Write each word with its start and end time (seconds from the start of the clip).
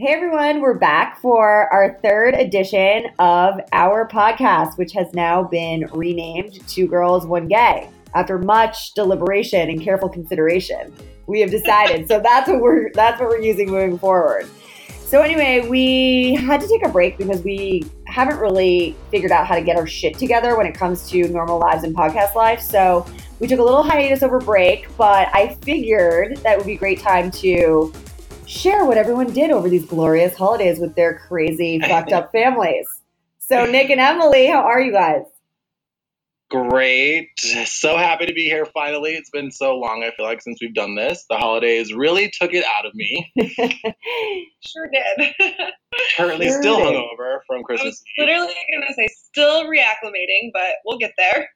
Hey 0.00 0.14
everyone, 0.14 0.62
we're 0.62 0.78
back 0.78 1.20
for 1.20 1.70
our 1.70 1.98
third 2.02 2.32
edition 2.32 3.08
of 3.18 3.60
our 3.74 4.08
podcast, 4.08 4.78
which 4.78 4.92
has 4.92 5.12
now 5.12 5.42
been 5.42 5.90
renamed 5.92 6.66
Two 6.66 6.88
Girls, 6.88 7.26
One 7.26 7.48
Gay. 7.48 7.86
After 8.14 8.38
much 8.38 8.94
deliberation 8.94 9.68
and 9.68 9.78
careful 9.78 10.08
consideration, 10.08 10.94
we 11.26 11.40
have 11.40 11.50
decided. 11.50 12.08
so 12.08 12.18
that's 12.18 12.48
what 12.48 12.62
we're 12.62 12.90
that's 12.94 13.20
what 13.20 13.28
we're 13.28 13.42
using 13.42 13.70
moving 13.70 13.98
forward. 13.98 14.48
So 15.00 15.20
anyway, 15.20 15.68
we 15.68 16.34
had 16.34 16.62
to 16.62 16.66
take 16.66 16.82
a 16.86 16.88
break 16.88 17.18
because 17.18 17.42
we 17.42 17.84
haven't 18.06 18.38
really 18.38 18.96
figured 19.10 19.32
out 19.32 19.46
how 19.46 19.54
to 19.54 19.62
get 19.62 19.76
our 19.76 19.86
shit 19.86 20.16
together 20.16 20.56
when 20.56 20.64
it 20.64 20.72
comes 20.72 21.10
to 21.10 21.28
normal 21.28 21.58
lives 21.58 21.84
and 21.84 21.94
podcast 21.94 22.34
life. 22.34 22.62
So 22.62 23.04
we 23.38 23.46
took 23.46 23.58
a 23.58 23.62
little 23.62 23.82
hiatus 23.82 24.22
over 24.22 24.38
break, 24.38 24.88
but 24.96 25.28
I 25.34 25.58
figured 25.60 26.38
that 26.38 26.56
would 26.56 26.66
be 26.66 26.76
a 26.76 26.78
great 26.78 27.00
time 27.00 27.30
to 27.32 27.92
share 28.50 28.84
what 28.84 28.98
everyone 28.98 29.32
did 29.32 29.50
over 29.50 29.68
these 29.68 29.86
glorious 29.86 30.36
holidays 30.36 30.78
with 30.78 30.94
their 30.96 31.18
crazy, 31.28 31.78
fucked 31.88 32.12
up 32.12 32.32
families. 32.32 32.86
So, 33.38 33.64
Nick 33.64 33.90
and 33.90 34.00
Emily, 34.00 34.46
how 34.46 34.60
are 34.60 34.80
you 34.80 34.92
guys? 34.92 35.22
Great. 36.50 37.28
So 37.64 37.96
happy 37.96 38.26
to 38.26 38.32
be 38.32 38.42
here 38.46 38.66
finally. 38.66 39.12
It's 39.12 39.30
been 39.30 39.52
so 39.52 39.76
long, 39.76 40.02
I 40.02 40.10
feel 40.16 40.26
like, 40.26 40.42
since 40.42 40.58
we've 40.60 40.74
done 40.74 40.96
this. 40.96 41.24
The 41.30 41.36
holidays 41.36 41.94
really 41.94 42.28
took 42.40 42.52
it 42.52 42.64
out 42.64 42.84
of 42.86 42.92
me. 42.94 43.32
sure 44.60 44.90
did. 44.92 45.32
Currently 46.16 46.48
Sure 46.48 46.60
still 46.60 46.76
did. 46.78 46.86
hungover 46.86 47.38
from 47.46 47.60
I 47.60 47.62
Christmas. 47.62 47.86
was 47.86 48.02
literally 48.18 48.54
going 48.72 48.84
to 48.88 48.94
say 48.94 49.06
still 49.28 49.64
reacclimating, 49.66 50.50
but 50.52 50.74
we'll 50.84 50.98
get 50.98 51.12
there. 51.16 51.48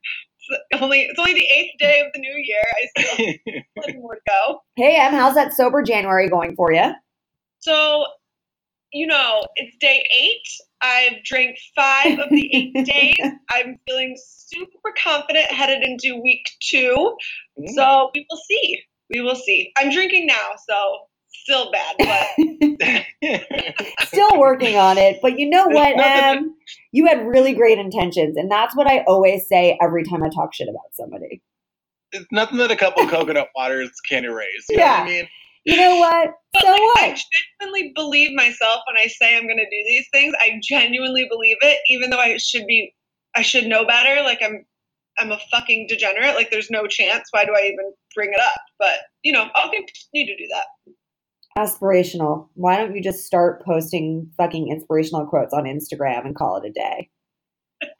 It's 0.71 0.83
only 0.83 1.01
it's 1.03 1.19
only 1.19 1.35
the 1.35 1.45
eighth 1.47 1.73
day 1.79 2.01
of 2.01 2.13
the 2.13 2.21
new 2.21 2.35
year. 2.37 2.63
I 2.73 3.01
still 3.03 3.27
Eve. 3.27 3.63
have 3.87 3.95
more 3.97 4.15
to 4.15 4.21
go. 4.27 4.61
hey, 4.77 4.97
Em, 4.97 5.13
how's 5.13 5.35
that 5.35 5.53
sober 5.55 5.83
January 5.83 6.29
going 6.29 6.55
for 6.57 6.73
you? 6.73 6.93
So, 7.61 8.05
you 8.93 9.07
know, 9.07 9.43
it's 9.57 9.77
day 9.79 10.05
eight. 10.15 10.43
I've 10.83 11.23
drank 11.25 11.57
five 11.75 12.19
of 12.19 12.29
the 12.31 12.51
eight 12.55 12.85
days. 12.87 13.17
I'm 13.51 13.79
feeling 13.87 14.17
super 14.27 14.93
confident 15.03 15.47
headed 15.51 15.83
into 15.83 16.21
week 16.23 16.45
two. 16.61 17.17
So 17.75 18.11
we 18.15 18.27
will 18.29 18.41
see. 18.49 18.81
We 19.13 19.21
will 19.23 19.37
see. 19.37 19.73
I'm 19.79 19.91
drinking 19.91 20.27
now, 20.27 20.51
so 20.69 20.99
still 21.43 21.71
bad, 21.73 21.97
but 21.99 23.05
Still 24.07 24.39
working 24.39 24.77
on 24.77 24.99
it, 24.99 25.19
but 25.23 25.39
you 25.39 25.49
know 25.49 25.67
what, 25.67 25.95
Em? 25.99 26.55
You 26.93 27.07
had 27.07 27.27
really 27.27 27.55
great 27.55 27.79
intentions, 27.79 28.37
and 28.37 28.51
that's 28.51 28.77
what 28.77 28.87
I 28.87 29.01
always 29.07 29.49
say 29.49 29.79
every 29.83 30.05
time 30.05 30.23
I 30.23 30.29
talk 30.29 30.55
shit 30.55 30.69
about 30.69 30.93
somebody. 30.93 31.43
it's 32.13 32.27
nothing 32.31 32.59
that 32.59 32.71
a 32.71 32.77
couple 32.77 33.07
coconut 33.09 33.49
waters 33.57 33.91
can't 34.09 34.25
erase. 34.25 34.67
You 34.69 34.79
know 34.79 34.85
what 34.85 35.01
I 35.01 35.05
mean? 35.05 35.29
You 35.65 35.77
know 35.79 35.97
what? 35.97 36.31
But 36.53 36.63
So 36.63 36.71
like, 36.71 36.81
what? 36.81 37.03
I 37.03 37.17
genuinely 37.61 37.93
believe 37.95 38.37
myself 38.37 38.83
when 38.87 38.97
I 39.03 39.09
say 39.09 39.37
I'm 39.37 39.47
going 39.47 39.57
to 39.57 39.65
do 39.65 39.85
these 39.87 40.07
things. 40.13 40.35
I 40.39 40.61
genuinely 40.63 41.27
believe 41.31 41.57
it, 41.63 41.79
even 41.89 42.11
though 42.11 42.19
I 42.19 42.37
should 42.37 42.67
be, 42.67 42.95
I 43.35 43.43
should 43.43 43.67
know 43.67 43.85
better. 43.87 44.23
Like 44.23 44.41
I'm, 44.43 44.65
I'm 45.19 45.33
a 45.33 45.39
fucking 45.51 45.87
degenerate. 45.89 46.35
Like 46.35 46.51
there's 46.51 46.71
no 46.71 46.87
chance. 46.87 47.29
Why 47.31 47.47
do 47.47 47.55
I 47.57 47.63
even 47.63 47.93
bring 48.15 48.33
it 48.33 48.41
up? 48.41 48.61
But 48.79 48.99
you 49.23 49.33
know, 49.33 49.49
I'll 49.55 49.71
continue 49.71 50.27
to 50.27 50.37
do 50.37 50.49
that. 50.53 50.93
Aspirational. 51.57 52.49
Why 52.55 52.77
don't 52.77 52.95
you 52.95 53.03
just 53.03 53.25
start 53.25 53.65
posting 53.65 54.31
fucking 54.37 54.69
inspirational 54.69 55.27
quotes 55.27 55.55
on 55.55 55.65
Instagram 55.65 56.25
and 56.27 56.35
call 56.35 56.57
it 56.57 56.69
a 56.69 56.73
day? 56.73 57.11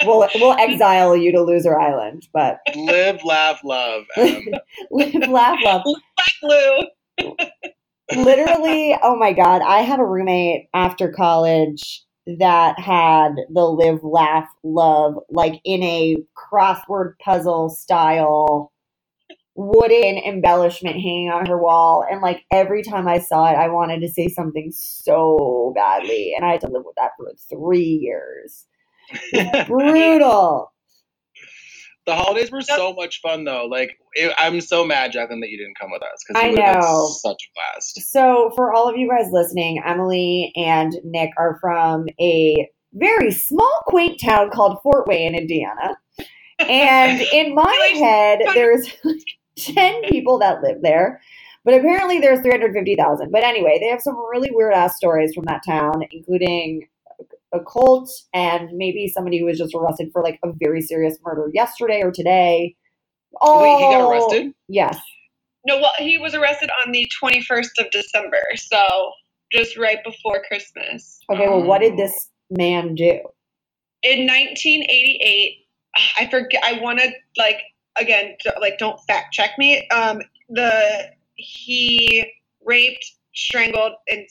We'll 0.05 0.29
we'll 0.35 0.59
exile 0.59 1.17
you 1.17 1.33
to 1.33 1.43
Loser 1.43 1.79
Island, 1.79 2.27
but 2.33 2.59
Live, 2.75 3.23
laugh, 3.25 3.61
love. 3.65 4.05
Live, 4.91 5.29
laugh, 5.29 5.59
love. 5.63 5.83
Lou. 6.43 7.35
Literally, 8.17 8.97
oh 9.03 9.17
my 9.17 9.33
god, 9.33 9.63
I 9.63 9.81
had 9.81 10.01
a 10.01 10.05
roommate 10.05 10.69
after 10.75 11.11
college 11.11 12.05
that 12.27 12.79
had 12.79 13.35
the 13.53 13.65
live, 13.65 14.03
laugh, 14.03 14.49
love 14.63 15.19
like 15.31 15.61
in 15.65 15.83
a 15.83 16.17
crossword 16.37 17.13
puzzle 17.23 17.69
style 17.71 18.73
wooden 19.57 20.19
embellishment 20.19 20.97
hanging 20.97 21.31
on 21.31 21.47
her 21.47 21.57
wall 21.61 22.05
and 22.11 22.21
like 22.21 22.45
every 22.51 22.83
time 22.83 23.07
I 23.07 23.19
saw 23.21 23.47
it 23.47 23.55
I 23.55 23.69
wanted 23.69 24.01
to 24.01 24.09
say 24.09 24.29
something 24.29 24.73
so 24.73 25.73
badly 25.77 26.35
and 26.37 26.45
I 26.45 26.53
had 26.53 26.61
to 26.63 26.69
live 26.69 26.83
with 26.85 26.97
that 26.97 27.13
for 27.17 27.33
3 27.51 27.79
years. 27.81 28.67
Brutal. 29.67 30.73
the 32.07 32.15
holidays 32.15 32.51
were 32.51 32.63
so 32.63 32.93
much 32.95 33.21
fun, 33.21 33.45
though. 33.45 33.67
Like, 33.67 33.99
it, 34.15 34.33
I'm 34.39 34.61
so 34.61 34.85
mad, 34.85 35.13
Jacqueline, 35.13 35.41
that 35.41 35.51
you 35.51 35.59
didn't 35.59 35.79
come 35.79 35.91
with 35.91 36.03
us 36.03 36.25
because 36.27 36.43
I 36.43 36.49
we 36.49 36.55
would 36.55 36.65
have 36.65 36.83
know. 36.83 37.09
such 37.21 37.37
a 37.37 37.51
blast. 37.55 38.01
So, 38.11 38.51
for 38.57 38.73
all 38.73 38.89
of 38.89 38.97
you 38.97 39.09
guys 39.09 39.31
listening, 39.31 39.83
Emily 39.85 40.53
and 40.57 40.95
Nick 41.05 41.31
are 41.39 41.59
from 41.61 42.07
a 42.21 42.69
very 42.95 43.31
small, 43.31 43.83
quaint 43.87 44.21
town 44.21 44.51
called 44.51 44.79
Fort 44.83 45.07
Wayne, 45.07 45.35
Indiana. 45.35 45.97
And 46.61 47.21
in 47.33 47.55
my 47.55 47.91
head, 47.95 48.41
there's 48.55 48.89
10 49.59 50.03
people 50.09 50.39
that 50.39 50.63
live 50.63 50.83
there, 50.83 51.21
but 51.65 51.75
apparently 51.75 52.21
there's 52.21 52.41
350,000. 52.41 53.31
But 53.31 53.45
anyway, 53.45 53.79
they 53.81 53.89
have 53.89 54.01
some 54.01 54.17
really 54.31 54.51
weird 54.53 54.75
ass 54.75 54.97
stories 54.97 55.35
from 55.35 55.45
that 55.45 55.63
town, 55.67 56.05
including 56.11 56.89
a 57.53 57.61
cult 57.61 58.11
and 58.33 58.71
maybe 58.73 59.07
somebody 59.07 59.39
who 59.39 59.47
was 59.47 59.59
just 59.59 59.75
arrested 59.75 60.11
for 60.13 60.23
like 60.23 60.39
a 60.45 60.53
very 60.55 60.83
serious 60.83 61.19
murder 61.25 61.51
yesterday 61.53 62.03
or 62.03 62.11
today. 62.11 62.75
Oh, 63.41 63.63
Wait, 63.63 63.77
he 63.77 63.95
got 63.95 64.11
arrested? 64.11 64.53
Yes. 64.69 64.99
No, 65.67 65.79
well, 65.79 65.93
he 65.99 66.19
was 66.19 66.35
arrested 66.35 66.71
on 66.85 66.93
the 66.93 67.07
21st 67.23 67.79
of 67.79 67.91
December, 67.91 68.43
so 68.57 69.13
just 69.51 69.79
right 69.79 69.99
before 70.05 70.43
Christmas. 70.47 71.19
Okay, 71.31 71.49
well, 71.49 71.63
what 71.63 71.81
did 71.81 71.97
this 71.97 72.31
man 72.51 72.95
do? 72.95 73.21
in 74.05 74.27
1988 74.27 75.67
i 76.19 76.27
forget 76.31 76.63
i 76.63 76.79
want 76.81 76.99
to 77.01 77.11
like 77.37 77.59
again 77.97 78.37
like 78.61 78.79
don't 78.79 79.01
fact 79.07 79.33
check 79.33 79.51
me 79.59 79.87
um 79.89 80.21
the 80.49 81.11
he 81.37 82.25
raped 82.65 83.05
strangled 83.35 83.93
and 84.09 84.27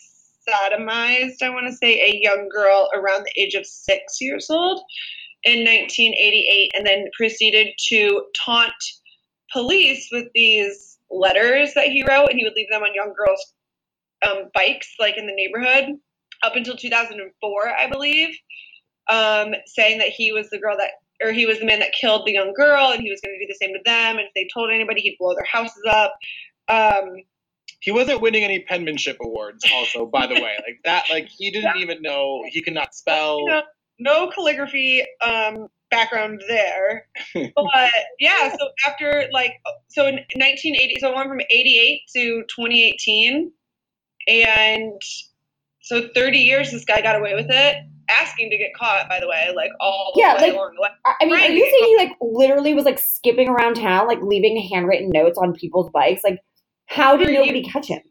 sodomized 0.47 1.41
i 1.41 1.49
want 1.49 1.65
to 1.67 1.75
say 1.75 1.99
a 1.99 2.19
young 2.21 2.49
girl 2.49 2.89
around 2.93 3.23
the 3.23 3.41
age 3.41 3.53
of 3.53 3.65
six 3.65 4.19
years 4.19 4.49
old 4.49 4.81
in 5.43 5.59
1988 5.59 6.71
and 6.75 6.85
then 6.85 7.05
proceeded 7.17 7.67
to 7.89 8.25
taunt 8.45 8.73
police 9.51 10.07
with 10.11 10.27
these 10.33 10.97
letters 11.11 11.73
that 11.73 11.87
he 11.87 12.03
wrote 12.03 12.29
and 12.29 12.39
he 12.39 12.45
would 12.45 12.53
leave 12.55 12.69
them 12.71 12.81
on 12.81 12.93
young 12.93 13.13
girls 13.17 13.53
um, 14.27 14.49
bikes 14.53 14.95
like 14.99 15.17
in 15.17 15.27
the 15.27 15.33
neighborhood 15.33 15.95
up 16.43 16.55
until 16.55 16.75
2004 16.75 17.69
i 17.77 17.89
believe 17.89 18.35
um, 19.09 19.53
saying 19.65 19.99
that 19.99 20.09
he 20.09 20.31
was 20.31 20.49
the 20.49 20.59
girl 20.59 20.77
that, 20.77 20.91
or 21.23 21.31
he 21.31 21.45
was 21.45 21.59
the 21.59 21.65
man 21.65 21.79
that 21.79 21.91
killed 21.99 22.25
the 22.27 22.33
young 22.33 22.53
girl, 22.53 22.91
and 22.91 23.01
he 23.01 23.09
was 23.09 23.21
going 23.21 23.37
to 23.37 23.45
do 23.45 23.47
the 23.47 23.57
same 23.65 23.73
to 23.73 23.79
them. 23.85 24.17
And 24.17 24.27
if 24.27 24.33
they 24.35 24.47
told 24.53 24.71
anybody, 24.71 25.01
he'd 25.01 25.17
blow 25.19 25.33
their 25.33 25.45
houses 25.51 25.83
up. 25.89 26.15
Um, 26.67 27.23
He 27.81 27.91
wasn't 27.91 28.21
winning 28.21 28.43
any 28.43 28.59
penmanship 28.59 29.17
awards, 29.21 29.65
also, 29.73 30.05
by 30.05 30.27
the 30.27 30.35
way. 30.35 30.55
Like, 30.65 30.79
that, 30.85 31.03
like, 31.09 31.27
he 31.27 31.51
didn't 31.51 31.77
even 31.77 32.01
know 32.01 32.43
he 32.47 32.61
could 32.61 32.73
not 32.73 32.93
spell. 32.95 33.39
you 33.39 33.45
know, 33.47 33.61
no 33.99 34.29
calligraphy 34.31 35.03
um, 35.21 35.67
background 35.91 36.41
there, 36.47 37.07
but 37.33 37.91
yeah. 38.19 38.55
So 38.57 38.69
after 38.87 39.25
like, 39.31 39.53
so 39.89 40.07
in 40.07 40.15
1980, 40.15 40.95
so 40.99 41.11
I 41.11 41.15
went 41.15 41.29
from 41.29 41.41
88 41.41 42.01
to 42.15 42.43
2018, 42.55 43.51
and 44.27 45.01
so 45.81 46.07
30 46.15 46.37
years, 46.39 46.71
this 46.71 46.85
guy 46.85 47.01
got 47.01 47.17
away 47.19 47.35
with 47.35 47.47
it. 47.49 47.75
Asking 48.09 48.49
to 48.49 48.57
get 48.57 48.73
caught, 48.75 49.07
by 49.07 49.19
the 49.19 49.27
way, 49.27 49.49
like 49.55 49.71
all 49.79 50.11
the 50.13 50.21
Yeah, 50.21 50.35
way 50.35 50.41
like- 50.41 50.53
along 50.53 50.73
the 50.75 50.81
way. 50.81 50.89
I 51.21 51.25
mean, 51.25 51.35
are 51.35 51.49
you 51.49 51.65
saying 51.65 51.85
he 51.85 51.97
like 51.97 52.11
literally 52.21 52.73
was 52.73 52.85
like 52.85 52.99
skipping 52.99 53.47
around 53.49 53.75
town, 53.75 54.07
like 54.07 54.21
leaving 54.21 54.57
handwritten 54.71 55.09
notes 55.09 55.37
on 55.37 55.53
people's 55.53 55.89
bikes? 55.91 56.23
Like, 56.23 56.39
how 56.87 57.15
did 57.17 57.29
nobody 57.29 57.63
catch 57.63 57.87
him? 57.87 58.01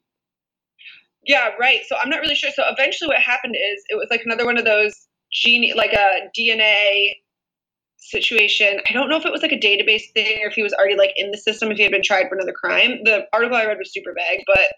Yeah, 1.25 1.50
right. 1.60 1.80
So 1.86 1.97
I'm 2.03 2.10
not 2.10 2.20
really 2.20 2.34
sure. 2.34 2.50
So 2.54 2.64
eventually, 2.69 3.08
what 3.08 3.19
happened 3.20 3.54
is 3.54 3.84
it 3.89 3.97
was 3.97 4.09
like 4.10 4.22
another 4.24 4.44
one 4.44 4.59
of 4.59 4.65
those 4.65 5.06
gene, 5.30 5.72
like 5.77 5.92
a 5.92 6.28
DNA 6.36 7.12
situation. 7.98 8.80
I 8.89 8.92
don't 8.92 9.09
know 9.09 9.16
if 9.16 9.24
it 9.24 9.33
was 9.33 9.42
like 9.42 9.53
a 9.53 9.59
database 9.59 10.10
thing 10.15 10.39
or 10.42 10.48
if 10.48 10.54
he 10.54 10.62
was 10.62 10.72
already 10.72 10.97
like 10.97 11.12
in 11.16 11.30
the 11.30 11.39
system 11.39 11.71
if 11.71 11.77
he 11.77 11.83
had 11.84 11.92
been 11.92 12.03
tried 12.03 12.28
for 12.28 12.34
another 12.34 12.53
crime. 12.53 12.98
The 13.04 13.27
article 13.33 13.56
I 13.56 13.66
read 13.66 13.78
was 13.78 13.92
super 13.92 14.12
vague, 14.16 14.42
but 14.47 14.72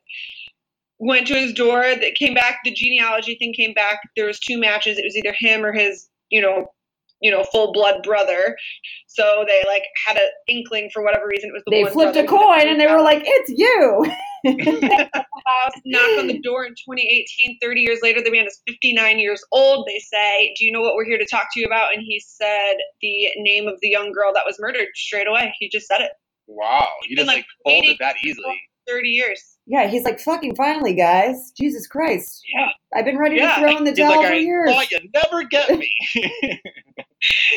went 1.04 1.26
to 1.28 1.34
his 1.34 1.52
door. 1.52 1.82
That 1.82 2.14
came 2.18 2.34
back. 2.34 2.60
The 2.64 2.72
genealogy 2.72 3.36
thing 3.36 3.52
came 3.54 3.74
back. 3.74 4.00
There 4.16 4.26
was 4.26 4.38
two 4.38 4.58
matches. 4.58 4.98
It 4.98 5.04
was 5.04 5.16
either 5.16 5.34
him 5.38 5.64
or 5.64 5.72
his, 5.72 6.08
you 6.30 6.40
know, 6.40 6.66
you 7.20 7.30
know, 7.30 7.44
full 7.44 7.72
blood 7.72 8.02
brother. 8.02 8.56
So 9.06 9.44
they 9.46 9.62
like 9.66 9.84
had 10.06 10.16
an 10.16 10.28
inkling 10.48 10.90
for 10.92 11.02
whatever 11.02 11.26
reason. 11.26 11.50
It 11.50 11.52
was 11.52 11.62
the 11.66 11.70
They 11.70 11.82
one 11.84 11.92
flipped 11.92 12.16
a 12.16 12.24
coin 12.24 12.68
and 12.68 12.80
they 12.80 12.86
were 12.86 13.00
like, 13.00 13.22
"It's 13.24 13.50
you." 13.50 14.04
house, 15.46 15.72
knocked 15.84 16.20
on 16.20 16.26
the 16.26 16.38
door 16.40 16.64
in 16.64 16.72
2018. 16.72 17.58
30 17.60 17.80
years 17.80 17.98
later, 18.02 18.20
the 18.22 18.30
man 18.30 18.46
is 18.46 18.60
59 18.66 19.18
years 19.18 19.42
old. 19.52 19.86
They 19.86 19.98
say, 19.98 20.54
Do 20.58 20.64
you 20.64 20.72
know 20.72 20.80
what 20.80 20.94
we're 20.94 21.04
here 21.06 21.18
to 21.18 21.26
talk 21.26 21.48
to 21.52 21.60
you 21.60 21.66
about? 21.66 21.94
And 21.94 22.02
he 22.02 22.20
said 22.20 22.74
the 23.00 23.30
name 23.36 23.68
of 23.68 23.78
the 23.80 23.88
young 23.88 24.12
girl 24.12 24.32
that 24.34 24.44
was 24.46 24.56
murdered 24.58 24.88
straight 24.94 25.26
away. 25.26 25.54
He 25.58 25.68
just 25.68 25.86
said 25.86 26.00
it. 26.00 26.12
Wow, 26.46 26.88
you 27.08 27.16
just 27.16 27.26
Been, 27.26 27.36
like 27.36 27.46
like, 27.64 27.76
pulled 27.76 27.84
it 27.86 27.96
that 28.00 28.16
easily. 28.24 28.60
30 28.86 29.08
years. 29.08 29.53
Yeah, 29.66 29.86
he's 29.88 30.04
like, 30.04 30.20
"Fucking 30.20 30.54
finally, 30.56 30.94
guys! 30.94 31.52
Jesus 31.58 31.86
Christ! 31.86 32.42
Yeah. 32.54 32.68
I've 32.94 33.04
been 33.04 33.18
ready 33.18 33.36
Yeah. 33.36 33.54
to 33.56 33.60
throw 33.60 33.76
in 33.78 33.84
the 33.84 33.90
He's 33.90 33.98
towel 33.98 34.16
like, 34.18 34.26
for 34.26 34.32
I 34.32 34.36
years. 34.36 34.90
you'd 34.90 35.10
never 35.14 35.44
get 35.44 35.70
me. 35.78 35.90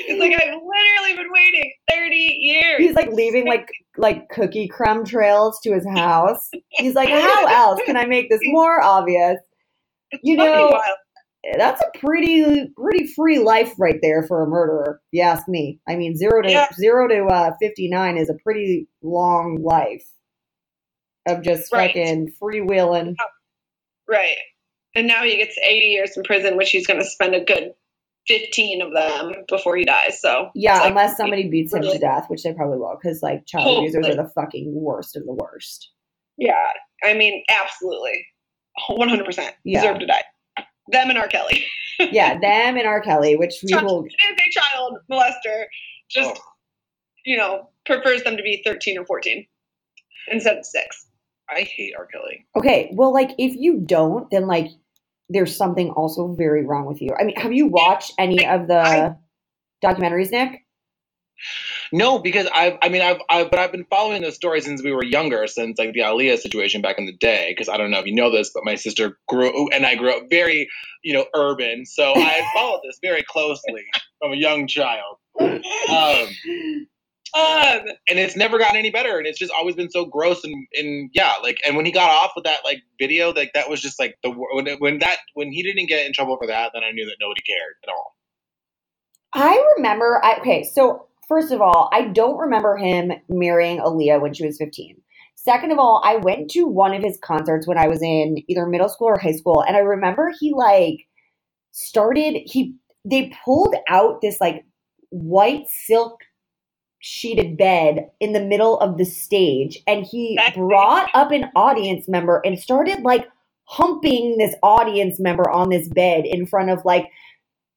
It's 0.07 0.17
like 0.19 0.31
I've 0.31 0.53
literally 0.53 1.17
been 1.21 1.31
waiting 1.31 1.73
30 1.91 2.15
years. 2.15 2.77
He's 2.77 2.95
like 2.95 3.11
leaving 3.11 3.45
like 3.45 3.67
like 3.97 4.29
cookie 4.29 4.67
crumb 4.69 5.03
trails 5.03 5.59
to 5.63 5.73
his 5.73 5.85
house. 5.85 6.49
He's 6.69 6.95
like, 6.95 7.09
how 7.09 7.45
else 7.49 7.81
can 7.85 7.97
I 7.97 8.05
make 8.05 8.29
this 8.29 8.39
more 8.45 8.81
obvious? 8.81 9.37
You 10.23 10.37
know, 10.37 10.81
that's 11.57 11.81
a 11.81 11.99
pretty 11.99 12.69
pretty 12.77 13.07
free 13.07 13.39
life 13.39 13.73
right 13.77 13.99
there 14.01 14.23
for 14.23 14.41
a 14.41 14.47
murderer. 14.47 15.01
If 15.11 15.17
you 15.17 15.21
ask 15.23 15.49
me. 15.49 15.81
I 15.87 15.97
mean, 15.97 16.15
zero 16.15 16.41
to 16.41 16.49
Yeah. 16.49 16.67
zero 16.73 17.09
to 17.09 17.25
uh, 17.25 17.51
fifty 17.59 17.89
nine 17.89 18.17
is 18.17 18.29
a 18.29 18.35
pretty 18.41 18.87
long 19.01 19.61
life 19.61 20.05
of 21.27 21.41
just 21.43 21.71
Right. 21.71 21.89
fucking 21.89 22.33
freewheeling. 22.41 23.15
Right. 24.07 24.37
And 24.95 25.07
now 25.07 25.23
he 25.23 25.37
gets 25.37 25.57
80 25.57 25.85
years 25.87 26.17
in 26.17 26.23
prison, 26.23 26.57
which 26.57 26.69
he's 26.71 26.87
going 26.87 26.99
to 26.99 27.05
spend 27.05 27.35
a 27.35 27.41
good 27.43 27.73
15 28.27 28.81
of 28.81 28.93
them 28.93 29.45
before 29.47 29.77
he 29.77 29.85
dies. 29.85 30.19
So 30.21 30.49
Yeah, 30.55 30.79
like- 30.79 30.89
unless 30.89 31.17
somebody 31.17 31.47
beats 31.49 31.73
him 31.73 31.81
to 31.83 31.97
death, 31.97 32.25
which 32.29 32.43
they 32.43 32.53
probably 32.53 32.77
will, 32.77 32.97
because 33.01 33.21
like 33.21 33.45
child 33.45 33.77
abusers 33.79 34.07
are 34.07 34.15
the 34.15 34.29
fucking 34.35 34.73
worst 34.73 35.15
of 35.15 35.25
the 35.25 35.33
worst. 35.33 35.91
yeah, 36.37 36.71
I 37.03 37.13
mean, 37.13 37.43
absolutely, 37.49 38.25
100 38.87 39.25
percent 39.25 39.55
Yeah. 39.63 39.81
deserve 39.81 39.99
to 39.99 40.05
die. 40.07 40.23
Them 40.89 41.09
and 41.09 41.17
R. 41.17 41.27
Kelly. 41.27 41.65
Yeah, 41.99 42.37
them 42.37 42.77
and 42.77 42.85
R. 42.87 43.01
Kelly, 43.01 43.35
which 43.37 43.55
we 43.63 43.69
Child- 43.71 43.83
will. 43.85 44.05
If 44.05 44.37
a 44.37 44.51
child 44.51 44.99
molester 45.11 45.65
just 46.11 46.37
Oh, 46.39 46.43
you 47.25 47.37
know 47.37 47.69
prefers 47.87 48.21
them 48.23 48.37
to 48.37 48.43
be 48.43 48.61
13 48.63 48.99
or 48.99 49.05
14 49.05 49.47
instead 50.27 50.57
of 50.59 50.65
six. 50.65 51.06
I 51.49 51.61
hate 51.61 51.93
R. 51.97 52.05
Kelly. 52.05 52.45
Okay, 52.55 52.89
well, 52.93 53.13
like 53.13 53.31
if 53.37 53.55
you 53.55 53.79
don't, 53.79 54.29
then 54.31 54.47
like 54.47 54.69
there's 55.29 55.55
something 55.55 55.91
also 55.91 56.33
very 56.33 56.65
wrong 56.65 56.85
with 56.85 57.01
you. 57.01 57.13
I 57.19 57.23
mean, 57.23 57.35
have 57.37 57.53
you 57.53 57.67
watched 57.67 58.13
any 58.17 58.45
of 58.45 58.67
the 58.67 58.79
I- 58.79 59.15
documentaries, 59.83 60.31
Nick? 60.31 60.63
No, 61.91 62.19
because 62.19 62.47
I've, 62.53 62.77
I 62.81 62.89
mean, 62.89 63.01
I've, 63.01 63.21
I've, 63.29 63.49
but 63.51 63.59
I've 63.59 63.71
been 63.71 63.85
following 63.89 64.23
the 64.23 64.31
story 64.31 64.59
since 64.59 64.83
we 64.83 64.91
were 64.91 65.03
younger, 65.03 65.45
since 65.47 65.77
like 65.77 65.93
the 65.93 66.01
Aaliyah 66.01 66.37
situation 66.37 66.81
back 66.81 66.97
in 66.97 67.05
the 67.05 67.13
day. 67.13 67.51
Because 67.51 67.69
I 67.69 67.77
don't 67.77 67.91
know 67.91 67.99
if 67.99 68.05
you 68.05 68.15
know 68.15 68.31
this, 68.31 68.51
but 68.53 68.65
my 68.65 68.75
sister 68.75 69.17
grew, 69.27 69.69
and 69.69 69.85
I 69.85 69.95
grew 69.95 70.17
up 70.17 70.23
very, 70.29 70.67
you 71.03 71.13
know, 71.13 71.25
urban. 71.35 71.85
So 71.85 72.13
I 72.15 72.41
followed 72.55 72.81
this 72.83 72.99
very 73.01 73.23
closely 73.23 73.85
from 74.19 74.33
a 74.33 74.35
young 74.35 74.67
child. 74.67 75.17
Um, 75.39 76.27
Um, 77.33 77.81
and 78.07 78.19
it's 78.19 78.35
never 78.35 78.57
gotten 78.57 78.77
any 78.77 78.89
better, 78.89 79.17
and 79.17 79.27
it's 79.27 79.39
just 79.39 79.51
always 79.51 79.75
been 79.75 79.89
so 79.89 80.05
gross 80.05 80.43
and, 80.43 80.67
and 80.75 81.09
yeah, 81.13 81.33
like, 81.43 81.57
and 81.65 81.75
when 81.75 81.85
he 81.85 81.91
got 81.91 82.09
off 82.09 82.31
with 82.35 82.45
that 82.45 82.59
like 82.63 82.81
video, 82.99 83.31
like 83.33 83.51
that 83.53 83.69
was 83.69 83.81
just 83.81 83.99
like 83.99 84.17
the 84.23 84.29
when 84.29 84.67
when 84.79 84.99
that 84.99 85.17
when 85.33 85.51
he 85.51 85.61
didn't 85.63 85.87
get 85.87 86.05
in 86.05 86.13
trouble 86.13 86.37
for 86.37 86.47
that, 86.47 86.71
then 86.73 86.83
I 86.83 86.91
knew 86.91 87.05
that 87.05 87.17
nobody 87.19 87.41
cared 87.41 87.75
at 87.83 87.89
all. 87.89 88.15
I 89.33 89.61
remember. 89.77 90.21
I, 90.23 90.37
okay, 90.39 90.63
so 90.63 91.07
first 91.27 91.51
of 91.51 91.61
all, 91.61 91.89
I 91.91 92.07
don't 92.07 92.37
remember 92.37 92.77
him 92.77 93.11
marrying 93.29 93.79
Aaliyah 93.79 94.21
when 94.21 94.33
she 94.33 94.45
was 94.45 94.57
15. 94.57 94.97
Second 95.35 95.71
of 95.71 95.79
all, 95.79 96.01
I 96.03 96.17
went 96.17 96.49
to 96.51 96.65
one 96.65 96.93
of 96.93 97.03
his 97.03 97.17
concerts 97.21 97.67
when 97.67 97.77
I 97.77 97.87
was 97.87 98.01
in 98.01 98.37
either 98.47 98.65
middle 98.65 98.89
school 98.89 99.07
or 99.07 99.19
high 99.19 99.33
school, 99.33 99.63
and 99.65 99.75
I 99.75 99.79
remember 99.79 100.31
he 100.39 100.53
like 100.53 101.07
started. 101.71 102.41
He 102.45 102.75
they 103.05 103.31
pulled 103.45 103.75
out 103.89 104.21
this 104.21 104.41
like 104.41 104.65
white 105.09 105.65
silk 105.67 106.19
sheeted 106.99 107.57
bed 107.57 108.09
in 108.19 108.33
the 108.33 108.39
middle 108.39 108.79
of 108.79 108.97
the 108.97 109.05
stage, 109.05 109.79
and 109.87 110.05
he 110.05 110.35
That's- 110.35 110.55
brought 110.55 111.09
up 111.13 111.31
an 111.31 111.49
audience 111.55 112.07
member 112.07 112.41
and 112.45 112.59
started 112.59 113.01
like 113.01 113.27
humping 113.65 114.37
this 114.37 114.55
audience 114.63 115.19
member 115.19 115.49
on 115.49 115.69
this 115.69 115.87
bed 115.89 116.25
in 116.25 116.45
front 116.45 116.69
of 116.69 116.83
like 116.85 117.09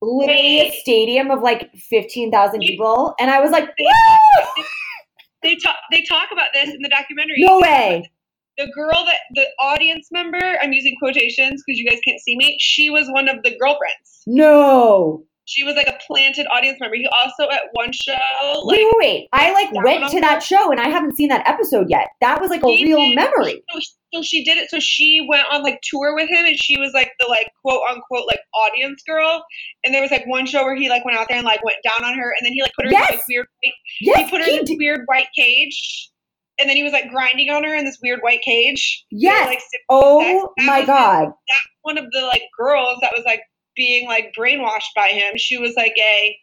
literally 0.02 0.60
a 0.60 0.70
stadium 0.80 1.30
of 1.30 1.42
like 1.42 1.70
15,000 1.74 2.60
people. 2.60 3.14
And 3.20 3.30
I 3.30 3.40
was 3.40 3.50
like, 3.50 3.64
They- 3.76 3.84
Woo! 3.84 4.64
they 5.42 5.56
talk 5.56 5.76
they 5.90 6.02
talk 6.02 6.28
about 6.32 6.48
this 6.54 6.68
in 6.70 6.80
the 6.82 6.88
documentary. 6.88 7.36
no 7.38 7.60
way. 7.60 8.10
The 8.58 8.70
girl 8.74 9.04
that 9.06 9.20
the 9.34 9.46
audience 9.58 10.08
member, 10.10 10.58
I'm 10.60 10.72
using 10.72 10.94
quotations 10.98 11.62
because 11.66 11.78
you 11.78 11.88
guys 11.88 11.98
can't 12.06 12.20
see 12.20 12.36
me. 12.36 12.56
She 12.60 12.90
was 12.90 13.08
one 13.10 13.26
of 13.28 13.42
the 13.42 13.56
girlfriends. 13.58 14.22
No. 14.26 15.24
She 15.50 15.64
was 15.64 15.74
like 15.74 15.88
a 15.88 15.98
planted 16.06 16.46
audience 16.52 16.78
member. 16.80 16.94
He 16.96 17.08
also 17.20 17.50
at 17.50 17.62
one 17.72 17.90
show 17.92 18.12
like 18.64 18.76
wait, 18.78 18.86
wait, 18.86 18.94
wait. 18.98 19.28
I 19.32 19.52
like 19.52 19.72
went 19.84 20.08
to 20.12 20.20
that 20.20 20.42
show 20.44 20.70
and 20.70 20.78
I 20.80 20.88
haven't 20.88 21.16
seen 21.16 21.28
that 21.30 21.44
episode 21.46 21.90
yet. 21.90 22.08
That 22.20 22.40
was 22.40 22.50
like 22.50 22.62
a 22.62 22.68
He 22.68 22.84
real 22.84 22.98
did- 22.98 23.16
memory. 23.16 23.62
So, 23.72 23.80
so 24.14 24.22
she 24.22 24.44
did 24.44 24.58
it. 24.58 24.70
So 24.70 24.78
she 24.80 25.26
went 25.28 25.46
on 25.50 25.62
like 25.62 25.80
tour 25.82 26.14
with 26.14 26.28
him, 26.30 26.44
and 26.46 26.56
she 26.56 26.78
was 26.78 26.92
like 26.94 27.10
the 27.18 27.26
like 27.28 27.48
quote 27.64 27.82
unquote 27.90 28.26
like 28.28 28.40
audience 28.54 29.02
girl. 29.06 29.44
And 29.84 29.92
there 29.94 30.02
was 30.02 30.10
like 30.12 30.26
one 30.26 30.46
show 30.46 30.62
where 30.64 30.76
he 30.76 30.88
like 30.88 31.04
went 31.04 31.16
out 31.18 31.26
there 31.28 31.36
and 31.38 31.44
like 31.46 31.64
went 31.64 31.78
down 31.82 32.04
on 32.04 32.16
her, 32.16 32.32
and 32.38 32.46
then 32.46 32.52
he 32.52 32.62
like 32.62 32.72
put 32.74 32.84
her 32.86 32.90
in 32.90 32.96
Yes! 32.98 33.10
this 33.12 33.24
weird 33.28 33.46
he 33.62 33.72
Yes, 34.02 34.30
put 34.30 34.40
her 34.40 34.46
he 34.46 34.54
in 34.54 34.60
this 34.60 34.70
did. 34.70 34.78
weird 34.78 35.00
white 35.06 35.28
cage, 35.36 36.10
and 36.60 36.68
then 36.68 36.76
he 36.76 36.82
was 36.82 36.92
like 36.92 37.08
grinding 37.10 37.50
on 37.50 37.64
her 37.64 37.74
in 37.74 37.84
this 37.84 37.98
weird 38.02 38.20
white 38.22 38.42
cage. 38.42 39.04
Were, 39.12 39.18
Yes. 39.20 39.46
like, 39.48 39.60
Oh 39.88 40.52
That 40.58 40.64
my 40.66 40.84
God. 40.84 41.32
one 41.82 41.98
of 41.98 42.04
the 42.12 42.20
like 42.22 42.42
girls 42.58 42.98
that 43.02 43.12
was 43.14 43.22
like 43.24 43.40
being 43.80 44.06
like 44.06 44.34
brainwashed 44.38 44.92
by 44.94 45.08
him. 45.08 45.32
She 45.38 45.56
was 45.56 45.72
like 45.74 45.94
a 45.98 46.36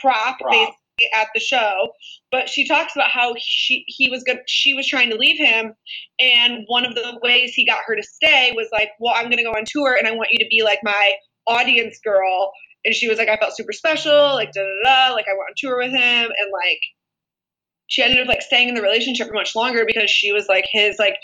prop, 0.00 0.40
Prop. 0.40 0.50
basically 0.50 0.74
at 1.14 1.28
the 1.32 1.38
show, 1.38 1.90
but 2.32 2.48
she 2.48 2.66
talks 2.66 2.96
about 2.96 3.08
how 3.08 3.34
she 3.38 3.84
he 3.86 4.10
was 4.10 4.24
good. 4.24 4.40
She 4.48 4.74
was 4.74 4.84
trying 4.84 5.10
to 5.10 5.16
leave 5.16 5.38
him, 5.38 5.74
and 6.18 6.64
one 6.66 6.84
of 6.84 6.96
the 6.96 7.20
ways 7.22 7.52
he 7.54 7.64
got 7.64 7.82
her 7.86 7.94
to 7.94 8.02
stay 8.02 8.52
was 8.56 8.66
like, 8.72 8.90
"Well, 8.98 9.14
I'm 9.16 9.26
going 9.26 9.36
to 9.36 9.44
go 9.44 9.52
on 9.52 9.62
tour, 9.64 9.94
and 9.96 10.08
I 10.08 10.10
want 10.10 10.30
you 10.32 10.40
to 10.40 10.48
be 10.50 10.64
like 10.64 10.80
my 10.82 11.12
audience 11.46 12.00
girl." 12.02 12.50
And 12.84 12.92
she 12.92 13.08
was 13.08 13.16
like, 13.16 13.28
"I 13.28 13.36
felt 13.36 13.56
super 13.56 13.72
special, 13.72 14.34
like 14.34 14.50
da 14.52 14.62
da 14.62 15.08
da, 15.08 15.14
like 15.14 15.26
I 15.28 15.34
went 15.38 15.50
on 15.50 15.54
tour 15.56 15.78
with 15.78 15.92
him, 15.92 16.00
and 16.40 16.50
like." 16.52 16.80
She 17.88 18.02
ended 18.02 18.20
up 18.22 18.26
like 18.26 18.40
staying 18.40 18.68
in 18.70 18.74
the 18.74 18.80
relationship 18.80 19.28
for 19.28 19.34
much 19.34 19.54
longer 19.54 19.84
because 19.86 20.10
she 20.10 20.32
was 20.32 20.46
like 20.48 20.64
his 20.72 20.98
like 20.98 21.16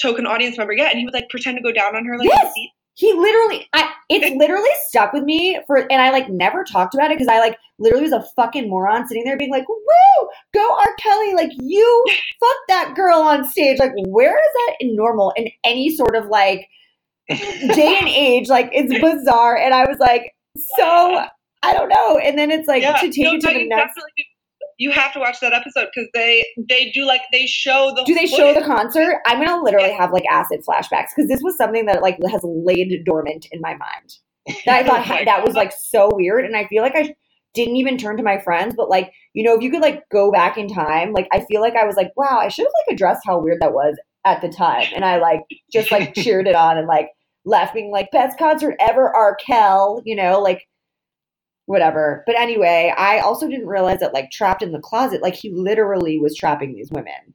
token 0.00 0.26
audience 0.26 0.56
member. 0.56 0.72
Yeah, 0.72 0.88
and 0.88 0.98
he 0.98 1.04
would 1.04 1.12
like 1.12 1.28
pretend 1.28 1.58
to 1.58 1.62
go 1.62 1.70
down 1.70 1.94
on 1.94 2.06
her 2.06 2.16
like 2.16 2.30
in 2.30 2.30
the 2.30 2.50
Yes. 2.56 2.72
He 2.96 3.12
literally, 3.12 3.68
I, 3.72 3.90
it's 4.08 4.36
literally 4.36 4.70
stuck 4.88 5.12
with 5.12 5.24
me 5.24 5.60
for, 5.66 5.78
and 5.78 6.00
I 6.00 6.10
like 6.10 6.28
never 6.28 6.62
talked 6.62 6.94
about 6.94 7.10
it 7.10 7.18
because 7.18 7.28
I 7.28 7.40
like 7.40 7.58
literally 7.78 8.04
was 8.04 8.12
a 8.12 8.24
fucking 8.36 8.68
moron 8.68 9.06
sitting 9.08 9.24
there 9.24 9.36
being 9.36 9.50
like, 9.50 9.68
woo, 9.68 10.28
go 10.52 10.76
R. 10.78 10.94
Kelly. 10.98 11.34
Like, 11.34 11.50
you 11.60 12.04
fuck 12.40 12.56
that 12.68 12.94
girl 12.94 13.20
on 13.20 13.48
stage. 13.48 13.78
Like, 13.80 13.92
where 14.06 14.36
is 14.36 14.52
that 14.54 14.76
in 14.80 14.94
normal 14.94 15.32
in 15.36 15.48
any 15.64 15.90
sort 15.90 16.14
of 16.14 16.26
like 16.26 16.68
day 17.28 17.96
and 18.00 18.08
age? 18.08 18.48
Like, 18.48 18.70
it's 18.72 18.92
bizarre. 19.00 19.56
And 19.56 19.74
I 19.74 19.84
was 19.84 19.98
like, 19.98 20.34
so, 20.56 21.24
I 21.64 21.72
don't 21.72 21.88
know. 21.88 22.18
And 22.18 22.38
then 22.38 22.50
it's 22.50 22.68
like 22.68 22.82
Yeah, 22.82 22.96
to 22.96 23.10
take 23.10 23.24
no, 23.24 23.34
it 23.34 23.40
to 23.40 23.58
the 23.58 23.66
next. 23.66 23.98
You 24.78 24.90
have 24.90 25.12
to 25.12 25.20
watch 25.20 25.40
that 25.40 25.52
episode 25.52 25.88
because 25.94 26.08
they 26.14 26.44
they 26.68 26.90
do 26.90 27.06
like 27.06 27.22
they 27.32 27.46
show 27.46 27.92
the. 27.94 28.04
Do 28.04 28.14
they 28.14 28.26
show 28.26 28.52
the 28.54 28.64
concert? 28.64 29.20
I'm 29.26 29.44
gonna 29.44 29.62
literally 29.62 29.92
have 29.92 30.12
like 30.12 30.24
acid 30.30 30.60
flashbacks 30.68 31.08
because 31.14 31.28
this 31.28 31.42
was 31.42 31.56
something 31.56 31.86
that 31.86 32.02
like 32.02 32.18
has 32.30 32.40
laid 32.44 33.04
dormant 33.04 33.46
in 33.52 33.60
my 33.60 33.76
mind. 33.76 34.14
That 34.66 34.84
I 34.84 34.86
thought 34.86 35.10
Oh 35.20 35.24
that 35.24 35.44
was 35.44 35.54
like 35.54 35.72
so 35.72 36.10
weird, 36.12 36.44
and 36.44 36.56
I 36.56 36.66
feel 36.66 36.82
like 36.82 36.96
I 36.96 37.14
didn't 37.54 37.76
even 37.76 37.96
turn 37.96 38.16
to 38.16 38.22
my 38.22 38.38
friends. 38.38 38.74
But 38.76 38.90
like 38.90 39.12
you 39.32 39.42
know, 39.44 39.54
if 39.54 39.62
you 39.62 39.70
could 39.70 39.82
like 39.82 40.02
go 40.10 40.30
back 40.30 40.58
in 40.58 40.68
time, 40.68 41.12
like 41.12 41.28
I 41.32 41.44
feel 41.44 41.60
like 41.60 41.74
I 41.76 41.84
was 41.84 41.96
like, 41.96 42.12
wow, 42.16 42.38
I 42.38 42.48
should 42.48 42.66
have 42.66 42.72
like 42.86 42.94
addressed 42.94 43.22
how 43.24 43.38
weird 43.40 43.60
that 43.60 43.72
was 43.72 43.96
at 44.24 44.40
the 44.40 44.48
time, 44.48 44.86
and 44.94 45.04
I 45.04 45.18
like 45.18 45.42
just 45.72 45.90
like 45.90 46.14
cheered 46.16 46.46
it 46.46 46.54
on 46.54 46.78
and 46.78 46.86
like 46.86 47.10
left 47.44 47.74
being 47.74 47.90
like 47.90 48.10
best 48.10 48.38
concert 48.38 48.74
ever, 48.80 49.14
R. 49.14 49.36
Kel, 49.36 50.02
you 50.04 50.16
know, 50.16 50.40
like 50.40 50.66
whatever. 51.66 52.22
But 52.26 52.38
anyway, 52.38 52.92
I 52.96 53.20
also 53.20 53.48
didn't 53.48 53.66
realize 53.66 54.00
that 54.00 54.14
like 54.14 54.30
trapped 54.30 54.62
in 54.62 54.72
the 54.72 54.80
closet, 54.80 55.22
like 55.22 55.34
he 55.34 55.50
literally 55.50 56.18
was 56.18 56.36
trapping 56.36 56.74
these 56.74 56.90
women 56.90 57.34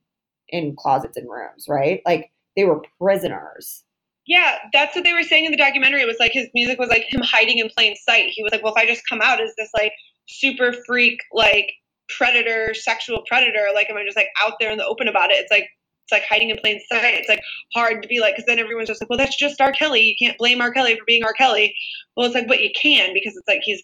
in 0.50 0.76
closets 0.76 1.18
and 1.18 1.30
rooms, 1.30 1.66
right? 1.68 2.02
Like 2.06 2.32
they 2.56 2.66
were 2.66 2.84
prisoners. 3.00 3.84
Yeah, 4.26 4.58
that's 4.74 4.96
what 4.96 5.04
they 5.04 5.14
were 5.14 5.24
saying 5.24 5.46
in 5.46 5.52
the 5.52 5.58
documentary. 5.58 6.02
It 6.02 6.08
was 6.08 6.20
like 6.20 6.32
his 6.34 6.48
music 6.54 6.78
was 6.78 6.90
like 6.90 7.06
him 7.10 7.22
hiding 7.24 7.58
in 7.58 7.70
plain 7.70 7.96
sight. 7.96 8.30
He 8.30 8.44
was 8.44 8.52
like, 8.52 8.64
well, 8.64 8.74
if 8.74 8.78
I 8.78 8.86
just 8.86 9.08
come 9.10 9.22
out 9.22 9.42
as 9.42 9.52
this 9.58 9.70
like 9.74 9.94
super 10.28 10.74
freak, 10.86 11.20
like 11.34 11.72
predator, 12.16 12.74
sexual 12.74 13.24
predator, 13.28 13.68
like 13.74 13.90
am 13.90 13.98
I 13.98 14.04
just 14.06 14.18
like 14.18 14.30
out 14.44 14.54
there 14.60 14.72
in 14.72 14.78
the 14.78 14.86
open 14.86 15.08
about 15.08 15.32
it? 15.32 15.36
It's 15.36 15.52
like 15.52 15.68
it's 16.10 16.12
like 16.12 16.28
hiding 16.28 16.50
in 16.50 16.58
plain 16.58 16.80
sight. 16.92 17.16
It's 17.16 17.30
like 17.30 17.42
hard 17.74 18.02
to 18.02 18.08
be 18.08 18.20
like 18.20 18.36
because 18.36 18.46
then 18.46 18.60
everyone's 18.60 18.88
just 18.88 19.02
like, 19.02 19.10
well, 19.10 19.18
that's 19.18 19.38
just 19.38 19.62
R. 19.62 19.72
Kelly. 19.72 20.02
You 20.02 20.16
can't 20.20 20.38
blame 20.38 20.62
R. 20.62 20.72
Kelly 20.72 20.96
for 20.96 21.06
being 21.06 21.24
R. 21.24 21.34
Kelly. 21.34 21.76
Well, 22.16 22.26
it's 22.26 22.36
like, 22.36 22.48
but 22.48 22.62
you 22.62 22.70
can 22.80 23.14
because 23.14 23.36
it's 23.36 23.48
like 23.48 23.62
he's 23.64 23.82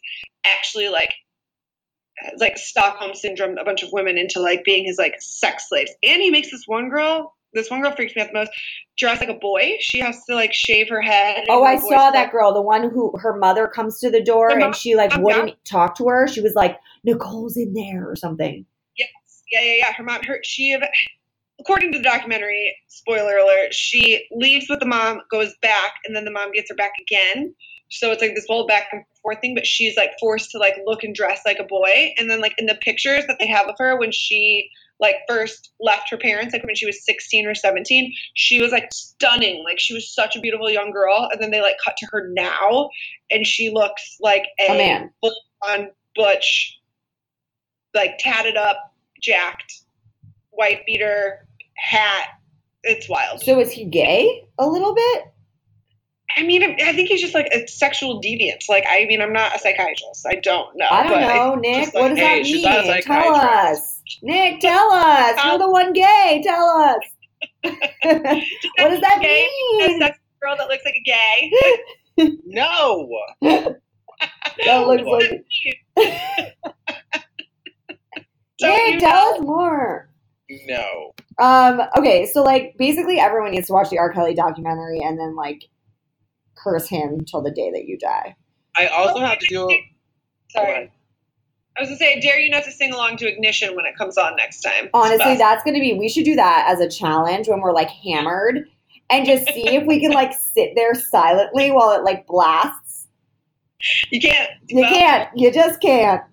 actually 0.53 0.89
like 0.89 1.11
like 2.39 2.57
Stockholm 2.57 3.13
syndrome 3.13 3.57
a 3.57 3.65
bunch 3.65 3.83
of 3.83 3.89
women 3.91 4.17
into 4.17 4.39
like 4.39 4.63
being 4.63 4.85
his 4.85 4.97
like 4.97 5.15
sex 5.19 5.67
slaves. 5.69 5.91
And 6.03 6.21
he 6.21 6.29
makes 6.31 6.49
this 6.49 6.63
one 6.65 6.89
girl, 6.89 7.35
this 7.53 7.69
one 7.69 7.81
girl 7.81 7.91
freaks 7.91 8.15
me 8.15 8.21
out 8.21 8.29
the 8.29 8.33
most, 8.39 8.51
dress 8.97 9.19
like 9.19 9.29
a 9.29 9.33
boy. 9.33 9.73
She 9.81 9.99
has 9.99 10.23
to 10.29 10.35
like 10.35 10.53
shave 10.53 10.87
her 10.89 11.01
head. 11.01 11.45
Oh, 11.49 11.63
her 11.63 11.71
I 11.71 11.75
saw 11.77 12.11
that 12.11 12.13
like- 12.13 12.31
girl, 12.31 12.53
the 12.53 12.61
one 12.61 12.89
who 12.89 13.11
her 13.17 13.35
mother 13.37 13.67
comes 13.67 13.99
to 13.99 14.09
the 14.09 14.23
door 14.23 14.49
The 14.49 14.55
mom- 14.55 14.65
and 14.67 14.75
she 14.75 14.95
like 14.95 15.11
mom, 15.11 15.23
wouldn't 15.23 15.65
talk 15.65 15.95
to 15.97 16.07
her. 16.07 16.27
She 16.27 16.41
was 16.41 16.53
like, 16.55 16.77
Nicole's 17.03 17.57
in 17.57 17.73
there 17.73 18.09
or 18.09 18.15
something. 18.15 18.65
Yes, 18.97 19.09
yeah, 19.51 19.61
yeah, 19.61 19.73
yeah. 19.79 19.93
Her 19.93 20.03
mom, 20.03 20.23
her 20.23 20.39
she, 20.43 20.75
according 21.59 21.91
to 21.91 21.97
the 21.97 22.03
documentary, 22.03 22.75
spoiler 22.87 23.37
alert, 23.37 23.73
she 23.73 24.25
leaves 24.31 24.67
with 24.69 24.79
the 24.79 24.85
mom, 24.85 25.19
goes 25.29 25.53
back, 25.61 25.91
and 26.05 26.15
then 26.15 26.23
the 26.23 26.31
mom 26.31 26.51
gets 26.53 26.69
her 26.69 26.75
back 26.75 26.93
again. 27.01 27.53
So 27.95 28.11
it's 28.11 28.21
like 28.21 28.35
this 28.35 28.45
whole 28.47 28.67
back 28.67 28.87
and 28.91 29.03
forth 29.21 29.39
thing, 29.39 29.55
but 29.55 29.65
she's 29.65 29.95
like 29.95 30.11
forced 30.19 30.51
to 30.51 30.57
like 30.57 30.75
look 30.85 31.03
and 31.03 31.15
dress 31.15 31.41
like 31.45 31.59
a 31.59 31.63
boy. 31.63 32.13
And 32.17 32.29
then 32.29 32.41
like 32.41 32.53
in 32.57 32.65
the 32.65 32.75
pictures 32.75 33.23
that 33.27 33.37
they 33.39 33.47
have 33.47 33.67
of 33.67 33.75
her 33.77 33.97
when 33.97 34.11
she 34.11 34.69
like 34.99 35.15
first 35.27 35.71
left 35.79 36.09
her 36.09 36.17
parents, 36.17 36.53
like 36.53 36.65
when 36.65 36.75
she 36.75 36.85
was 36.85 37.05
16 37.05 37.47
or 37.47 37.55
17, 37.55 38.13
she 38.33 38.61
was 38.61 38.71
like 38.71 38.89
stunning. 38.91 39.63
Like 39.63 39.79
she 39.79 39.93
was 39.93 40.13
such 40.13 40.35
a 40.35 40.41
beautiful 40.41 40.69
young 40.69 40.91
girl. 40.91 41.29
And 41.31 41.41
then 41.41 41.51
they 41.51 41.61
like 41.61 41.77
cut 41.83 41.95
to 41.97 42.07
her 42.11 42.29
now 42.33 42.89
and 43.31 43.47
she 43.47 43.69
looks 43.69 44.17
like 44.19 44.45
a, 44.59 44.77
man. 44.77 45.11
full 45.21 45.33
on 45.65 45.89
butch, 46.15 46.77
like 47.93 48.17
tatted 48.19 48.57
up, 48.57 48.77
jacked, 49.21 49.73
white 50.51 50.85
beater, 50.85 51.47
hat. 51.77 52.27
It's 52.83 53.07
wild. 53.07 53.41
So 53.41 53.59
is 53.59 53.71
he 53.71 53.85
gay 53.85 54.47
a 54.59 54.67
little 54.67 54.93
bit? 54.93 55.23
I 56.37 56.43
mean, 56.43 56.63
I 56.63 56.91
think 56.93 57.09
he's 57.09 57.21
just 57.21 57.33
like 57.33 57.47
a 57.53 57.67
sexual 57.67 58.21
deviant. 58.21 58.67
Like, 58.67 58.83
I 58.89 59.05
mean, 59.05 59.21
I'm 59.21 59.31
not 59.31 59.55
a 59.55 59.59
psychiatrist. 59.59 60.25
I 60.27 60.35
don't 60.35 60.75
know. 60.75 60.87
I 60.89 61.07
don't 61.07 61.21
know, 61.21 61.55
Nick. 61.55 61.83
just 61.85 61.93
what 61.93 62.01
like, 62.03 62.09
does 62.11 62.19
hey, 62.19 62.39
that 62.39 62.45
she's 62.45 62.65
a 62.65 62.91
mean? 62.91 63.01
Tell 63.03 63.35
us. 63.35 64.01
Nick, 64.21 64.59
tell 64.59 64.91
us. 64.91 65.45
You're 65.45 65.59
the 65.59 65.69
one 65.69 65.93
gay. 65.93 66.41
Tell 66.43 66.67
us. 66.67 66.99
what 67.63 68.89
does 68.89 69.01
that 69.01 69.19
Gay? 69.21 69.47
A 69.83 69.87
mean? 69.87 69.99
sex 70.01 70.19
girl 70.41 70.55
that 70.57 70.67
looks 70.67 70.83
like 70.85 70.95
a 70.95 71.03
gay. 71.05 71.51
No. 72.45 73.09
That 73.41 73.77
looks 74.65 75.03
like. 75.03 75.45
So 78.57 78.67
Nick, 78.69 78.93
you 78.93 78.99
tell 79.01 79.31
know- 79.31 79.37
us 79.37 79.41
more. 79.41 80.09
No. 80.65 81.11
Um, 81.39 81.81
okay, 81.97 82.25
so 82.25 82.41
like 82.43 82.75
basically 82.77 83.19
everyone 83.19 83.51
needs 83.51 83.67
to 83.67 83.73
watch 83.73 83.89
the 83.89 83.97
R. 83.99 84.13
Kelly 84.13 84.33
documentary 84.33 85.01
and 85.03 85.19
then 85.19 85.35
like 85.35 85.63
curse 86.65 86.89
him 86.89 87.23
till 87.23 87.41
the 87.41 87.51
day 87.51 87.71
that 87.71 87.85
you 87.85 87.97
die. 87.97 88.35
I 88.75 88.87
also 88.87 89.19
have 89.19 89.39
to 89.39 89.47
do. 89.47 89.69
Sorry. 90.49 90.91
Oh, 90.91 90.91
I 91.77 91.81
was 91.81 91.89
gonna 91.89 91.97
say, 91.97 92.15
I 92.15 92.19
dare 92.19 92.39
you 92.39 92.49
not 92.49 92.63
to 92.65 92.71
sing 92.71 92.91
along 92.93 93.17
to 93.17 93.27
Ignition 93.27 93.75
when 93.75 93.85
it 93.85 93.95
comes 93.97 94.17
on 94.17 94.35
next 94.35 94.61
time. 94.61 94.89
Honestly, 94.93 95.17
Best. 95.17 95.39
that's 95.39 95.63
gonna 95.63 95.79
be 95.79 95.93
we 95.93 96.09
should 96.09 96.25
do 96.25 96.35
that 96.35 96.65
as 96.69 96.79
a 96.79 96.89
challenge 96.89 97.47
when 97.47 97.61
we're 97.61 97.73
like 97.73 97.89
hammered 97.89 98.67
and 99.09 99.25
just 99.25 99.45
see 99.49 99.67
if 99.75 99.85
we 99.85 99.99
can 100.01 100.11
like 100.11 100.33
sit 100.53 100.71
there 100.75 100.93
silently 100.95 101.71
while 101.71 101.91
it 101.91 102.03
like 102.03 102.25
blasts. 102.27 103.07
you 104.09 104.19
can't. 104.19 104.49
You 104.67 104.81
Well, 104.81 104.89
can't. 104.93 105.29
You 105.37 105.51
just 105.53 105.79
can't. 105.81 106.21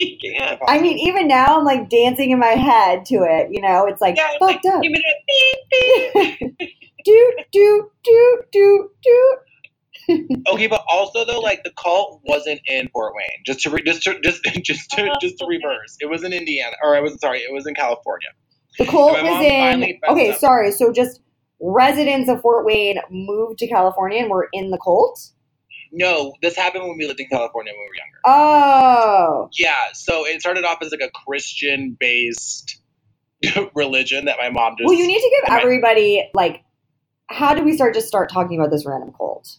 You 0.00 0.16
can't. 0.22 0.60
I 0.68 0.80
mean, 0.80 0.96
even 0.98 1.26
now 1.26 1.58
I'm 1.58 1.64
like 1.64 1.88
dancing 1.90 2.30
in 2.30 2.38
my 2.38 2.54
head 2.54 3.04
to 3.06 3.16
it, 3.24 3.48
you 3.50 3.60
know, 3.60 3.84
it's 3.86 4.00
like 4.00 4.16
Yeah, 4.16 4.28
it's 4.30 4.40
like, 4.40 4.62
fucked 4.62 4.66
up. 4.66 4.80
give 4.80 4.92
me 4.92 5.02
that 5.04 6.38
beep 6.38 6.58
beep. 6.58 6.78
do 7.04 7.36
do 7.50 7.90
do 8.04 8.42
do 8.52 8.90
do 9.02 9.36
Okay, 10.48 10.66
but 10.66 10.84
also 10.90 11.24
though, 11.24 11.40
like 11.40 11.62
the 11.64 11.72
cult 11.78 12.22
wasn't 12.24 12.60
in 12.66 12.88
Fort 12.88 13.12
Wayne. 13.14 13.42
Just 13.44 13.60
to 13.60 13.70
re- 13.70 13.82
just 13.84 14.02
to 14.02 14.18
just 14.20 14.42
just 14.64 14.90
to 14.92 15.10
oh. 15.10 15.14
just 15.20 15.38
to 15.38 15.46
reverse, 15.46 15.96
it 16.00 16.06
was 16.06 16.24
in 16.24 16.32
Indiana, 16.32 16.74
or 16.82 16.96
I 16.96 17.00
was 17.00 17.20
sorry, 17.20 17.40
it 17.40 17.52
was 17.52 17.66
in 17.66 17.74
California. 17.74 18.28
The 18.78 18.86
cult 18.86 19.22
was 19.22 19.44
in. 19.44 19.98
Okay, 20.08 20.32
out. 20.32 20.38
sorry. 20.38 20.72
So 20.72 20.92
just 20.92 21.20
residents 21.60 22.28
of 22.30 22.40
Fort 22.40 22.64
Wayne 22.64 22.98
moved 23.10 23.58
to 23.58 23.66
California 23.66 24.20
and 24.20 24.30
were 24.30 24.48
in 24.52 24.70
the 24.70 24.78
cult. 24.78 25.20
No, 25.92 26.34
this 26.42 26.56
happened 26.56 26.84
when 26.84 26.98
we 26.98 27.06
lived 27.06 27.20
in 27.20 27.28
California 27.28 27.72
when 27.72 27.80
we 27.80 27.86
were 27.86 27.96
younger. 27.96 28.20
Oh, 28.26 29.48
Yeah, 29.58 29.92
so 29.94 30.26
it 30.26 30.40
started 30.40 30.64
off 30.64 30.78
as 30.82 30.90
like 30.90 31.00
a 31.00 31.10
Christian 31.26 31.96
based 31.98 32.80
religion 33.74 34.26
that 34.26 34.36
my 34.38 34.50
mom 34.50 34.74
just. 34.78 34.86
well, 34.86 34.98
you 34.98 35.06
need 35.06 35.20
to 35.20 35.42
give 35.42 35.58
everybody 35.58 36.28
like. 36.34 36.62
How 37.30 37.52
do 37.52 37.62
we 37.62 37.74
start 37.74 37.92
just 37.92 38.08
start 38.08 38.30
talking 38.30 38.58
about 38.58 38.70
this 38.70 38.86
random 38.86 39.12
cult? 39.14 39.58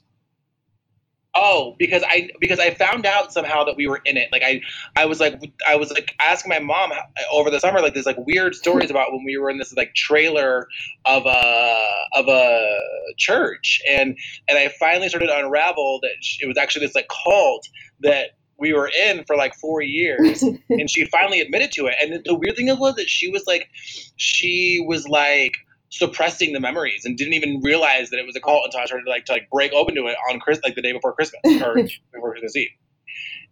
Oh, 1.41 1.75
because 1.79 2.03
I 2.05 2.29
because 2.41 2.59
I 2.59 2.71
found 2.73 3.05
out 3.05 3.31
somehow 3.31 3.63
that 3.63 3.77
we 3.77 3.87
were 3.87 4.01
in 4.03 4.17
it. 4.17 4.27
Like 4.31 4.43
I 4.43 4.59
I 4.97 5.05
was 5.05 5.21
like 5.21 5.39
I 5.65 5.77
was 5.77 5.89
like 5.89 6.13
asking 6.19 6.49
my 6.49 6.59
mom 6.59 6.91
over 7.31 7.49
the 7.49 7.59
summer 7.61 7.79
like 7.79 7.93
there's 7.93 8.05
like 8.05 8.17
weird 8.27 8.55
stories 8.55 8.89
about 8.91 9.13
when 9.13 9.23
we 9.23 9.37
were 9.37 9.49
in 9.49 9.57
this 9.57 9.73
like 9.75 9.93
trailer 9.95 10.67
of 11.05 11.25
a 11.25 11.95
of 12.13 12.27
a 12.27 12.79
church. 13.17 13.81
And 13.89 14.17
and 14.49 14.57
I 14.57 14.67
finally 14.79 15.07
started 15.07 15.27
to 15.27 15.37
unravel 15.39 15.99
that 16.01 16.11
it 16.41 16.47
was 16.47 16.57
actually 16.57 16.85
this 16.85 16.95
like 16.95 17.07
cult 17.07 17.69
that 18.01 18.31
we 18.57 18.73
were 18.73 18.91
in 19.07 19.23
for 19.23 19.37
like 19.37 19.55
four 19.55 19.81
years. 19.81 20.43
And 20.69 20.89
she 20.89 21.05
finally 21.05 21.39
admitted 21.39 21.71
to 21.73 21.87
it. 21.87 21.95
And 22.01 22.13
the- 22.13 22.21
the 22.25 22.35
weird 22.35 22.57
thing 22.57 22.67
was 22.77 22.95
that 22.95 23.07
she 23.09 23.29
was 23.29 23.45
like 23.47 23.69
she 24.17 24.83
was 24.85 25.07
like 25.07 25.53
suppressing 25.89 26.53
the 26.53 26.59
memories 26.59 27.05
and 27.05 27.17
didn't 27.17 27.33
even 27.33 27.61
realize 27.63 28.09
that 28.11 28.17
it 28.19 28.25
was 28.25 28.35
a 28.35 28.39
cult 28.41 28.65
until 28.65 28.81
I 28.81 28.85
started 28.85 29.07
like 29.07 29.25
to 29.25 29.33
like 29.33 29.49
break 29.51 29.73
open 29.73 29.95
to 29.95 30.07
it 30.07 30.15
on 30.31 30.39
Chris 30.39 30.59
like 30.63 30.75
the 30.75 30.81
day 30.81 30.91
before 30.91 31.13
Christmas 31.13 31.41
or 31.63 31.75
before 32.13 32.31
Christmas 32.31 32.55
Eve. 32.55 32.69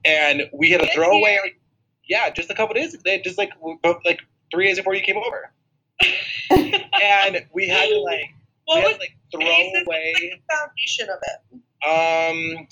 And 0.06 0.44
we 0.54 0.72
had 0.72 0.82
a 0.82 0.88
throwaway 0.88 1.40
yeah, 2.10 2.30
just 2.30 2.50
a 2.50 2.54
couple 2.56 2.74
days 2.76 2.96
they 3.04 3.20
just 3.20 3.38
like 3.38 3.52
like 4.06 4.22
three 4.52 4.66
days 4.68 4.78
before 4.78 4.96
you 4.96 5.02
came 5.02 5.18
over. 5.18 5.52
and 6.52 7.46
we 7.54 7.68
had 7.68 7.88
to 7.90 8.00
like 8.02 8.30
we 8.74 8.76
What 8.76 8.82
had 8.82 8.88
was 8.88 8.94
to, 8.96 9.00
like 9.00 9.18
throw 9.32 9.42
away 9.42 10.14
the 10.16 10.56
foundation 10.56 11.10
of 11.10 11.20
it? 11.22 11.40
um 11.88 12.68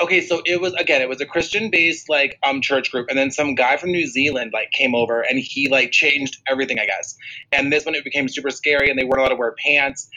okay 0.00 0.20
so 0.20 0.40
it 0.44 0.60
was 0.60 0.72
again 0.74 1.02
it 1.02 1.08
was 1.08 1.20
a 1.20 1.26
christian 1.26 1.70
based 1.70 2.08
like 2.08 2.38
um 2.44 2.60
church 2.60 2.90
group 2.92 3.06
and 3.08 3.18
then 3.18 3.30
some 3.30 3.54
guy 3.54 3.76
from 3.76 3.90
new 3.90 4.06
zealand 4.06 4.52
like 4.54 4.70
came 4.72 4.94
over 4.94 5.22
and 5.22 5.38
he 5.40 5.68
like 5.68 5.90
changed 5.90 6.36
everything 6.48 6.78
i 6.78 6.86
guess. 6.86 7.16
And 7.52 7.72
this 7.72 7.84
one 7.84 7.94
it 7.94 8.04
became 8.04 8.28
super 8.28 8.50
scary 8.50 8.90
and 8.90 8.98
they 8.98 9.04
weren't 9.04 9.20
allowed 9.20 9.30
to 9.30 9.36
wear 9.36 9.54
pants. 9.64 10.08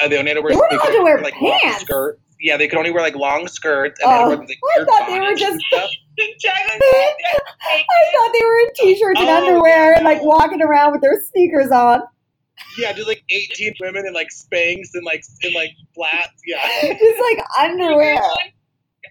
Uh, 0.00 0.08
they 0.08 0.18
only 0.18 0.30
had 0.30 0.34
to 0.36 0.42
wear, 0.42 0.52
They 0.52 0.56
weren't 0.58 0.72
allowed 0.72 0.92
to 0.92 1.02
wear 1.02 1.20
like 1.22 1.34
pants? 1.34 1.80
skirts. 1.80 2.20
Yeah 2.40 2.56
they 2.56 2.68
could 2.68 2.78
only 2.78 2.90
wear 2.90 3.02
like 3.02 3.16
long 3.16 3.48
skirts 3.48 3.98
and 4.00 4.12
Oh, 4.12 4.14
they 4.30 4.36
had 4.36 4.46
to 4.46 4.54
wear, 4.62 4.86
like, 4.86 4.88
I 4.88 4.98
thought 4.98 5.06
they 5.08 5.20
were 5.20 5.34
just-. 5.34 5.64
I 6.20 8.12
thought 8.12 8.30
they 8.32 8.44
were 8.44 8.58
in 8.58 8.68
t-shirts 8.74 9.20
and 9.20 9.28
Oh, 9.28 9.36
underwear 9.36 9.94
and 9.94 10.04
like 10.04 10.22
walking 10.22 10.62
around 10.62 10.92
with 10.92 11.00
their 11.00 11.20
sneakers 11.30 11.70
on, 11.70 12.02
yeah 12.78 12.92
just 12.92 13.06
like 13.08 13.22
18 13.30 13.74
women 13.80 14.04
in 14.06 14.12
like 14.12 14.30
spanks 14.30 14.90
and 14.94 15.04
like 15.04 15.22
in 15.42 15.52
like 15.54 15.70
flats. 15.94 16.40
Yeah. 16.46 16.58
Just 16.98 17.20
like 17.20 17.38
underwear. 17.58 18.20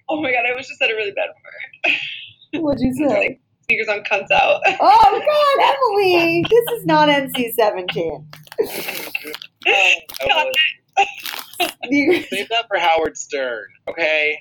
Oh 0.10 0.22
my 0.22 0.32
god, 0.32 0.46
I 0.50 0.56
was 0.56 0.68
just 0.68 0.80
said 0.80 0.90
a 0.90 0.96
really 0.96 1.12
bad 1.12 1.30
word. 1.84 1.94
What'd 2.64 2.82
you 2.82 2.94
say? 2.96 3.08
like, 3.08 3.42
Sneakers 3.66 3.90
on 3.90 4.00
cunts 4.06 4.32
out. 4.32 4.62
Oh 4.80 5.58
God, 5.60 5.76
Emily, 5.76 6.46
this 6.50 6.80
is 6.80 6.86
not 6.86 7.10
NC 7.10 7.54
seventeen. 7.54 8.26
Oh, 10.30 10.52
save 12.30 12.50
that 12.50 12.66
for 12.70 12.78
howard 12.78 13.18
stern 13.18 13.66
okay 13.90 14.38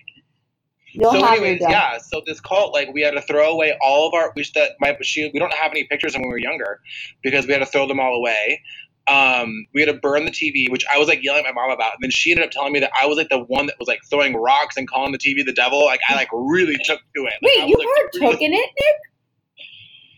You'll 0.99 1.13
so 1.13 1.23
have 1.23 1.33
anyways, 1.39 1.61
your 1.61 1.71
yeah. 1.71 1.99
So 1.99 2.23
this 2.25 2.41
cult, 2.41 2.73
like, 2.73 2.89
we 2.95 3.03
had 3.03 3.11
to 3.13 3.21
throw 3.21 3.51
away 3.53 3.77
all 3.83 4.09
of 4.09 4.15
our. 4.15 4.33
We 4.35 4.45
that 4.55 4.73
my 4.81 4.97
she. 5.03 5.31
We 5.33 5.39
don't 5.39 5.53
have 5.53 5.71
any 5.71 5.85
pictures 5.85 6.15
when 6.15 6.23
we 6.23 6.29
were 6.29 6.39
younger 6.39 6.81
because 7.23 7.47
we 7.47 7.53
had 7.53 7.59
to 7.59 7.67
throw 7.67 7.87
them 7.87 8.01
all 8.01 8.15
away. 8.15 8.63
Um, 9.09 9.67
we 9.73 9.81
had 9.83 9.87
to 9.87 9.99
burn 10.01 10.25
the 10.25 10.33
TV, 10.33 10.71
which 10.71 10.85
I 10.93 10.99
was 10.99 11.07
like 11.07 11.23
yelling 11.23 11.47
at 11.47 11.55
my 11.55 11.63
mom 11.63 11.71
about, 11.71 11.93
and 11.93 12.03
then 12.03 12.11
she 12.11 12.33
ended 12.33 12.47
up 12.47 12.51
telling 12.51 12.73
me 12.73 12.81
that 12.81 12.91
I 13.01 13.07
was 13.07 13.17
like 13.17 13.29
the 13.29 13.39
one 13.39 13.67
that 13.67 13.77
was 13.79 13.87
like 13.87 14.01
throwing 14.11 14.35
rocks 14.35 14.77
and 14.77 14.89
calling 14.89 15.13
the 15.13 15.19
TV 15.19 15.45
the 15.45 15.53
devil. 15.53 15.85
Like 15.85 16.01
I 16.09 16.15
like 16.15 16.29
really 16.33 16.77
took 16.85 16.99
to 16.99 17.23
it. 17.23 17.35
Like, 17.41 17.43
Wait, 17.43 17.63
was, 17.63 17.71
you 17.71 17.79
like, 17.79 18.13
partook 18.13 18.43
in 18.43 18.53
it, 18.53 18.59
Nick? 18.59 18.97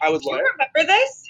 I 0.00 0.10
was 0.10 0.22
Do 0.22 0.30
you 0.30 0.36
remember 0.36 0.92
this? 0.92 1.24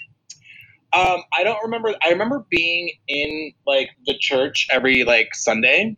Um, 0.93 1.21
I 1.33 1.43
don't 1.43 1.61
remember. 1.63 1.93
I 2.03 2.09
remember 2.09 2.45
being 2.49 2.91
in 3.07 3.53
like 3.67 3.89
the 4.05 4.15
church 4.19 4.67
every 4.71 5.03
like 5.03 5.35
Sunday. 5.35 5.95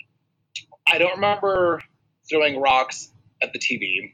I 0.91 0.98
don't 0.98 1.13
remember 1.13 1.82
throwing 2.30 2.60
rocks 2.60 3.12
at 3.41 3.53
the 3.53 3.60
TV. 3.60 4.13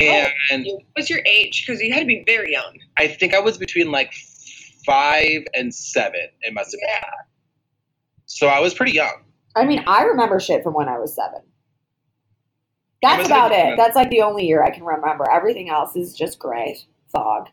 And 0.00 0.64
What 0.66 0.82
was 0.96 1.10
your 1.10 1.20
age? 1.24 1.64
Because 1.64 1.80
you 1.80 1.92
had 1.92 2.00
to 2.00 2.06
be 2.06 2.24
very 2.26 2.52
young. 2.52 2.76
I 2.98 3.08
think 3.08 3.34
I 3.34 3.40
was 3.40 3.58
between 3.58 3.90
like 3.90 4.12
five 4.84 5.42
and 5.54 5.74
seven. 5.74 6.28
It 6.42 6.52
must 6.54 6.72
have 6.72 6.80
been. 6.80 7.10
So 8.26 8.46
I 8.48 8.60
was 8.60 8.74
pretty 8.74 8.92
young. 8.92 9.24
I 9.56 9.64
mean, 9.64 9.82
I 9.86 10.04
remember 10.04 10.38
shit 10.38 10.62
from 10.62 10.74
when 10.74 10.88
I 10.88 10.98
was 10.98 11.14
seven. 11.14 11.40
That's 13.02 13.26
about 13.26 13.50
it. 13.52 13.76
That's 13.76 13.96
like 13.96 14.10
the 14.10 14.22
only 14.22 14.46
year 14.46 14.62
I 14.62 14.70
can 14.70 14.84
remember. 14.84 15.24
Everything 15.30 15.70
else 15.70 15.96
is 15.96 16.14
just 16.14 16.38
gray 16.38 16.76
fog. 17.12 17.48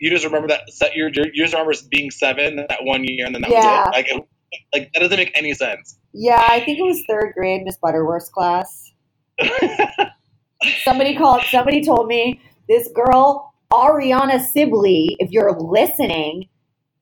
You 0.00 0.10
just 0.10 0.24
remember 0.24 0.48
that. 0.48 0.62
you 0.94 1.10
just 1.34 1.54
remember 1.54 1.72
being 1.90 2.10
seven 2.10 2.56
that 2.56 2.84
one 2.84 3.02
year, 3.04 3.24
and 3.26 3.34
then 3.34 3.42
that 3.42 3.50
Yeah. 3.50 3.84
was 3.88 3.88
it. 3.88 3.92
Like, 3.92 4.08
it- 4.08 4.28
like 4.74 4.92
that 4.92 5.00
doesn't 5.00 5.16
make 5.16 5.30
any 5.34 5.54
sense. 5.54 5.98
Yeah, 6.12 6.44
I 6.46 6.60
think 6.60 6.78
it 6.78 6.82
was 6.82 7.02
third 7.08 7.32
grade, 7.34 7.62
Miss 7.64 7.78
Butterworth's 7.78 8.28
class. 8.28 8.92
Somebody 10.84 11.16
called. 11.16 11.42
Somebody 11.50 11.82
told 11.82 12.06
me 12.06 12.40
this 12.68 12.88
girl 12.94 13.54
Ariana 13.72 14.40
Sibley, 14.44 15.16
if 15.18 15.30
you're 15.30 15.58
listening, 15.58 16.48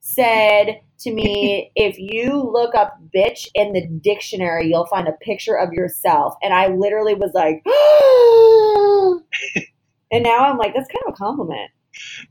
said 0.01 0.81
to 0.99 1.11
me, 1.11 1.71
"If 1.75 1.97
you 1.97 2.41
look 2.41 2.75
up 2.75 2.99
bitch 3.15 3.47
in 3.55 3.73
the 3.73 3.87
dictionary, 3.87 4.67
you'll 4.67 4.87
find 4.87 5.07
a 5.07 5.13
picture 5.13 5.55
of 5.55 5.73
yourself." 5.73 6.35
And 6.43 6.53
I 6.53 6.67
literally 6.67 7.15
was 7.15 7.31
like, 7.33 7.63
and 10.11 10.23
now 10.23 10.45
I'm 10.45 10.57
like, 10.57 10.73
that's 10.73 10.87
kind 10.87 11.03
of 11.07 11.13
a 11.13 11.17
compliment. 11.17 11.71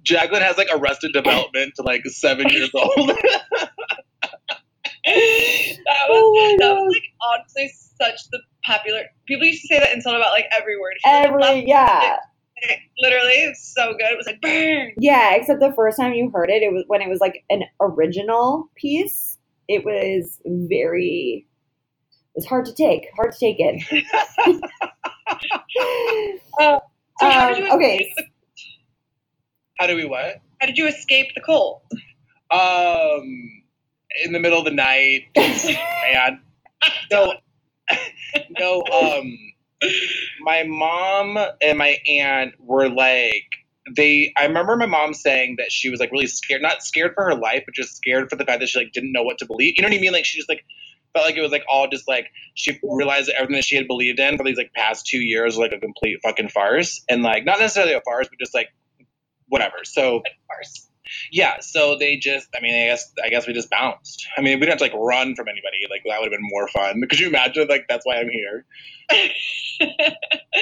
Jacqueline 0.02 0.42
has 0.42 0.56
like 0.56 0.68
arrested 0.72 1.12
development 1.12 1.74
to 1.76 1.82
like 1.82 2.04
seven 2.06 2.48
years 2.48 2.70
old. 2.74 3.12
That 5.04 6.06
was 6.08 6.10
Oh 6.10 6.56
that 6.58 6.74
was 6.74 6.94
like 6.94 7.02
honestly 7.22 7.72
such 8.00 8.28
the 8.30 8.40
popular. 8.64 9.02
People 9.26 9.46
used 9.46 9.62
to 9.62 9.68
say 9.68 9.80
that 9.80 9.92
insult 9.92 10.16
about 10.16 10.32
like 10.32 10.46
every 10.56 10.78
word. 10.78 10.94
Every 11.06 11.64
yeah. 11.66 12.14
it." 12.14 12.20
Literally, 12.98 13.32
it's 13.32 13.72
so 13.74 13.92
good. 13.92 14.12
It 14.12 14.16
was 14.16 14.26
like 14.26 14.40
burn. 14.40 14.92
Yeah, 14.98 15.34
except 15.34 15.60
the 15.60 15.72
first 15.74 15.98
time 15.98 16.12
you 16.14 16.30
heard 16.30 16.50
it, 16.50 16.62
it 16.62 16.72
was 16.72 16.84
when 16.88 17.00
it 17.02 17.08
was 17.08 17.20
like 17.20 17.44
an 17.50 17.62
original 17.80 18.68
piece. 18.76 19.38
It 19.68 19.84
was 19.84 20.40
very 20.44 21.46
it 22.06 22.32
was 22.34 22.46
hard 22.46 22.64
to 22.66 22.74
take, 22.74 23.06
hard 23.16 23.32
to 23.32 23.38
take 23.38 23.56
it 23.58 24.04
Uh, 26.60 26.78
So 27.20 27.30
how 27.30 27.48
did 27.48 27.58
Um, 27.58 27.64
you 27.64 27.72
okay. 27.74 28.12
the, 28.16 28.24
How 29.78 29.86
do 29.86 29.96
we 29.96 30.04
what? 30.04 30.40
how 30.60 30.66
did 30.66 30.76
you 30.76 30.86
escape 30.86 31.28
the 31.34 31.40
cold? 31.40 31.82
Um, 32.50 33.62
in 34.24 34.32
the 34.32 34.40
middle 34.40 34.58
of 34.58 34.64
the 34.64 34.70
night, 34.72 35.22
man. 35.36 36.40
No, 37.10 37.34
no. 38.58 38.82
Um, 38.92 39.49
my 40.40 40.64
mom 40.64 41.38
and 41.62 41.78
my 41.78 41.98
aunt 42.08 42.54
were 42.58 42.88
like 42.88 43.44
they. 43.96 44.32
I 44.36 44.44
remember 44.46 44.76
my 44.76 44.86
mom 44.86 45.14
saying 45.14 45.56
that 45.58 45.72
she 45.72 45.90
was 45.90 46.00
like 46.00 46.12
really 46.12 46.26
scared, 46.26 46.62
not 46.62 46.82
scared 46.82 47.12
for 47.14 47.24
her 47.24 47.34
life, 47.34 47.62
but 47.66 47.74
just 47.74 47.96
scared 47.96 48.30
for 48.30 48.36
the 48.36 48.44
fact 48.44 48.60
that 48.60 48.68
she 48.68 48.78
like 48.78 48.92
didn't 48.92 49.12
know 49.12 49.22
what 49.22 49.38
to 49.38 49.46
believe. 49.46 49.74
You 49.76 49.82
know 49.82 49.88
what 49.88 49.96
I 49.96 50.00
mean? 50.00 50.12
Like 50.12 50.24
she 50.24 50.38
just 50.38 50.48
like 50.48 50.64
felt 51.14 51.26
like 51.26 51.36
it 51.36 51.42
was 51.42 51.52
like 51.52 51.64
all 51.68 51.88
just 51.88 52.08
like 52.08 52.28
she 52.54 52.78
realized 52.82 53.28
that 53.28 53.36
everything 53.36 53.56
that 53.56 53.64
she 53.64 53.76
had 53.76 53.86
believed 53.86 54.20
in 54.20 54.36
for 54.36 54.44
these 54.44 54.58
like 54.58 54.72
past 54.74 55.06
two 55.06 55.18
years 55.20 55.56
was 55.56 55.58
like 55.58 55.72
a 55.72 55.80
complete 55.80 56.18
fucking 56.22 56.48
farce, 56.50 57.02
and 57.08 57.22
like 57.22 57.44
not 57.44 57.58
necessarily 57.58 57.94
a 57.94 58.00
farce, 58.02 58.28
but 58.28 58.38
just 58.38 58.54
like 58.54 58.68
whatever. 59.48 59.78
So 59.84 60.22
Farce. 60.48 60.89
Yeah, 61.30 61.60
so 61.60 61.96
they 61.98 62.16
just 62.16 62.48
I 62.56 62.60
mean, 62.60 62.74
I 62.74 62.86
guess 62.86 63.12
I 63.24 63.28
guess 63.28 63.46
we 63.46 63.52
just 63.52 63.70
bounced. 63.70 64.26
I 64.36 64.40
mean, 64.40 64.58
we 64.58 64.66
didn't 64.66 64.80
have 64.80 64.90
to 64.90 64.96
like 64.96 65.02
run 65.02 65.34
from 65.34 65.48
anybody. 65.48 65.78
Like 65.90 66.02
that 66.06 66.20
would 66.20 66.32
have 66.32 66.38
been 66.38 66.48
more 66.50 66.68
fun. 66.68 67.02
Could 67.08 67.20
you 67.20 67.28
imagine? 67.28 67.68
Like 67.68 67.86
that's 67.88 68.06
why 68.06 68.16
I'm 68.16 68.28
here. 68.30 68.66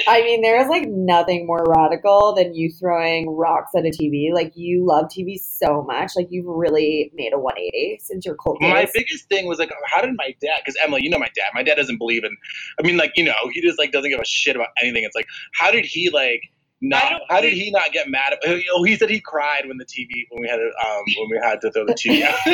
I 0.07 0.21
mean, 0.23 0.41
there's 0.41 0.67
like 0.69 0.87
nothing 0.87 1.45
more 1.45 1.63
radical 1.67 2.33
than 2.33 2.53
you 2.55 2.71
throwing 2.71 3.29
rocks 3.29 3.71
at 3.75 3.85
a 3.85 3.89
TV. 3.89 4.33
Like 4.33 4.53
you 4.55 4.85
love 4.85 5.05
TV 5.05 5.39
so 5.39 5.83
much. 5.83 6.13
Like 6.15 6.27
you've 6.29 6.45
really 6.47 7.11
made 7.13 7.33
a 7.33 7.39
180 7.39 7.99
since 8.01 8.25
your 8.25 8.35
cult 8.35 8.59
My 8.61 8.85
days. 8.85 8.91
biggest 8.93 9.27
thing 9.29 9.47
was 9.47 9.59
like, 9.59 9.71
how 9.85 10.01
did 10.01 10.15
my 10.15 10.35
dad? 10.41 10.61
Because 10.63 10.77
Emily, 10.83 11.03
you 11.03 11.09
know 11.09 11.19
my 11.19 11.29
dad. 11.35 11.47
My 11.53 11.63
dad 11.63 11.75
doesn't 11.75 11.97
believe 11.97 12.23
in. 12.23 12.35
I 12.79 12.83
mean, 12.85 12.97
like 12.97 13.11
you 13.15 13.23
know, 13.23 13.35
he 13.51 13.61
just 13.61 13.77
like 13.77 13.91
doesn't 13.91 14.09
give 14.09 14.19
a 14.19 14.25
shit 14.25 14.55
about 14.55 14.69
anything. 14.81 15.03
It's 15.03 15.15
like, 15.15 15.27
how 15.53 15.71
did 15.71 15.85
he 15.85 16.09
like? 16.09 16.41
I 16.83 16.87
Not, 16.89 17.09
don't 17.09 17.21
how 17.29 17.41
did 17.41 17.53
he 17.53 17.71
not 17.71 17.91
get 17.93 18.09
mad? 18.09 18.33
At, 18.33 18.39
oh, 18.73 18.83
he 18.83 18.95
said 18.97 19.09
he 19.09 19.19
cried 19.21 19.67
when 19.67 19.77
the 19.77 19.85
TV 19.85 20.09
when 20.31 20.41
we 20.43 20.49
had 20.49 20.57
to, 20.57 20.65
um 20.67 21.03
when 21.19 21.29
we 21.31 21.39
had 21.43 21.61
to 21.61 21.71
throw 21.71 21.85
the 21.85 21.93
TV 21.93 22.23
out. 22.23 22.35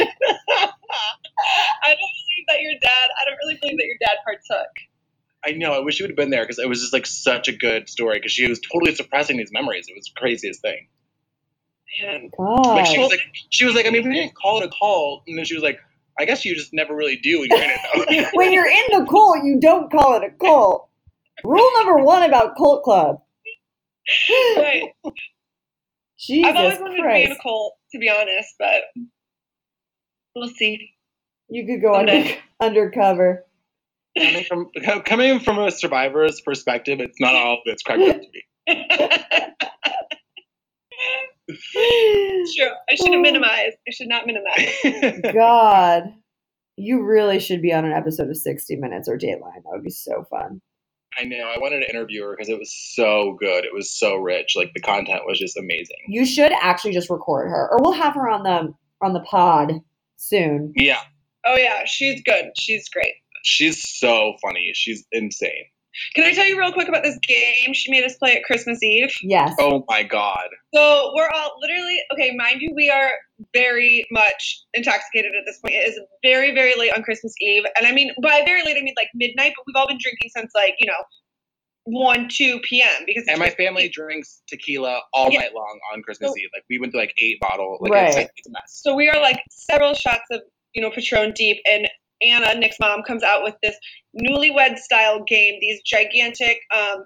I 1.83 1.89
don't 1.89 1.99
believe 1.99 2.45
that 2.49 2.61
your 2.61 2.73
dad. 2.81 3.07
I 3.21 3.25
don't 3.29 3.37
really 3.43 3.59
believe 3.61 3.77
that 3.77 3.85
your 3.85 3.97
dad 4.01 4.17
partook. 4.25 4.69
I 5.45 5.51
know. 5.53 5.73
I 5.73 5.79
wish 5.79 5.97
he 5.97 6.03
would 6.03 6.11
have 6.11 6.17
been 6.17 6.31
there 6.31 6.43
because 6.43 6.59
it 6.59 6.69
was 6.69 6.81
just 6.81 6.93
like 6.93 7.05
such 7.07 7.47
a 7.49 7.53
good 7.53 7.89
story. 7.89 8.17
Because 8.19 8.33
she 8.33 8.49
was 8.49 8.59
totally 8.61 8.95
suppressing 8.95 9.37
these 9.37 9.51
memories. 9.53 9.87
It 9.89 9.95
was 9.95 10.05
the 10.13 10.19
craziest 10.19 10.61
thing. 10.61 10.87
Man. 12.03 12.31
God. 12.37 12.65
Like 12.75 12.87
she 12.87 12.99
was 12.99 13.09
like, 13.11 13.21
she 13.51 13.65
was 13.65 13.75
like, 13.75 13.87
I 13.87 13.91
mean, 13.91 14.07
we 14.07 14.15
didn't 14.15 14.35
call 14.35 14.61
it 14.61 14.65
a 14.65 14.69
call, 14.69 15.23
and 15.27 15.37
then 15.37 15.45
she 15.45 15.55
was 15.55 15.63
like, 15.63 15.79
I 16.19 16.25
guess 16.25 16.45
you 16.45 16.55
just 16.55 16.73
never 16.73 16.95
really 16.95 17.17
do 17.17 17.41
when 17.41 17.49
you're 17.49 17.61
in 17.63 17.71
it. 17.71 17.79
When 18.33 18.53
you're 18.53 18.67
in 18.67 18.85
the 18.91 19.07
cult, 19.09 19.43
you 19.43 19.59
don't 19.61 19.91
call 19.91 20.15
it 20.17 20.23
a 20.23 20.31
cult. 20.31 20.89
Rule 21.43 21.71
number 21.79 21.97
one 22.03 22.23
about 22.23 22.57
cult 22.57 22.83
club. 22.83 23.21
Right. 24.57 24.83
Jesus 26.19 26.49
I've 26.49 26.55
always 26.55 26.79
wanted 26.79 26.97
to 26.97 27.03
be 27.03 27.23
in 27.23 27.31
a 27.31 27.37
cult, 27.41 27.75
to 27.91 27.99
be 27.99 28.09
honest, 28.09 28.55
but 28.57 28.83
we'll 30.35 30.49
see. 30.49 30.91
You 31.49 31.65
could 31.65 31.81
go 31.81 31.93
under, 31.93 32.23
undercover. 32.61 33.45
coming 34.17 34.45
from 34.45 34.69
coming 35.03 35.39
from 35.39 35.59
a 35.59 35.71
survivor's 35.71 36.39
perspective, 36.41 36.99
it's 37.01 37.19
not 37.19 37.35
all 37.35 37.59
that's 37.65 37.83
cracked 37.83 38.03
up 38.03 38.21
to 38.21 38.27
be. 38.31 38.43
sure, 42.55 42.71
I 42.89 42.95
should 42.95 43.13
have 43.13 43.21
minimized. 43.21 43.77
I 43.87 43.91
should 43.91 44.07
not 44.07 44.25
minimize. 44.25 45.21
God. 45.33 46.13
You 46.77 47.03
really 47.03 47.39
should 47.39 47.61
be 47.61 47.71
on 47.71 47.85
an 47.85 47.93
episode 47.93 48.29
of 48.29 48.35
60 48.35 48.75
Minutes 48.77 49.07
or 49.07 49.17
Dateline. 49.17 49.63
That 49.63 49.71
would 49.71 49.83
be 49.83 49.89
so 49.89 50.25
fun. 50.29 50.61
I 51.17 51.23
know. 51.23 51.51
I 51.53 51.57
wanted 51.59 51.79
to 51.81 51.89
interview 51.89 52.23
her 52.23 52.31
because 52.35 52.49
it 52.49 52.59
was 52.59 52.73
so 52.73 53.35
good. 53.39 53.63
It 53.65 53.73
was 53.73 53.91
so 53.91 54.15
rich. 54.15 54.53
Like 54.55 54.71
the 54.73 54.81
content 54.81 55.21
was 55.25 55.39
just 55.39 55.57
amazing. 55.57 55.97
You 56.07 56.25
should 56.25 56.51
actually 56.61 56.93
just 56.93 57.09
record 57.09 57.49
her, 57.49 57.69
or 57.71 57.79
we'll 57.81 57.93
have 57.93 58.15
her 58.15 58.29
on 58.29 58.43
the 58.43 58.73
on 59.01 59.13
the 59.13 59.21
pod 59.21 59.73
soon. 60.17 60.73
Yeah, 60.75 60.99
oh 61.45 61.55
yeah, 61.55 61.83
she's 61.85 62.21
good. 62.23 62.45
She's 62.57 62.89
great. 62.89 63.13
she's 63.43 63.87
so 63.87 64.33
funny. 64.41 64.71
She's 64.73 65.05
insane. 65.11 65.65
Can 66.15 66.23
I 66.25 66.33
tell 66.33 66.45
you 66.45 66.57
real 66.59 66.71
quick 66.73 66.87
about 66.87 67.03
this 67.03 67.17
game 67.19 67.73
she 67.73 67.91
made 67.91 68.03
us 68.03 68.15
play 68.17 68.35
at 68.35 68.43
Christmas 68.43 68.81
Eve? 68.83 69.13
Yes. 69.21 69.53
Oh 69.59 69.83
my 69.87 70.03
god. 70.03 70.47
So 70.73 71.11
we're 71.15 71.29
all 71.29 71.53
literally 71.61 71.97
okay. 72.13 72.31
Mind 72.35 72.61
you, 72.61 72.71
we 72.75 72.89
are 72.89 73.11
very 73.53 74.05
much 74.11 74.63
intoxicated 74.73 75.31
at 75.37 75.43
this 75.45 75.59
point. 75.59 75.75
It 75.75 75.89
is 75.89 75.99
very, 76.23 76.53
very 76.53 76.77
late 76.77 76.91
on 76.95 77.03
Christmas 77.03 77.33
Eve, 77.41 77.63
and 77.77 77.87
I 77.87 77.91
mean 77.91 78.11
by 78.21 78.41
very 78.45 78.63
late, 78.63 78.77
I 78.77 78.81
mean 78.81 78.93
like 78.97 79.09
midnight. 79.13 79.53
But 79.55 79.63
we've 79.67 79.75
all 79.75 79.87
been 79.87 79.99
drinking 80.01 80.29
since 80.35 80.51
like 80.55 80.75
you 80.79 80.87
know 80.87 81.03
one, 81.87 82.27
two 82.31 82.59
p.m. 82.67 83.03
because 83.05 83.25
And 83.27 83.37
my 83.39 83.45
Christmas 83.45 83.67
family 83.67 83.83
Eve. 83.85 83.91
drinks 83.93 84.41
tequila 84.47 85.01
all 85.13 85.31
Yeah. 85.31 85.39
night 85.41 85.53
long 85.53 85.79
on 85.93 86.01
Christmas 86.01 86.31
So- 86.31 86.37
Eve. 86.37 86.49
Like 86.53 86.63
we 86.69 86.79
went 86.79 86.91
through 86.93 87.01
like 87.01 87.13
eight 87.19 87.39
bottle. 87.39 87.77
Like 87.79 87.91
Right. 87.91 88.07
it's, 88.17 88.31
it's 88.37 88.47
a 88.47 88.51
mess. 88.51 88.61
So 88.83 88.95
we 88.95 89.07
are 89.07 89.19
like 89.21 89.39
several 89.51 89.93
shots 89.93 90.23
of 90.31 90.41
you 90.73 90.81
know 90.81 90.89
Patron 90.89 91.31
deep, 91.35 91.57
and 91.69 91.87
Anna, 92.21 92.55
Nick's 92.57 92.79
mom, 92.79 93.03
comes 93.03 93.23
out 93.23 93.43
with 93.43 93.55
this 93.61 93.75
newlywed 94.19 94.77
style 94.77 95.23
game. 95.23 95.57
These 95.59 95.81
gigantic 95.83 96.59
um, 96.75 97.05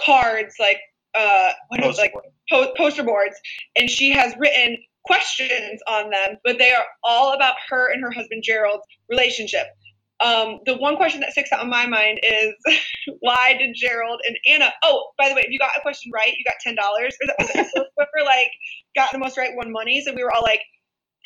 cards, 0.00 0.54
like 0.58 0.80
uh, 1.14 1.52
what 1.68 1.80
it, 1.80 1.98
like 1.98 2.12
po- 2.50 2.72
poster 2.76 3.02
boards, 3.02 3.36
and 3.76 3.88
she 3.90 4.10
has 4.10 4.34
written 4.38 4.76
questions 5.04 5.80
on 5.88 6.10
them, 6.10 6.36
but 6.44 6.58
they 6.58 6.70
are 6.70 6.84
all 7.02 7.32
about 7.32 7.54
her 7.68 7.92
and 7.92 8.02
her 8.02 8.10
husband 8.10 8.42
Gerald's 8.44 8.84
relationship. 9.08 9.66
Um, 10.20 10.58
the 10.66 10.76
one 10.76 10.96
question 10.96 11.20
that 11.20 11.30
sticks 11.30 11.52
out 11.52 11.62
in 11.62 11.70
my 11.70 11.86
mind 11.86 12.18
is 12.22 12.54
why 13.20 13.54
did 13.56 13.74
Gerald 13.74 14.20
and 14.26 14.36
Anna? 14.46 14.72
Oh, 14.82 15.10
by 15.16 15.28
the 15.28 15.34
way, 15.34 15.42
if 15.42 15.50
you 15.50 15.58
got 15.58 15.70
a 15.76 15.80
question 15.80 16.10
right, 16.12 16.32
you 16.36 16.44
got 16.44 16.56
ten 16.60 16.74
dollars. 16.74 17.16
Or 17.22 17.26
that 17.26 17.36
was 17.38 17.50
it. 17.54 17.88
whoever 17.96 18.26
like 18.26 18.50
got 18.96 19.12
the 19.12 19.18
most 19.18 19.38
right 19.38 19.50
won 19.54 19.72
money. 19.72 20.02
So 20.04 20.12
we 20.14 20.24
were 20.24 20.32
all 20.32 20.42
like 20.42 20.62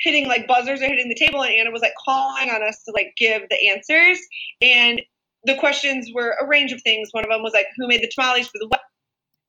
hitting 0.02 0.26
like 0.26 0.46
buzzers 0.46 0.80
or 0.80 0.86
hitting 0.86 1.08
the 1.08 1.14
table, 1.14 1.42
and 1.42 1.52
Anna 1.54 1.70
was 1.70 1.82
like 1.82 1.94
calling 2.04 2.50
on 2.50 2.62
us 2.62 2.82
to 2.84 2.92
like 2.92 3.14
give 3.16 3.42
the 3.48 3.68
answers. 3.70 4.18
And 4.60 5.02
the 5.44 5.56
questions 5.56 6.10
were 6.14 6.36
a 6.40 6.46
range 6.46 6.72
of 6.72 6.82
things. 6.82 7.08
One 7.12 7.24
of 7.24 7.30
them 7.30 7.42
was 7.42 7.52
like, 7.52 7.66
who 7.76 7.88
made 7.88 8.02
the 8.02 8.08
tamales 8.08 8.48
for 8.48 8.58
the? 8.58 8.78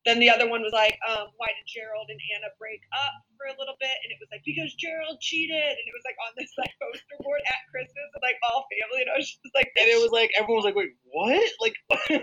Then 0.06 0.20
the 0.20 0.30
other 0.30 0.50
one 0.52 0.60
was 0.62 0.76
like, 0.76 1.00
um, 1.08 1.32
why 1.40 1.48
did 1.56 1.64
Gerald 1.64 2.12
and 2.12 2.20
Anna 2.36 2.52
break 2.60 2.84
up 2.92 3.24
for 3.40 3.48
a 3.48 3.56
little 3.56 3.80
bit? 3.80 3.96
And 4.04 4.12
it 4.12 4.20
was 4.20 4.28
like, 4.36 4.44
because 4.44 4.76
Gerald 4.76 5.20
cheated. 5.24 5.56
And 5.56 5.86
it 5.88 5.96
was 5.96 6.04
like 6.04 6.20
on 6.28 6.36
this 6.36 6.52
like 6.60 6.72
poster 6.76 7.16
board 7.24 7.40
at 7.48 7.64
Christmas 7.72 8.08
and 8.12 8.24
like 8.24 8.36
all 8.52 8.68
family. 8.68 9.08
And 9.08 9.12
I 9.12 9.18
was 9.20 9.32
just 9.32 9.56
like, 9.56 9.72
And 9.80 9.88
it 9.88 10.00
was 10.04 10.12
like 10.12 10.32
everyone 10.36 10.60
was 10.60 10.68
like, 10.68 10.76
"Wait, 10.76 10.92
what? 11.08 11.40
Like, 11.64 11.76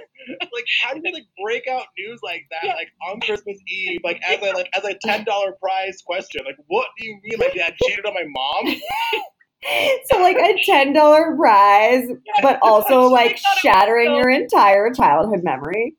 like 0.52 0.68
how 0.84 0.92
do 0.92 1.00
you 1.02 1.12
like 1.12 1.28
break 1.40 1.64
out 1.72 1.88
news 1.96 2.20
like 2.22 2.44
that 2.52 2.68
Yeah. 2.68 2.76
like 2.76 2.92
on 3.08 3.20
Christmas 3.24 3.56
Eve? 3.64 4.00
Like 4.04 4.20
as 4.28 4.38
a 4.44 4.52
like 4.52 4.68
as 4.76 4.84
a 4.84 4.94
ten 5.00 5.24
dollar 5.24 5.56
prize 5.56 6.04
question? 6.04 6.44
Like, 6.44 6.60
what 6.68 6.88
do 6.98 7.06
you 7.06 7.16
mean 7.24 7.40
Like 7.40 7.54
dad 7.56 7.74
cheated 7.84 8.04
on 8.04 8.14
my 8.14 8.24
mom? 8.28 8.76
So 10.10 10.18
like 10.22 10.36
a 10.38 10.58
ten 10.64 10.92
dollar 10.94 11.36
prize, 11.36 12.08
but 12.40 12.58
also 12.62 13.08
like 13.08 13.38
thought 13.38 13.52
it 13.52 13.56
was 13.56 13.58
shattering 13.60 14.06
so- 14.08 14.16
your 14.16 14.30
entire 14.30 14.90
childhood 14.92 15.40
memory. 15.44 15.96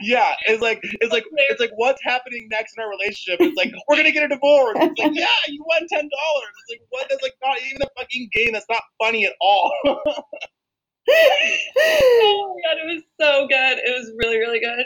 Yeah, 0.00 0.34
it's 0.46 0.60
like 0.62 0.80
it's 0.82 1.12
like 1.12 1.24
it's 1.50 1.60
like 1.60 1.70
what's 1.76 2.00
happening 2.04 2.48
next 2.50 2.74
in 2.76 2.82
our 2.82 2.90
relationship? 2.90 3.40
It's 3.40 3.56
like 3.56 3.72
we're 3.88 3.96
gonna 3.96 4.10
get 4.12 4.24
a 4.24 4.28
divorce. 4.28 4.76
It's 4.80 4.98
like 4.98 5.12
yeah, 5.14 5.26
you 5.48 5.64
won 5.66 5.86
ten 5.88 6.02
dollars. 6.08 6.52
It's 6.62 6.70
like 6.70 6.80
what? 6.90 7.06
That's 7.08 7.22
like 7.22 7.34
not 7.42 7.56
even 7.68 7.82
a 7.82 7.88
fucking 7.98 8.28
game. 8.32 8.52
That's 8.52 8.66
not 8.68 8.82
funny 9.02 9.24
at 9.26 9.32
all. 9.40 9.72
oh 11.10 12.54
my 12.54 12.60
god, 12.68 12.78
it 12.78 12.86
was 12.94 13.02
so 13.20 13.46
good. 13.48 13.78
It 13.78 13.98
was 13.98 14.12
really, 14.22 14.38
really 14.38 14.60
good. 14.60 14.84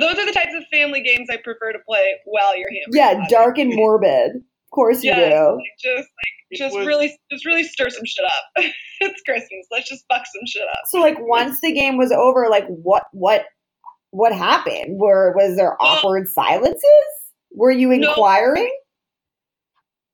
Those 0.00 0.18
are 0.18 0.26
the 0.26 0.32
types 0.32 0.54
of 0.56 0.64
family 0.72 1.02
games 1.02 1.28
I 1.30 1.36
prefer 1.36 1.72
to 1.72 1.78
play 1.86 2.14
while 2.24 2.56
you're 2.56 2.68
hammering. 2.70 3.20
yeah, 3.20 3.26
dark 3.28 3.58
and 3.58 3.74
morbid. 3.74 4.36
Of 4.36 4.70
course 4.74 5.04
you 5.04 5.10
Yes, 5.10 5.32
do. 5.32 5.56
like, 5.56 5.64
just 5.82 6.08
like 6.08 6.58
just 6.58 6.76
was- 6.76 6.86
really 6.86 7.16
just 7.30 7.44
really 7.44 7.62
stir 7.64 7.90
some 7.90 8.04
shit 8.04 8.24
up. 8.24 8.64
it's 9.00 9.20
Christmas. 9.22 9.66
Let's 9.70 9.88
just 9.88 10.04
fuck 10.10 10.24
some 10.26 10.42
shit 10.46 10.62
up. 10.62 10.78
So 10.86 11.00
like 11.00 11.16
once 11.20 11.60
the 11.60 11.72
game 11.72 11.96
was 11.98 12.10
over, 12.10 12.48
like 12.48 12.66
what 12.68 13.04
what 13.12 13.44
what 14.12 14.32
happened? 14.32 14.98
Were 15.00 15.32
was 15.36 15.56
there 15.56 15.76
awkward 15.82 16.28
silences? 16.28 16.84
Were 17.54 17.70
you 17.72 17.88
No. 17.88 18.08
inquiring? 18.10 18.70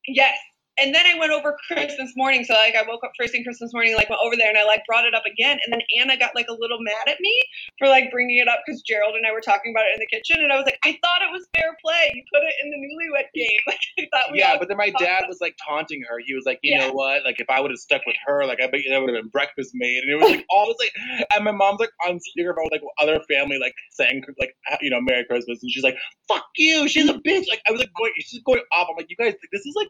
Yes. 0.07 0.37
And 0.81 0.93
then 0.95 1.05
I 1.05 1.17
went 1.19 1.31
over 1.31 1.55
Christmas 1.67 2.13
morning. 2.15 2.43
So 2.43 2.53
like 2.53 2.75
I 2.75 2.83
woke 2.87 3.03
up 3.03 3.11
first 3.19 3.31
thing 3.33 3.43
Christmas 3.43 3.73
morning, 3.73 3.95
like 3.95 4.09
went 4.09 4.21
over 4.23 4.35
there 4.35 4.49
and 4.49 4.57
I 4.57 4.65
like 4.65 4.83
brought 4.87 5.05
it 5.05 5.13
up 5.13 5.23
again. 5.25 5.57
And 5.65 5.73
then 5.73 5.81
Anna 5.99 6.17
got 6.17 6.35
like 6.35 6.47
a 6.49 6.53
little 6.57 6.79
mad 6.81 7.07
at 7.07 7.19
me 7.19 7.39
for 7.77 7.87
like 7.87 8.11
bringing 8.11 8.37
it 8.37 8.47
up 8.47 8.59
because 8.65 8.81
Gerald 8.81 9.15
and 9.15 9.25
I 9.25 9.31
were 9.31 9.41
talking 9.41 9.73
about 9.73 9.85
it 9.85 9.93
in 9.95 9.99
the 9.99 10.07
kitchen. 10.07 10.43
And 10.43 10.51
I 10.51 10.57
was 10.57 10.65
like, 10.65 10.79
I 10.83 10.97
thought 11.03 11.21
it 11.21 11.31
was 11.31 11.47
fair 11.55 11.75
play. 11.83 12.11
You 12.13 12.23
put 12.33 12.43
it 12.43 12.55
in 12.63 12.69
the 12.71 12.77
newlywed 12.77 13.27
game. 13.35 13.47
Like 13.69 13.79
I 13.99 14.07
thought 14.11 14.31
we 14.33 14.39
Yeah, 14.39 14.57
but 14.57 14.67
then 14.67 14.77
my 14.77 14.89
dad 14.89 15.25
was 15.27 15.37
like 15.41 15.55
taunting 15.67 16.01
her. 16.09 16.17
He 16.25 16.33
was 16.33 16.45
like, 16.45 16.59
you 16.63 16.73
Yeah. 16.73 16.87
know 16.87 16.93
what? 16.93 17.23
Like 17.23 17.39
if 17.39 17.49
I 17.49 17.59
would 17.59 17.69
have 17.71 17.77
stuck 17.79 18.01
with 18.07 18.15
her, 18.25 18.45
like 18.45 18.59
I 18.61 18.65
bet 18.67 18.81
you 18.81 18.89
there 18.89 18.99
would 18.99 19.13
have 19.13 19.21
been 19.21 19.29
breakfast 19.29 19.71
made. 19.73 20.01
And 20.01 20.11
it 20.11 20.15
was 20.15 20.29
like 20.29 20.45
all 20.49 20.65
this 20.67 20.77
like, 20.79 21.27
and 21.35 21.45
my 21.45 21.51
mom's 21.51 21.79
like 21.79 21.91
on 22.07 22.17
speakerphone 22.17 22.65
with 22.65 22.71
like 22.71 22.81
other 22.99 23.19
family 23.29 23.59
like 23.59 23.73
saying 23.91 24.23
like 24.39 24.55
you 24.81 24.89
know 24.89 25.01
Merry 25.01 25.23
Christmas, 25.25 25.59
and 25.61 25.71
she's 25.71 25.83
like, 25.83 25.97
fuck 26.27 26.45
you, 26.57 26.87
she's 26.87 27.07
a 27.09 27.13
bitch. 27.13 27.45
Like 27.49 27.61
I 27.67 27.71
was 27.71 27.79
like 27.81 27.91
going, 27.97 28.11
she's 28.19 28.41
going 28.43 28.61
off. 28.73 28.87
I'm 28.89 28.97
like, 28.97 29.07
you 29.09 29.15
guys, 29.15 29.33
this 29.51 29.61
is 29.65 29.73
like. 29.75 29.87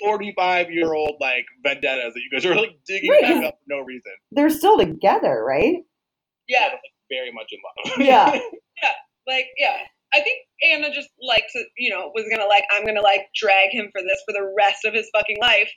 45 0.00 0.70
year 0.70 0.92
old 0.94 1.16
like 1.20 1.44
vendettas 1.64 2.14
that 2.14 2.20
you 2.20 2.30
guys 2.32 2.44
are 2.46 2.54
like 2.54 2.78
digging 2.86 3.10
Right, 3.10 3.22
back 3.22 3.34
'cause- 3.34 3.44
up 3.44 3.54
for 3.54 3.64
no 3.76 3.80
reason. 3.80 4.12
They're 4.32 4.50
still 4.50 4.78
together, 4.78 5.44
right? 5.46 5.76
yeah, 6.48 6.70
Very 7.10 7.30
much 7.32 7.52
in 7.52 7.58
love. 7.92 7.98
Yeah. 8.00 8.32
yeah. 8.82 8.92
like 9.26 9.46
yeah. 9.56 9.76
I 10.14 10.20
think 10.20 10.38
Anna 10.62 10.90
just 10.94 11.10
liked 11.20 11.50
to, 11.52 11.62
you 11.76 11.90
know, 11.90 12.10
was 12.14 12.24
gonna 12.34 12.48
like, 12.48 12.64
I'm 12.72 12.86
gonna 12.86 13.02
like 13.02 13.26
drag 13.34 13.68
him 13.72 13.90
for 13.92 14.00
this 14.00 14.22
for 14.26 14.32
the 14.32 14.54
rest 14.56 14.86
of 14.86 14.94
his 14.94 15.06
fucking 15.14 15.36
life. 15.38 15.70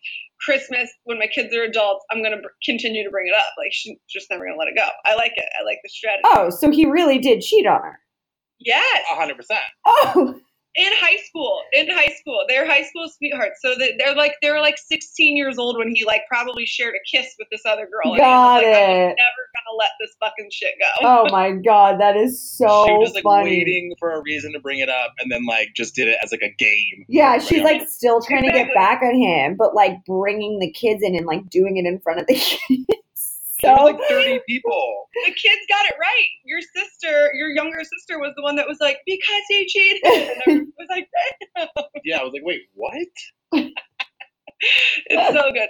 Christmas, 0.45 0.89
when 1.03 1.19
my 1.19 1.27
kids 1.27 1.53
are 1.53 1.63
adults, 1.63 2.05
I'm 2.09 2.23
gonna 2.23 2.37
br- 2.41 2.47
continue 2.65 3.03
to 3.03 3.09
bring 3.09 3.27
it 3.27 3.35
up. 3.35 3.49
Like 3.57 3.71
she's 3.73 3.97
just 4.09 4.27
never 4.31 4.45
gonna 4.45 4.57
let 4.57 4.69
it 4.69 4.75
go. 4.77 4.87
I 5.03 5.15
like 5.15 5.33
it. 5.35 5.45
I 5.59 5.63
like 5.65 5.79
the 5.83 5.89
strategy. 5.89 6.21
Oh, 6.25 6.49
so 6.49 6.71
he 6.71 6.85
really 6.85 7.17
did 7.19 7.41
cheat 7.41 7.67
on 7.67 7.81
her. 7.81 7.99
Yes. 8.59 9.03
hundred 9.09 9.35
percent. 9.35 9.59
Oh, 9.85 10.39
in 10.75 10.91
high 10.95 11.17
school 11.27 11.61
in 11.73 11.89
high 11.89 12.13
school 12.19 12.45
they're 12.47 12.65
high 12.65 12.83
school 12.83 13.09
sweethearts 13.09 13.59
so 13.61 13.75
that 13.77 13.93
they're 13.99 14.15
like 14.15 14.35
they're 14.41 14.61
like 14.61 14.77
16 14.77 15.35
years 15.35 15.57
old 15.57 15.77
when 15.77 15.91
he 15.93 16.05
like 16.05 16.21
probably 16.29 16.65
shared 16.65 16.93
a 16.95 17.17
kiss 17.17 17.27
with 17.37 17.47
this 17.51 17.61
other 17.65 17.87
girl 17.87 18.13
and 18.13 18.17
Got 18.17 18.63
Anna's 18.63 18.73
like, 18.73 18.83
i'm 18.83 18.91
it. 18.91 19.15
never 19.17 19.43
gonna 19.53 19.77
let 19.77 19.89
this 19.99 20.15
fucking 20.19 20.49
shit 20.51 20.73
go 20.79 21.07
oh 21.07 21.27
my 21.31 21.51
god, 21.51 21.99
that 21.99 22.15
is 22.15 22.41
so 22.41 22.85
she 22.85 22.93
was 22.93 23.13
like 23.13 23.23
funny. 23.23 23.49
waiting 23.49 23.95
for 23.99 24.11
a 24.11 24.21
reason 24.21 24.51
to 24.53 24.59
bring 24.59 24.79
it 24.79 24.89
up, 24.89 25.13
and 25.19 25.31
then 25.31 25.45
like 25.45 25.69
just 25.75 25.95
did 25.95 26.07
it 26.07 26.17
as 26.23 26.31
like 26.31 26.41
a 26.41 26.53
game. 26.57 27.05
Yeah, 27.07 27.37
she's 27.39 27.59
everybody 27.59 27.79
like 27.79 27.87
still 27.89 28.21
trying 28.21 28.43
to 28.43 28.51
get 28.51 28.73
back 28.73 29.01
at 29.01 29.13
him, 29.13 29.55
but 29.57 29.73
like 29.75 30.03
bringing 30.05 30.59
the 30.59 30.71
kids 30.71 31.01
in 31.03 31.15
and 31.15 31.25
like 31.25 31.49
doing 31.49 31.77
it 31.77 31.85
in 31.85 31.99
front 31.99 32.19
of 32.19 32.27
the 32.27 32.33
kids. 32.67 32.85
So 33.61 33.73
like 33.83 33.99
30 34.09 34.39
people. 34.47 35.07
the 35.25 35.31
kids 35.33 35.61
got 35.69 35.85
it 35.85 35.93
right 35.99 36.27
your 36.45 36.59
sister 36.75 37.31
your 37.35 37.49
younger 37.49 37.83
sister 37.83 38.19
was 38.19 38.33
the 38.35 38.43
one 38.43 38.55
that 38.55 38.67
was 38.67 38.77
like 38.81 38.97
because 39.05 39.43
he 39.49 39.67
cheated 39.67 40.01
and 40.03 40.41
everyone 40.47 40.73
was 40.79 40.87
like 40.89 41.07
Yeah, 42.03 42.19
I 42.19 42.23
was 42.23 42.33
like, 42.33 42.43
wait, 42.43 42.61
what? 42.73 42.95
it's 45.07 45.33
so 45.33 45.51
good 45.51 45.69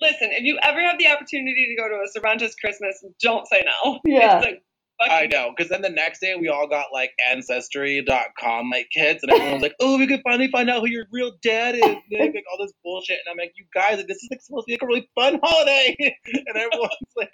listen 0.00 0.28
if 0.32 0.44
you 0.44 0.58
ever 0.62 0.80
have 0.80 0.98
the 0.98 1.08
opportunity 1.08 1.66
to 1.74 1.82
go 1.82 1.88
to 1.88 1.94
a 1.96 2.08
cervantes 2.12 2.54
christmas 2.54 3.02
don't 3.22 3.46
say 3.48 3.62
no 3.64 3.98
Yeah. 4.04 4.38
it's 4.38 4.46
a 4.46 4.50
I 5.00 5.26
know, 5.26 5.52
because 5.56 5.70
then 5.70 5.82
the 5.82 5.90
next 5.90 6.20
day 6.20 6.34
we 6.34 6.48
all 6.48 6.66
got 6.66 6.86
like 6.92 7.12
ancestry.com 7.30 8.70
like 8.70 8.88
kits, 8.90 9.22
and 9.22 9.30
everyone 9.30 9.54
was 9.54 9.62
like, 9.62 9.76
"Oh, 9.80 9.96
we 9.96 10.06
could 10.06 10.22
finally 10.24 10.50
find 10.50 10.68
out 10.68 10.80
who 10.80 10.88
your 10.88 11.06
real 11.12 11.32
dad 11.42 11.76
is." 11.76 11.80
Nick, 12.10 12.34
like 12.34 12.44
all 12.50 12.58
this 12.64 12.72
bullshit, 12.82 13.18
and 13.24 13.30
I'm 13.30 13.38
like, 13.38 13.52
"You 13.56 13.64
guys, 13.72 13.98
like, 13.98 14.08
this 14.08 14.16
is 14.16 14.28
like 14.30 14.42
supposed 14.42 14.66
to 14.66 14.70
be 14.70 14.74
like 14.74 14.82
a 14.82 14.86
really 14.86 15.08
fun 15.14 15.38
holiday," 15.42 15.94
and 16.26 16.56
everyone's 16.56 16.90
like 17.16 17.32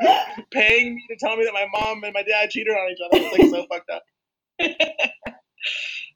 paying 0.52 0.94
me 0.94 1.04
to 1.10 1.16
tell 1.16 1.36
me 1.36 1.44
that 1.44 1.54
my 1.54 1.66
mom 1.72 2.04
and 2.04 2.14
my 2.14 2.22
dad 2.22 2.50
cheated 2.50 2.72
on 2.72 2.90
each 2.90 2.98
other. 3.04 3.24
It's 3.24 3.38
like 3.38 3.50
so 3.50 3.66
fucked 3.68 3.90
up. 3.90 5.36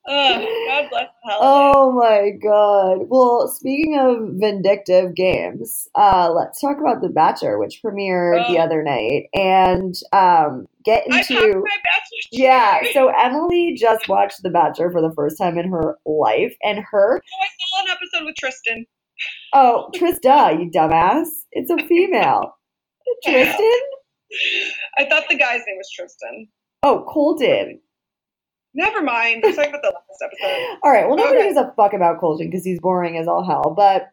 Ugh, 0.09 0.43
god 0.67 0.89
bless 0.91 1.09
Oh 1.41 1.93
my 1.93 2.31
god. 2.43 3.07
Well, 3.09 3.49
speaking 3.49 3.99
of 3.99 4.41
vindictive 4.41 5.15
games, 5.15 5.89
uh, 5.95 6.33
let's 6.35 6.59
talk 6.61 6.79
about 6.81 7.03
The 7.03 7.11
Bachelor, 7.11 7.59
which 7.59 7.81
premiered 7.85 8.47
the 8.49 8.59
Oh. 8.59 8.63
other 8.63 8.83
night, 8.83 9.25
and 9.35 9.95
um, 10.13 10.67
get 10.85 11.05
I 11.13 11.19
into 11.21 11.63
yeah. 12.33 12.81
So 12.95 13.09
Emily 13.09 13.75
just 13.79 14.09
watched 14.09 14.43
The 14.43 14.51
Bachelor 14.51 14.91
for 14.91 15.03
the 15.03 15.13
first 15.15 15.37
time 15.37 15.59
in 15.59 15.71
her 15.71 15.99
life, 16.07 16.57
and 16.63 16.79
her 16.91 17.21
Oh, 17.23 17.45
I 17.45 17.49
saw 17.59 17.85
an 17.85 17.91
episode 17.99 18.25
with 18.27 18.37
Tristan. 18.37 18.87
oh 19.53 19.91
Trista, 19.95 20.59
you 20.59 20.71
dumbass, 20.71 21.29
it's 21.53 21.71
a 21.71 21.77
female. 21.87 22.57
Tristan? 23.25 23.81
I 24.99 25.05
thought 25.05 25.25
the 25.29 25.37
guy's 25.37 25.61
name 25.67 25.77
was 25.77 25.91
Tristan. 25.95 26.49
Oh, 26.83 27.05
Colton. 27.09 27.81
Never 28.75 29.03
mind. 29.03 29.43
We're 29.45 29.53
talking 29.53 29.71
about 29.71 29.83
the 29.83 29.93
last 29.95 30.23
episode. 30.25 30.79
All 30.85 30.91
right. 30.93 31.07
Well, 31.09 31.17
nobody 31.17 31.39
Okay. 31.39 31.49
gives 31.49 31.59
a 31.59 31.73
fuck 31.77 31.93
about 31.93 32.21
Colton 32.21 32.49
because 32.49 32.65
he's 32.65 32.81
boring 32.81 33.17
as 33.17 33.27
all 33.27 33.45
hell. 33.45 33.75
But 33.77 34.09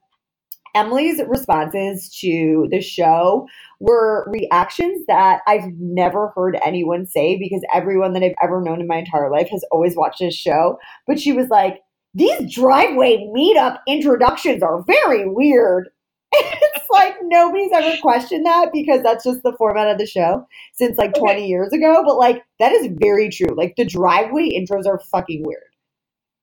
Emily's 0.76 1.22
responses 1.28 2.10
to 2.22 2.68
the 2.72 2.82
show 2.82 3.48
were 3.80 4.28
reactions 4.32 5.06
that 5.08 5.42
I've 5.48 5.68
never 5.80 6.32
heard 6.36 6.58
anyone 6.66 7.06
say 7.06 7.38
because 7.38 7.64
everyone 7.74 8.14
that 8.14 8.24
I've 8.24 8.36
ever 8.44 8.62
known 8.62 8.82
in 8.82 8.88
my 8.88 8.98
entire 8.98 9.32
life 9.32 9.50
has 9.50 9.64
always 9.72 9.96
watched 9.96 10.20
this 10.20 10.36
show. 10.36 10.78
But 11.08 11.20
she 11.20 11.34
was 11.34 11.50
like, 11.50 11.80
these 12.14 12.52
driveway 12.54 13.18
meetup 13.36 13.80
introductions 13.88 14.64
are 14.64 14.84
very 14.88 15.28
weird. 15.30 15.90
It's 16.34 16.90
like 16.92 17.16
nobody's 17.24 17.72
ever 17.72 17.96
questioned 18.02 18.46
that 18.46 18.70
because 18.74 19.02
that's 19.02 19.24
just 19.24 19.44
the 19.44 19.56
format 19.58 19.88
of 19.88 19.98
the 19.98 20.06
show 20.06 20.46
since 20.74 20.98
like 20.98 21.14
20 21.16 21.48
years 21.48 21.72
ago. 21.72 22.04
But 22.06 22.18
like, 22.18 22.44
that 22.60 22.72
is 22.72 22.92
very 23.00 23.30
true. 23.30 23.56
Like, 23.56 23.76
the 23.76 23.86
driveway 23.86 24.52
intros 24.52 24.86
are 24.86 25.00
fucking 25.12 25.44
weird. 25.46 25.72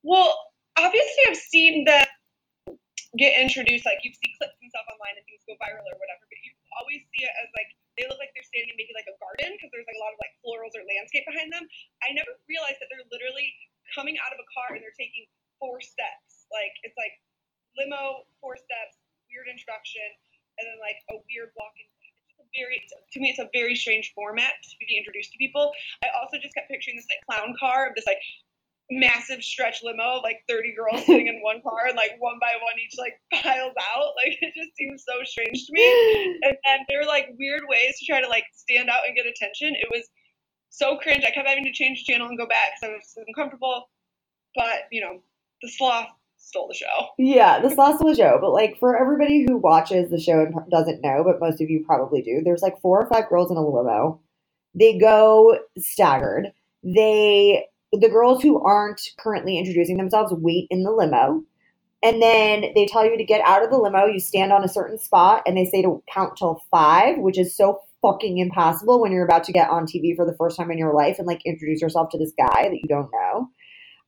Well, 0.03 0.33
obviously, 0.77 1.23
I've 1.29 1.37
seen 1.37 1.85
them 1.85 2.07
get 3.19 3.37
introduced. 3.41 3.85
Like, 3.85 4.01
you 4.03 4.13
see 4.13 4.33
clips 4.41 4.57
and 4.61 4.71
stuff 4.73 4.89
online 4.89 5.21
and 5.21 5.25
things 5.29 5.45
go 5.45 5.55
viral 5.61 5.85
or 5.85 5.97
whatever, 6.01 6.25
but 6.29 6.39
you 6.41 6.53
always 6.81 7.05
see 7.13 7.23
it 7.23 7.35
as 7.45 7.49
like 7.55 7.71
they 7.95 8.05
look 8.11 8.19
like 8.19 8.35
they're 8.35 8.47
standing 8.47 8.75
in 8.75 8.79
maybe 8.81 8.91
like 8.97 9.07
a 9.07 9.15
garden 9.23 9.55
because 9.55 9.71
there's 9.71 9.87
like 9.87 9.95
a 9.95 10.03
lot 10.03 10.11
of 10.11 10.19
like 10.19 10.35
florals 10.43 10.75
or 10.75 10.83
landscape 10.83 11.23
behind 11.31 11.53
them. 11.55 11.63
I 12.03 12.11
never 12.11 12.35
realized 12.51 12.83
that 12.83 12.91
they're 12.91 13.07
literally 13.15 13.47
coming 13.95 14.19
out 14.19 14.35
of 14.35 14.43
a 14.43 14.49
car 14.51 14.75
and 14.75 14.83
they're 14.83 14.99
taking 14.99 15.31
four 15.63 15.79
steps. 15.79 16.51
Like, 16.51 16.75
it's 16.83 16.99
like 16.99 17.15
limo, 17.79 18.27
four 18.43 18.59
steps, 18.59 18.99
weird 19.35 19.51
introduction, 19.51 20.07
and 20.63 20.65
then 20.71 20.79
like 20.79 21.03
a 21.11 21.19
weird 21.27 21.51
walk 21.59 21.75
in. 21.75 21.91
It's 22.07 22.23
just 22.31 22.39
a 22.39 22.47
very, 22.55 22.79
to 22.87 23.19
me, 23.19 23.35
it's 23.35 23.43
a 23.43 23.51
very 23.51 23.75
strange 23.75 24.15
format 24.15 24.55
to 24.63 24.75
be 24.79 24.95
introduced 24.95 25.35
to 25.35 25.39
people. 25.43 25.75
I 26.07 26.15
also 26.15 26.39
just 26.39 26.55
kept 26.55 26.71
picturing 26.71 26.95
this 26.95 27.11
like 27.11 27.27
clown 27.27 27.59
car 27.59 27.91
of 27.91 27.99
this 27.99 28.07
like 28.07 28.23
massive 28.91 29.43
stretch 29.43 29.83
limo, 29.83 30.21
like 30.23 30.45
30 30.49 30.75
girls 30.79 31.03
sitting 31.07 31.27
in 31.27 31.43
one 31.43 31.59
car, 31.67 31.91
and 31.91 31.99
like 31.99 32.15
one 32.23 32.39
by 32.39 32.55
one 32.63 32.79
each 32.79 32.95
like 32.95 33.19
piles 33.43 33.75
out. 33.75 34.15
Like 34.15 34.39
it 34.39 34.55
just 34.55 34.79
seems 34.79 35.03
so 35.03 35.19
strange 35.27 35.67
to 35.67 35.73
me. 35.75 35.83
And, 36.45 36.57
and 36.69 36.81
there 36.89 37.01
were 37.01 37.09
like 37.11 37.35
weird 37.39 37.63
ways 37.69 37.99
to 37.99 38.07
try 38.07 38.21
to 38.21 38.29
like 38.29 38.45
stand 38.55 38.89
out 38.89 39.03
and 39.07 39.17
get 39.17 39.27
attention. 39.27 39.75
It 39.75 39.89
was 39.91 40.07
so 40.71 40.97
cringe. 40.99 41.25
I 41.25 41.31
kept 41.31 41.49
having 41.49 41.65
to 41.65 41.73
change 41.73 42.05
channel 42.05 42.29
and 42.29 42.39
go 42.39 42.47
back 42.47 42.75
because 42.75 42.93
I 42.93 42.95
was 42.95 43.27
uncomfortable. 43.27 43.89
But 44.55 44.87
you 44.93 45.01
know, 45.01 45.23
the 45.63 45.69
sloth 45.69 46.09
stole 46.45 46.69
the 46.69 46.75
show. 46.75 47.09
Yeah, 47.19 47.61
this 47.61 47.79
last 47.79 48.03
one 48.03 48.15
show, 48.15 48.39
but 48.41 48.53
like 48.53 48.79
for 48.79 48.97
everybody 48.97 49.45
who 49.47 49.57
watches 49.57 50.11
the 50.11 50.21
show 50.21 50.41
and 50.41 50.55
doesn't 50.71 51.03
know, 51.03 51.25
but 51.25 51.41
most 51.41 51.61
of 51.61 51.71
you 51.71 51.85
probably 51.87 52.23
do, 52.23 52.43
there's 52.45 52.63
like 52.63 52.81
four 52.81 53.01
or 53.01 53.09
five 53.09 53.29
girls 53.29 53.51
in 53.51 53.57
a 53.57 53.67
limo. 53.67 54.21
They 54.75 54.99
go 54.99 55.59
staggered. 55.79 56.53
They 56.83 57.67
the 57.93 58.09
girls 58.09 58.43
who 58.43 58.61
aren't 58.61 59.01
currently 59.19 59.59
introducing 59.59 59.97
themselves 59.97 60.33
wait 60.33 60.67
in 60.71 60.83
the 60.83 60.91
limo. 60.91 61.43
And 62.03 62.21
then 62.21 62.67
they 62.75 62.87
tell 62.87 63.05
you 63.05 63.17
to 63.17 63.25
get 63.25 63.41
out 63.47 63.63
of 63.63 63.71
the 63.71 63.79
limo. 63.79 64.05
You 64.07 64.21
stand 64.21 64.53
on 64.53 64.65
a 64.65 64.69
certain 64.69 64.99
spot 64.99 65.43
and 65.47 65.57
they 65.57 65.65
say 65.65 65.81
to 65.83 66.03
count 66.13 66.37
till 66.37 66.61
five, 66.71 67.19
which 67.19 67.39
is 67.39 67.57
so 67.57 67.81
fucking 68.03 68.37
impossible 68.37 69.01
when 69.01 69.13
you're 69.13 69.25
about 69.25 69.45
to 69.45 69.53
get 69.53 69.71
on 69.71 69.87
TV 69.87 70.15
for 70.15 70.27
the 70.27 70.37
first 70.37 70.59
time 70.59 70.71
in 70.71 70.77
your 70.77 70.93
life 70.93 71.19
and 71.19 71.27
like 71.27 71.41
introduce 71.47 71.81
yourself 71.81 72.11
to 72.11 72.19
this 72.19 72.33
guy 72.37 72.69
that 72.69 72.79
you 72.83 72.89
don't 72.89 73.11
know. 73.13 73.49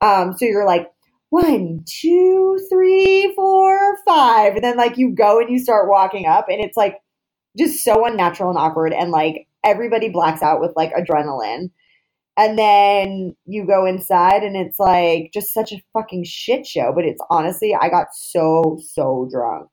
Um, 0.03 0.37
so 0.37 0.44
you're 0.44 0.66
like, 0.66 0.90
one, 1.30 1.84
two, 1.86 2.58
three, 2.70 3.32
four, 3.34 3.98
five. 4.06 4.54
And 4.54 4.64
then 4.64 4.76
like 4.76 4.96
you 4.96 5.10
go 5.10 5.40
and 5.40 5.50
you 5.50 5.58
start 5.58 5.88
walking 5.88 6.26
up 6.26 6.46
and 6.48 6.60
it's 6.62 6.76
like 6.76 6.96
just 7.58 7.82
so 7.84 8.06
unnatural 8.06 8.50
and 8.50 8.58
awkward 8.58 8.92
and 8.92 9.10
like 9.10 9.46
everybody 9.64 10.08
blacks 10.08 10.42
out 10.42 10.60
with 10.60 10.72
like 10.76 10.92
adrenaline. 10.94 11.70
And 12.38 12.58
then 12.58 13.34
you 13.46 13.66
go 13.66 13.86
inside 13.86 14.42
and 14.42 14.56
it's 14.56 14.78
like 14.78 15.30
just 15.32 15.54
such 15.54 15.72
a 15.72 15.82
fucking 15.94 16.24
shit 16.24 16.66
show. 16.66 16.92
But 16.94 17.06
it's 17.06 17.20
honestly, 17.30 17.74
I 17.74 17.88
got 17.88 18.08
so, 18.14 18.78
so 18.92 19.26
drunk. 19.32 19.68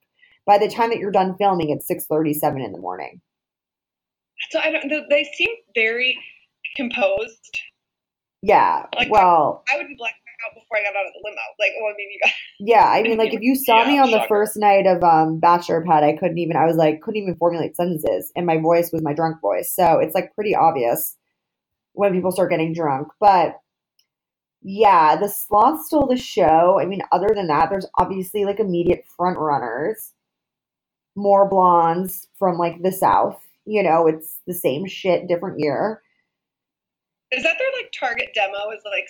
By 0.46 0.58
the 0.58 0.70
time 0.70 0.90
that 0.90 1.00
you're 1.00 1.12
done 1.12 1.36
filming, 1.38 1.70
it's 1.70 1.88
six 1.88 2.06
thirty 2.06 2.34
seven 2.34 2.62
in 2.62 2.72
the 2.72 2.80
morning. 2.80 3.22
So 4.52 4.60
I 4.60 4.72
don't. 4.72 4.90
th- 4.90 5.06
They 5.10 5.24
seem 5.36 5.50
very 5.76 6.18
composed. 6.76 7.60
Yeah. 8.42 8.86
Like- 8.96 9.10
well, 9.10 9.64
I 9.74 9.78
would 9.78 9.88
be 9.88 9.96
blacked 9.96 10.16
out 10.46 10.54
before 10.56 10.78
I 10.78 10.84
got 10.84 10.96
out 10.96 11.08
of 11.08 11.14
the 11.14 11.22
limo. 11.24 11.42
Like, 11.60 11.74
well, 11.80 11.92
I 11.92 11.96
mean, 11.98 12.12
you 12.12 12.20
guys. 12.24 12.34
Yeah, 12.60 12.86
I 12.86 13.04
mean, 13.04 13.18
like 13.18 13.34
if 13.34 13.42
you 13.42 13.56
saw 13.56 13.84
Yeah, 13.84 13.86
me 13.86 13.98
on 14.00 14.12
the 14.12 14.24
first 14.28 14.56
night 14.58 14.86
of 14.88 15.04
um 15.04 15.40
Bachelor 15.40 15.84
Pad, 15.86 16.04
I 16.04 16.14
couldn't 16.16 16.38
even. 16.38 16.56
I 16.56 16.66
was 16.66 16.78
like, 16.78 17.02
couldn't 17.02 17.22
even 17.22 17.36
formulate 17.36 17.76
sentences, 17.76 18.32
and 18.36 18.46
my 18.46 18.58
voice 18.58 18.92
was 18.92 19.02
my 19.02 19.14
drunk 19.14 19.42
voice. 19.42 19.74
So 19.76 20.00
it's 20.00 20.16
like 20.16 20.34
pretty 20.36 20.56
obvious 20.56 21.18
when 21.94 22.14
people 22.14 22.32
start 22.32 22.52
getting 22.52 22.74
drunk. 22.74 23.10
But 23.20 23.60
yeah, 24.62 25.16
the 25.18 25.28
sloth 25.30 25.86
stole 25.86 26.08
the 26.08 26.18
show. 26.18 26.80
I 26.80 26.86
mean, 26.86 27.02
other 27.12 27.30
than 27.36 27.48
that, 27.48 27.70
there's 27.70 27.88
obviously 28.00 28.46
like 28.46 28.60
immediate 28.60 29.06
front 29.18 29.38
runners. 29.38 30.14
More 31.16 31.48
blondes 31.50 32.28
from 32.38 32.58
like 32.60 32.82
the 32.84 32.92
South. 32.92 33.42
You 33.66 33.82
know, 33.84 34.08
it's 34.08 34.42
the 34.46 34.54
same 34.54 34.86
shit, 34.88 35.28
different 35.28 35.60
year. 35.60 36.02
Is 37.32 37.44
that 37.44 37.58
their 37.58 37.72
like 37.82 37.92
target 37.98 38.30
demo? 38.34 38.72
Is 38.72 38.84
like 38.86 39.08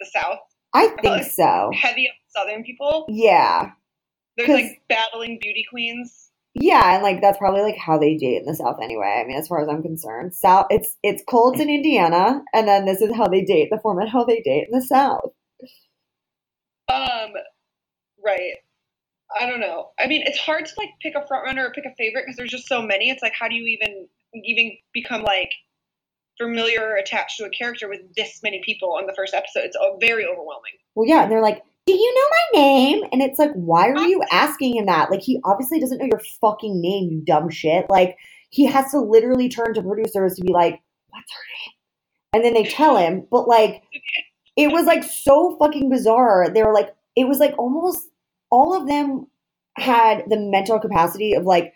the 0.00 0.06
South 0.06 0.40
I 0.74 0.88
think 1.02 1.24
so. 1.24 1.70
heavy 1.74 2.10
Southern 2.28 2.64
people? 2.64 3.06
Yeah. 3.08 3.72
There's 4.36 4.48
like 4.48 4.82
battling 4.88 5.38
beauty 5.40 5.64
queens. 5.68 6.30
Yeah, 6.54 6.94
and 6.94 7.02
like 7.02 7.20
that's 7.20 7.38
probably 7.38 7.62
like 7.62 7.78
how 7.78 7.98
they 7.98 8.16
date 8.16 8.42
in 8.42 8.46
the 8.46 8.54
South 8.54 8.76
anyway. 8.82 9.20
I 9.22 9.26
mean, 9.26 9.38
as 9.38 9.48
far 9.48 9.62
as 9.62 9.68
I'm 9.68 9.82
concerned, 9.82 10.34
South 10.34 10.66
it's 10.68 10.96
it's 11.02 11.22
Colts 11.26 11.60
in 11.60 11.70
Indiana, 11.70 12.42
and 12.52 12.68
then 12.68 12.84
this 12.84 13.00
is 13.00 13.14
how 13.14 13.28
they 13.28 13.42
date, 13.42 13.68
the 13.70 13.80
format 13.82 14.08
how 14.08 14.24
they 14.24 14.40
date 14.40 14.68
in 14.70 14.78
the 14.78 14.84
South. 14.84 15.32
Um, 16.92 17.32
right. 18.24 18.54
I 19.38 19.46
don't 19.48 19.60
know. 19.60 19.90
I 19.98 20.06
mean, 20.06 20.24
it's 20.26 20.38
hard 20.38 20.66
to 20.66 20.72
like 20.76 20.90
pick 21.00 21.14
a 21.14 21.26
front 21.26 21.44
runner 21.46 21.66
or 21.66 21.72
pick 21.72 21.86
a 21.86 21.94
favorite 21.96 22.24
because 22.26 22.36
there's 22.36 22.50
just 22.50 22.68
so 22.68 22.82
many. 22.82 23.08
It's 23.08 23.22
like, 23.22 23.32
how 23.38 23.48
do 23.48 23.54
you 23.54 23.64
even 23.64 24.06
even 24.34 24.72
become 24.92 25.22
like 25.22 25.52
familiar 26.42 26.80
or 26.80 26.96
attached 26.96 27.38
to 27.38 27.44
a 27.44 27.50
character 27.50 27.88
with 27.88 28.00
this 28.16 28.40
many 28.42 28.60
people 28.64 28.94
on 28.94 29.06
the 29.06 29.14
first 29.14 29.34
episode? 29.34 29.64
It's 29.64 29.76
very 30.00 30.24
overwhelming. 30.24 30.72
Well, 30.94 31.08
yeah, 31.08 31.22
and 31.22 31.32
they're 31.32 31.42
like, 31.42 31.62
"Do 31.86 31.94
you 31.94 32.14
know 32.14 32.28
my 32.30 32.60
name?" 32.60 33.04
And 33.12 33.22
it's 33.22 33.38
like, 33.38 33.52
"Why 33.54 33.90
are 33.90 34.08
you 34.08 34.22
asking 34.30 34.76
him 34.76 34.86
that? 34.86 35.10
Like, 35.10 35.22
he 35.22 35.40
obviously 35.44 35.80
doesn't 35.80 35.98
know 35.98 36.08
your 36.10 36.22
fucking 36.40 36.80
name, 36.80 37.10
you 37.10 37.22
dumb 37.24 37.50
shit." 37.50 37.86
Like, 37.88 38.16
he 38.50 38.66
has 38.66 38.90
to 38.90 39.00
literally 39.00 39.48
turn 39.48 39.74
to 39.74 39.82
producers 39.82 40.34
to 40.34 40.42
be 40.42 40.52
like, 40.52 40.80
"What's 41.10 41.32
her 41.32 41.44
name?" 41.48 41.72
And 42.34 42.44
then 42.44 42.54
they 42.54 42.64
tell 42.64 42.96
him, 42.96 43.26
but 43.30 43.46
like, 43.46 43.82
it 44.56 44.68
was 44.68 44.86
like 44.86 45.04
so 45.04 45.56
fucking 45.58 45.90
bizarre. 45.90 46.48
They 46.52 46.62
were 46.62 46.72
like, 46.72 46.94
it 47.14 47.28
was 47.28 47.38
like 47.38 47.54
almost 47.58 48.08
all 48.50 48.74
of 48.74 48.86
them 48.86 49.26
had 49.76 50.24
the 50.28 50.38
mental 50.38 50.78
capacity 50.78 51.34
of 51.34 51.44
like 51.44 51.74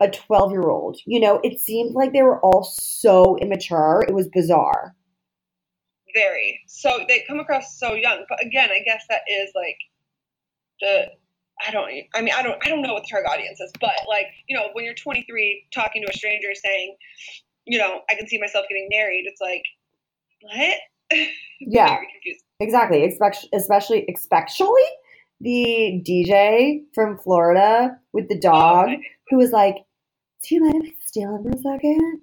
a 0.00 0.08
12 0.08 0.52
year 0.52 0.68
old. 0.68 0.98
You 1.06 1.20
know, 1.20 1.40
it 1.42 1.60
seemed 1.60 1.94
like 1.94 2.12
they 2.12 2.22
were 2.22 2.40
all 2.40 2.62
so 2.62 3.36
immature. 3.40 4.04
It 4.06 4.14
was 4.14 4.28
bizarre. 4.28 4.94
Very. 6.14 6.60
So 6.66 7.04
they 7.08 7.24
come 7.28 7.40
across 7.40 7.78
so 7.78 7.94
young. 7.94 8.24
But 8.28 8.44
again, 8.44 8.70
I 8.70 8.80
guess 8.84 9.04
that 9.08 9.22
is 9.28 9.50
like 9.54 9.76
the 10.80 11.06
I 11.66 11.72
don't 11.72 11.90
I 12.14 12.22
mean 12.22 12.34
I 12.34 12.42
don't 12.42 12.64
I 12.64 12.68
don't 12.68 12.82
know 12.82 12.94
what 12.94 13.02
the 13.02 13.08
target 13.10 13.30
audience 13.30 13.60
is, 13.60 13.72
but 13.80 14.06
like, 14.08 14.26
you 14.48 14.56
know, 14.56 14.68
when 14.72 14.84
you're 14.84 14.94
23 14.94 15.66
talking 15.74 16.02
to 16.02 16.08
a 16.08 16.16
stranger 16.16 16.48
saying, 16.54 16.96
you 17.66 17.78
know, 17.78 18.00
I 18.10 18.14
can 18.14 18.26
see 18.26 18.38
myself 18.38 18.66
getting 18.68 18.88
married, 18.90 19.24
it's 19.26 19.40
like 19.40 19.62
what? 20.42 20.78
Yeah. 21.60 21.88
Very. 21.88 22.38
Exactly. 22.60 23.02
Expect, 23.02 23.46
especially, 23.52 24.06
especially 24.14 24.84
the 25.40 26.02
DJ 26.06 26.82
from 26.94 27.18
Florida 27.18 27.96
with 28.12 28.28
the 28.28 28.36
oh, 28.36 28.40
dog 28.40 28.88
Oh, 28.90 28.96
who 29.30 29.36
was 29.36 29.50
like, 29.50 29.76
Do 30.42 30.54
you 30.54 30.62
mind 30.62 30.84
if 30.84 30.92
I 30.92 31.06
steal 31.06 31.36
him 31.36 31.42
for 31.44 31.50
a 31.50 31.58
second? 31.58 32.20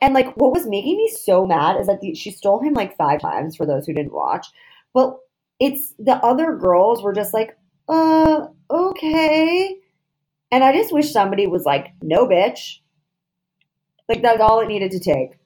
And 0.00 0.14
like, 0.14 0.36
what 0.36 0.52
was 0.52 0.66
making 0.66 0.96
me 0.96 1.08
so 1.08 1.46
mad 1.46 1.80
is 1.80 1.86
that 1.86 2.00
the, 2.00 2.14
she 2.14 2.30
stole 2.30 2.60
him 2.60 2.74
like 2.74 2.96
five 2.96 3.20
times 3.20 3.56
for 3.56 3.66
those 3.66 3.86
who 3.86 3.94
didn't 3.94 4.12
watch. 4.12 4.46
But 4.92 5.16
it's 5.58 5.94
the 5.98 6.16
other 6.16 6.54
girls 6.56 7.02
were 7.02 7.14
just 7.14 7.32
like, 7.32 7.56
uh, 7.88 8.46
okay. 8.70 9.76
And 10.50 10.62
I 10.62 10.72
just 10.72 10.92
wish 10.92 11.12
somebody 11.12 11.46
was 11.46 11.64
like, 11.64 11.88
no, 12.02 12.26
bitch. 12.26 12.78
Like, 14.08 14.22
that's 14.22 14.40
all 14.40 14.60
it 14.60 14.68
needed 14.68 14.92
to 14.92 15.00
take. 15.00 15.38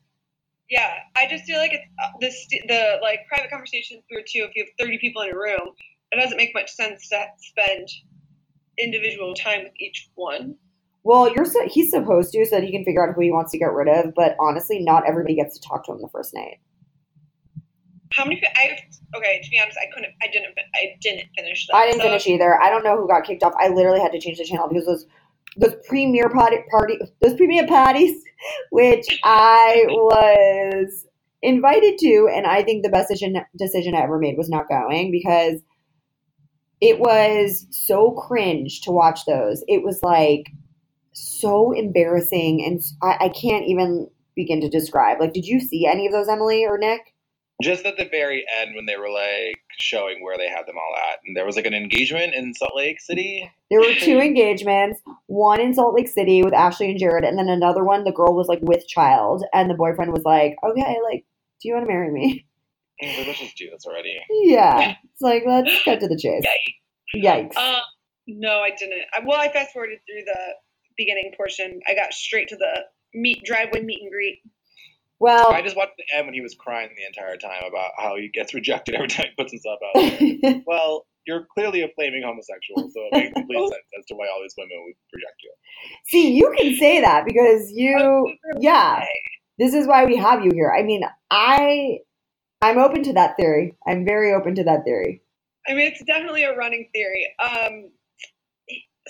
Yeah, 0.70 0.94
I 1.16 1.26
just 1.26 1.44
feel 1.44 1.58
like 1.58 1.72
it's 1.72 1.84
uh, 2.02 2.10
the 2.20 2.30
the 2.68 2.98
like 3.02 3.26
private 3.28 3.50
conversations 3.50 4.04
through 4.08 4.22
two. 4.28 4.46
If 4.48 4.54
you 4.54 4.64
have 4.64 4.72
thirty 4.78 4.98
people 4.98 5.22
in 5.22 5.32
a 5.32 5.36
room, 5.36 5.74
it 6.12 6.16
doesn't 6.16 6.36
make 6.36 6.54
much 6.54 6.70
sense 6.70 7.08
to 7.08 7.26
spend 7.38 7.88
individual 8.78 9.34
time 9.34 9.64
with 9.64 9.72
each 9.80 10.08
one. 10.14 10.54
Well, 11.02 11.32
you're 11.34 11.46
so, 11.46 11.66
he's 11.66 11.90
supposed 11.90 12.32
to 12.32 12.44
so 12.44 12.56
that 12.56 12.64
he 12.64 12.70
can 12.70 12.84
figure 12.84 13.06
out 13.06 13.14
who 13.14 13.22
he 13.22 13.30
wants 13.30 13.52
to 13.52 13.58
get 13.58 13.72
rid 13.72 13.88
of, 13.88 14.14
but 14.14 14.36
honestly, 14.38 14.80
not 14.80 15.08
everybody 15.08 15.34
gets 15.34 15.58
to 15.58 15.66
talk 15.66 15.86
to 15.86 15.92
him 15.92 16.02
the 16.02 16.08
first 16.08 16.34
night. 16.34 16.60
How 18.12 18.24
many? 18.24 18.42
I 18.56 18.76
okay. 19.16 19.40
To 19.42 19.50
be 19.50 19.58
honest, 19.58 19.78
I 19.78 19.86
couldn't. 19.94 20.12
I 20.20 20.26
didn't. 20.26 20.54
I 20.74 20.96
didn't 21.00 21.28
finish 21.36 21.66
that. 21.68 21.76
I 21.76 21.86
didn't 21.86 22.00
so- 22.00 22.08
finish 22.08 22.26
either. 22.26 22.60
I 22.60 22.68
don't 22.68 22.82
know 22.82 22.96
who 22.96 23.06
got 23.06 23.24
kicked 23.24 23.42
off. 23.42 23.54
I 23.58 23.68
literally 23.68 24.00
had 24.00 24.12
to 24.12 24.20
change 24.20 24.38
the 24.38 24.44
channel 24.44 24.68
because 24.68 24.86
those 24.86 25.06
those 25.56 25.74
premier 25.88 26.28
party 26.28 26.58
party 26.70 26.98
those 27.20 27.34
premier 27.34 27.66
parties, 27.66 28.22
which 28.70 29.20
I 29.22 29.84
was 29.88 31.06
invited 31.42 31.98
to, 31.98 32.28
and 32.34 32.46
I 32.46 32.62
think 32.62 32.82
the 32.82 32.90
best 32.90 33.08
decision 33.08 33.40
decision 33.56 33.94
I 33.94 34.02
ever 34.02 34.18
made 34.18 34.36
was 34.36 34.48
not 34.48 34.68
going 34.68 35.12
because 35.12 35.60
it 36.80 36.98
was 36.98 37.66
so 37.70 38.12
cringe 38.12 38.80
to 38.82 38.90
watch 38.90 39.24
those. 39.26 39.62
It 39.68 39.84
was 39.84 40.02
like 40.02 40.50
so 41.12 41.72
embarrassing, 41.72 42.64
and 42.64 42.80
I, 43.02 43.26
I 43.26 43.28
can't 43.28 43.66
even 43.66 44.08
begin 44.36 44.60
to 44.60 44.68
describe. 44.68 45.20
Like, 45.20 45.32
did 45.32 45.46
you 45.46 45.60
see 45.60 45.86
any 45.86 46.06
of 46.06 46.12
those, 46.12 46.28
Emily 46.28 46.64
or 46.64 46.78
Nick? 46.78 47.14
Just 47.62 47.84
at 47.84 47.98
the 47.98 48.08
very 48.10 48.44
end 48.58 48.74
when 48.74 48.86
they 48.86 48.96
were 48.96 49.10
like 49.10 49.56
showing 49.78 50.24
where 50.24 50.38
they 50.38 50.48
had 50.48 50.66
them 50.66 50.76
all 50.76 50.96
at, 51.10 51.18
and 51.26 51.36
there 51.36 51.44
was 51.44 51.56
like 51.56 51.66
an 51.66 51.74
engagement 51.74 52.34
in 52.34 52.54
Salt 52.54 52.74
Lake 52.74 53.00
City. 53.00 53.50
There 53.70 53.80
were 53.80 53.94
two 53.94 54.18
engagements, 54.20 55.00
one 55.26 55.60
in 55.60 55.74
Salt 55.74 55.94
Lake 55.94 56.08
City 56.08 56.42
with 56.42 56.54
Ashley 56.54 56.90
and 56.90 56.98
Jared, 56.98 57.24
and 57.24 57.38
then 57.38 57.48
another 57.48 57.84
one, 57.84 58.04
the 58.04 58.12
girl 58.12 58.34
was 58.34 58.48
like 58.48 58.60
with 58.62 58.86
child, 58.88 59.44
and 59.52 59.68
the 59.68 59.74
boyfriend 59.74 60.12
was 60.12 60.24
like, 60.24 60.56
okay, 60.64 60.96
like, 61.04 61.26
do 61.60 61.68
you 61.68 61.74
want 61.74 61.86
to 61.86 61.92
marry 61.92 62.10
me? 62.10 62.46
I 63.02 63.18
was 63.18 63.26
Let's 63.28 63.38
just 63.40 63.56
do 63.56 63.70
this 63.70 63.86
already. 63.86 64.18
Yeah. 64.30 64.94
It's 65.12 65.22
like, 65.22 65.42
let's 65.46 65.84
cut 65.84 66.00
to 66.00 66.08
the 66.08 66.16
chase. 66.16 66.46
Yikes. 67.14 67.54
Um, 67.54 67.82
no, 68.26 68.60
I 68.60 68.70
didn't. 68.70 69.02
Well, 69.26 69.38
I 69.38 69.52
fast 69.52 69.72
forwarded 69.72 69.98
through 70.06 70.24
the 70.24 70.54
beginning 71.00 71.32
portion. 71.36 71.80
I 71.88 71.94
got 71.94 72.12
straight 72.12 72.48
to 72.48 72.56
the 72.56 72.84
meet 73.14 73.42
driveway 73.44 73.82
meet 73.82 74.02
and 74.02 74.10
greet. 74.10 74.42
Well, 75.18 75.52
I 75.52 75.60
just 75.60 75.76
watched 75.76 75.96
the 75.98 76.16
end 76.16 76.26
when 76.26 76.34
he 76.34 76.40
was 76.40 76.54
crying 76.54 76.88
the 76.96 77.04
entire 77.04 77.36
time 77.36 77.62
about 77.68 77.90
how 77.98 78.16
he 78.16 78.28
gets 78.28 78.54
rejected 78.54 78.94
every 78.94 79.08
time 79.08 79.26
he 79.26 79.42
puts 79.42 79.52
himself 79.52 79.78
out 79.84 80.00
there. 80.00 80.62
well, 80.66 81.06
you're 81.26 81.46
clearly 81.52 81.82
a 81.82 81.88
flaming 81.94 82.22
homosexual, 82.24 82.90
so 82.90 83.00
it 83.04 83.12
makes 83.12 83.32
complete 83.34 83.58
sense 83.60 83.84
as 83.98 84.06
to 84.06 84.14
why 84.14 84.26
all 84.32 84.40
these 84.42 84.54
women 84.56 84.78
would 84.84 84.94
reject 85.12 85.36
you. 85.42 85.52
see, 86.06 86.32
you 86.32 86.54
can 86.58 86.74
say 86.76 87.00
that 87.02 87.26
because 87.26 87.70
you, 87.70 88.34
yeah, 88.60 89.04
this 89.58 89.74
is 89.74 89.86
why 89.86 90.06
we 90.06 90.16
have 90.16 90.42
you 90.42 90.52
here. 90.54 90.72
I 90.76 90.82
mean, 90.82 91.02
I, 91.30 91.98
I'm 92.62 92.78
open 92.78 93.02
to 93.02 93.12
that 93.12 93.36
theory. 93.36 93.76
I'm 93.86 94.06
very 94.06 94.32
open 94.32 94.54
to 94.54 94.64
that 94.64 94.84
theory. 94.84 95.22
I 95.68 95.74
mean, 95.74 95.86
it's 95.86 96.02
definitely 96.04 96.44
a 96.44 96.56
running 96.56 96.88
theory. 96.94 97.28
Um, 97.38 97.90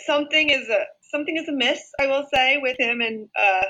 something 0.06 0.50
is 0.50 0.68
a 0.68 0.84
something 1.10 1.36
is 1.36 1.48
amiss, 1.48 1.82
I 2.00 2.06
will 2.06 2.26
say, 2.32 2.58
with 2.58 2.76
him, 2.78 3.00
and 3.00 3.28
uh, 3.40 3.62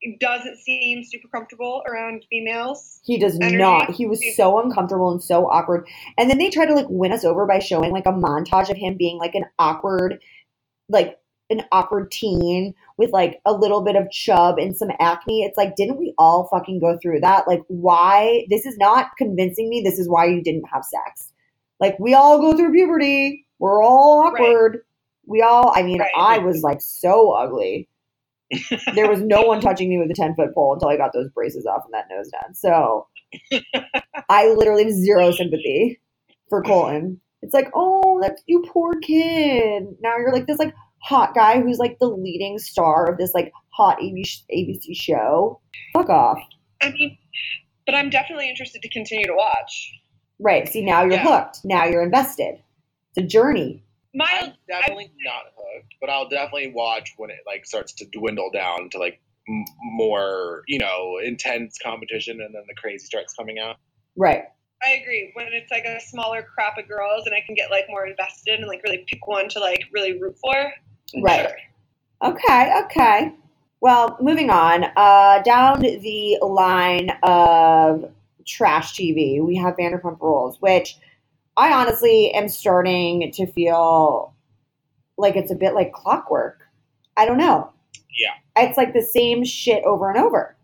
he 0.00 0.16
doesn't 0.20 0.58
seem 0.58 1.02
super 1.04 1.28
comfortable 1.28 1.82
around 1.88 2.24
females. 2.30 3.00
He 3.04 3.18
does 3.18 3.36
Energy. 3.40 3.56
not. 3.56 3.90
He 3.90 4.06
was 4.06 4.22
so 4.36 4.60
uncomfortable 4.60 5.10
and 5.10 5.22
so 5.22 5.46
awkward. 5.48 5.86
And 6.16 6.30
then 6.30 6.38
they 6.38 6.50
try 6.50 6.66
to 6.66 6.74
like 6.74 6.86
win 6.88 7.12
us 7.12 7.24
over 7.24 7.46
by 7.46 7.58
showing 7.58 7.92
like 7.92 8.06
a 8.06 8.12
montage 8.12 8.70
of 8.70 8.76
him 8.76 8.96
being 8.96 9.18
like 9.18 9.34
an 9.34 9.44
awkward, 9.58 10.20
like 10.88 11.18
an 11.50 11.62
awkward 11.72 12.10
teen 12.10 12.74
with 12.96 13.10
like 13.10 13.40
a 13.44 13.52
little 13.52 13.82
bit 13.82 13.96
of 13.96 14.10
chub 14.10 14.58
and 14.58 14.76
some 14.76 14.90
acne. 15.00 15.42
It's 15.42 15.56
like, 15.56 15.74
didn't 15.74 15.98
we 15.98 16.14
all 16.18 16.48
fucking 16.48 16.80
go 16.80 16.98
through 17.02 17.20
that? 17.20 17.48
Like, 17.48 17.62
why? 17.68 18.46
This 18.50 18.66
is 18.66 18.76
not 18.78 19.08
convincing 19.16 19.68
me. 19.68 19.82
This 19.82 19.98
is 19.98 20.08
why 20.08 20.26
you 20.26 20.42
didn't 20.42 20.68
have 20.72 20.84
sex. 20.84 21.32
Like, 21.80 21.98
we 21.98 22.14
all 22.14 22.40
go 22.40 22.56
through 22.56 22.72
puberty. 22.72 23.46
We're 23.58 23.82
all 23.82 24.20
awkward. 24.26 24.80
We 25.26 25.42
all, 25.42 25.72
I 25.74 25.82
mean, 25.82 25.98
Right. 26.00 26.10
I 26.16 26.38
was 26.38 26.62
like 26.62 26.80
so 26.80 27.32
ugly. 27.32 27.88
there 28.94 29.08
was 29.10 29.20
no 29.20 29.42
one 29.42 29.60
touching 29.60 29.90
me 29.90 29.98
with 29.98 30.10
a 30.10 30.14
10 30.14 30.34
foot 30.34 30.54
pole 30.54 30.72
until 30.72 30.88
I 30.88 30.96
got 30.96 31.12
those 31.12 31.28
braces 31.30 31.66
off 31.66 31.82
and 31.84 31.92
that 31.92 32.06
nose 32.10 32.30
done. 32.30 32.54
So 32.54 33.06
I 34.30 34.48
literally 34.54 34.84
have 34.84 34.92
zero 34.92 35.30
sympathy 35.32 36.00
for 36.48 36.62
Colton. 36.62 37.20
It's 37.42 37.52
like, 37.54 37.70
oh, 37.74 38.18
that's 38.22 38.42
you 38.46 38.64
poor 38.72 38.94
kid. 39.00 39.84
Now 40.00 40.16
you're 40.16 40.32
like 40.32 40.46
this 40.46 40.58
like 40.58 40.74
hot 41.02 41.34
guy 41.34 41.60
who's 41.60 41.78
like 41.78 41.98
the 42.00 42.08
leading 42.08 42.58
star 42.58 43.10
of 43.10 43.18
this 43.18 43.32
like 43.34 43.52
hot 43.70 43.98
ABC 44.00 44.42
ABC 44.50 44.94
show. 44.94 45.60
Fuck 45.92 46.08
off. 46.08 46.38
I 46.82 46.90
mean, 46.90 47.18
but 47.86 47.94
I'm 47.94 48.08
definitely 48.10 48.48
interested 48.48 48.80
to 48.82 48.88
continue 48.88 49.26
to 49.26 49.34
watch. 49.34 49.92
Right. 50.40 50.66
See, 50.68 50.82
now 50.84 51.02
you're 51.02 51.12
Yeah. 51.12 51.40
hooked. 51.42 51.58
Now 51.64 51.84
you're 51.84 52.02
invested. 52.02 52.62
It's 53.18 53.24
a 53.24 53.26
journey. 53.26 53.82
I'm 54.14 54.18
Mild, 54.18 54.52
definitely 54.68 55.12
not 55.24 55.52
hooked, 55.56 55.94
but 56.00 56.10
I'll 56.10 56.28
definitely 56.28 56.72
watch 56.72 57.14
when 57.16 57.30
it 57.30 57.40
like 57.46 57.66
starts 57.66 57.92
to 57.94 58.06
dwindle 58.06 58.50
down 58.52 58.88
to 58.90 58.98
like 58.98 59.20
m- 59.48 59.64
more, 59.82 60.62
you 60.66 60.78
know, 60.78 61.18
intense 61.22 61.78
competition, 61.82 62.40
and 62.40 62.54
then 62.54 62.62
the 62.66 62.74
crazy 62.74 63.04
starts 63.04 63.34
coming 63.34 63.58
out. 63.58 63.76
Right. 64.16 64.44
I 64.82 64.90
agree. 64.90 65.32
When 65.34 65.48
it's 65.52 65.70
like 65.70 65.84
a 65.84 66.00
smaller 66.00 66.42
crop 66.42 66.78
of 66.78 66.88
girls, 66.88 67.26
and 67.26 67.34
I 67.34 67.40
can 67.44 67.54
get 67.54 67.70
like 67.70 67.86
more 67.88 68.06
invested 68.06 68.60
and 68.60 68.68
like 68.68 68.82
really 68.84 69.04
pick 69.06 69.26
one 69.26 69.48
to 69.50 69.60
like 69.60 69.82
really 69.92 70.20
root 70.20 70.36
for. 70.40 70.72
Right. 71.20 71.48
Sure. 71.48 72.30
Okay, 72.30 72.82
okay. 72.84 73.34
Well, 73.80 74.16
moving 74.20 74.50
on. 74.50 74.84
Uh, 74.96 75.42
down 75.42 75.80
the 75.80 76.38
line 76.42 77.10
of 77.22 78.10
trash 78.46 78.94
TV. 78.94 79.44
We 79.44 79.56
have 79.56 79.76
Vanderpump 79.76 80.20
Rules, 80.20 80.60
which 80.60 80.96
I 81.58 81.72
honestly 81.72 82.30
am 82.32 82.48
starting 82.48 83.32
to 83.32 83.46
feel 83.52 84.34
like 85.16 85.34
it's 85.36 85.50
a 85.50 85.56
bit 85.56 85.74
like 85.74 85.92
clockwork. 85.92 86.60
I 87.16 87.26
don't 87.26 87.36
know. 87.38 87.72
Yeah. 88.16 88.34
It's 88.64 88.78
like 88.78 88.94
the 88.94 89.02
same 89.02 89.44
shit 89.44 89.82
over 89.84 90.08
and 90.08 90.18
over. 90.18 90.56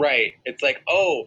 Right. 0.00 0.32
It's 0.46 0.62
like, 0.62 0.82
oh, 0.88 1.24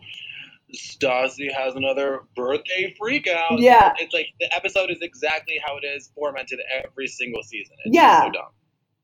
Stassi 0.75 1.51
has 1.53 1.75
another 1.75 2.21
birthday 2.35 2.93
freak 2.97 3.27
out. 3.27 3.59
Yeah. 3.59 3.93
It's 3.99 4.13
like 4.13 4.27
the 4.39 4.53
episode 4.55 4.89
is 4.89 4.97
exactly 5.01 5.59
how 5.65 5.77
it 5.77 5.85
is 5.85 6.11
formatted 6.15 6.59
every 6.83 7.07
single 7.07 7.43
season. 7.43 7.75
It's 7.85 7.95
Yeah. 7.95 8.23
so 8.23 8.31
dumb. 8.31 8.49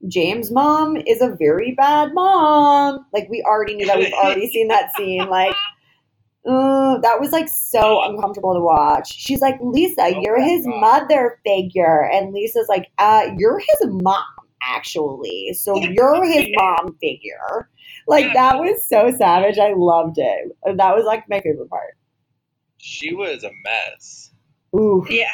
James' 0.08 0.52
mom 0.52 0.96
is 0.98 1.22
a 1.22 1.36
very 1.40 1.74
bad 1.74 2.14
mom. 2.14 3.06
Like 3.14 3.30
we 3.30 3.44
already 3.44 3.76
knew 3.76 3.86
that. 3.88 3.98
We've 3.98 4.14
already 4.14 4.48
seen 4.50 4.68
that 4.70 4.96
scene. 4.96 5.28
Like, 5.28 5.56
uh, 6.48 6.98
that 7.00 7.20
was 7.20 7.32
like 7.32 7.50
so 7.50 8.04
uncomfortable 8.04 8.54
to 8.54 8.62
watch. 8.62 9.12
She's 9.14 9.42
like, 9.42 9.56
Lisa, 9.62 10.02
Oh 10.16 10.22
you're 10.22 10.42
his 10.42 10.66
God. 10.66 10.80
mother 10.80 11.40
figure, 11.46 12.10
and 12.12 12.34
Lisa's 12.34 12.68
like, 12.70 12.88
uh, 12.98 13.28
you're 13.38 13.60
his 13.60 13.80
mom 13.90 14.24
actually. 14.64 15.54
So 15.54 15.78
you're 15.78 16.26
his 16.26 16.48
mom 16.56 16.98
figure. 17.02 17.70
Like 18.08 18.34
that 18.34 18.58
was 18.60 18.84
so 18.86 19.12
savage. 19.18 19.58
I 19.60 19.74
loved 19.76 20.18
it. 20.18 20.52
That 20.78 20.96
was 20.96 21.04
like 21.06 21.24
my 21.30 21.42
favorite 21.42 21.70
part. 21.70 21.98
She 22.78 23.14
was 23.14 23.44
a 23.44 23.52
mess. 23.64 24.32
Ooh, 24.76 25.06
Yeah. 25.10 25.26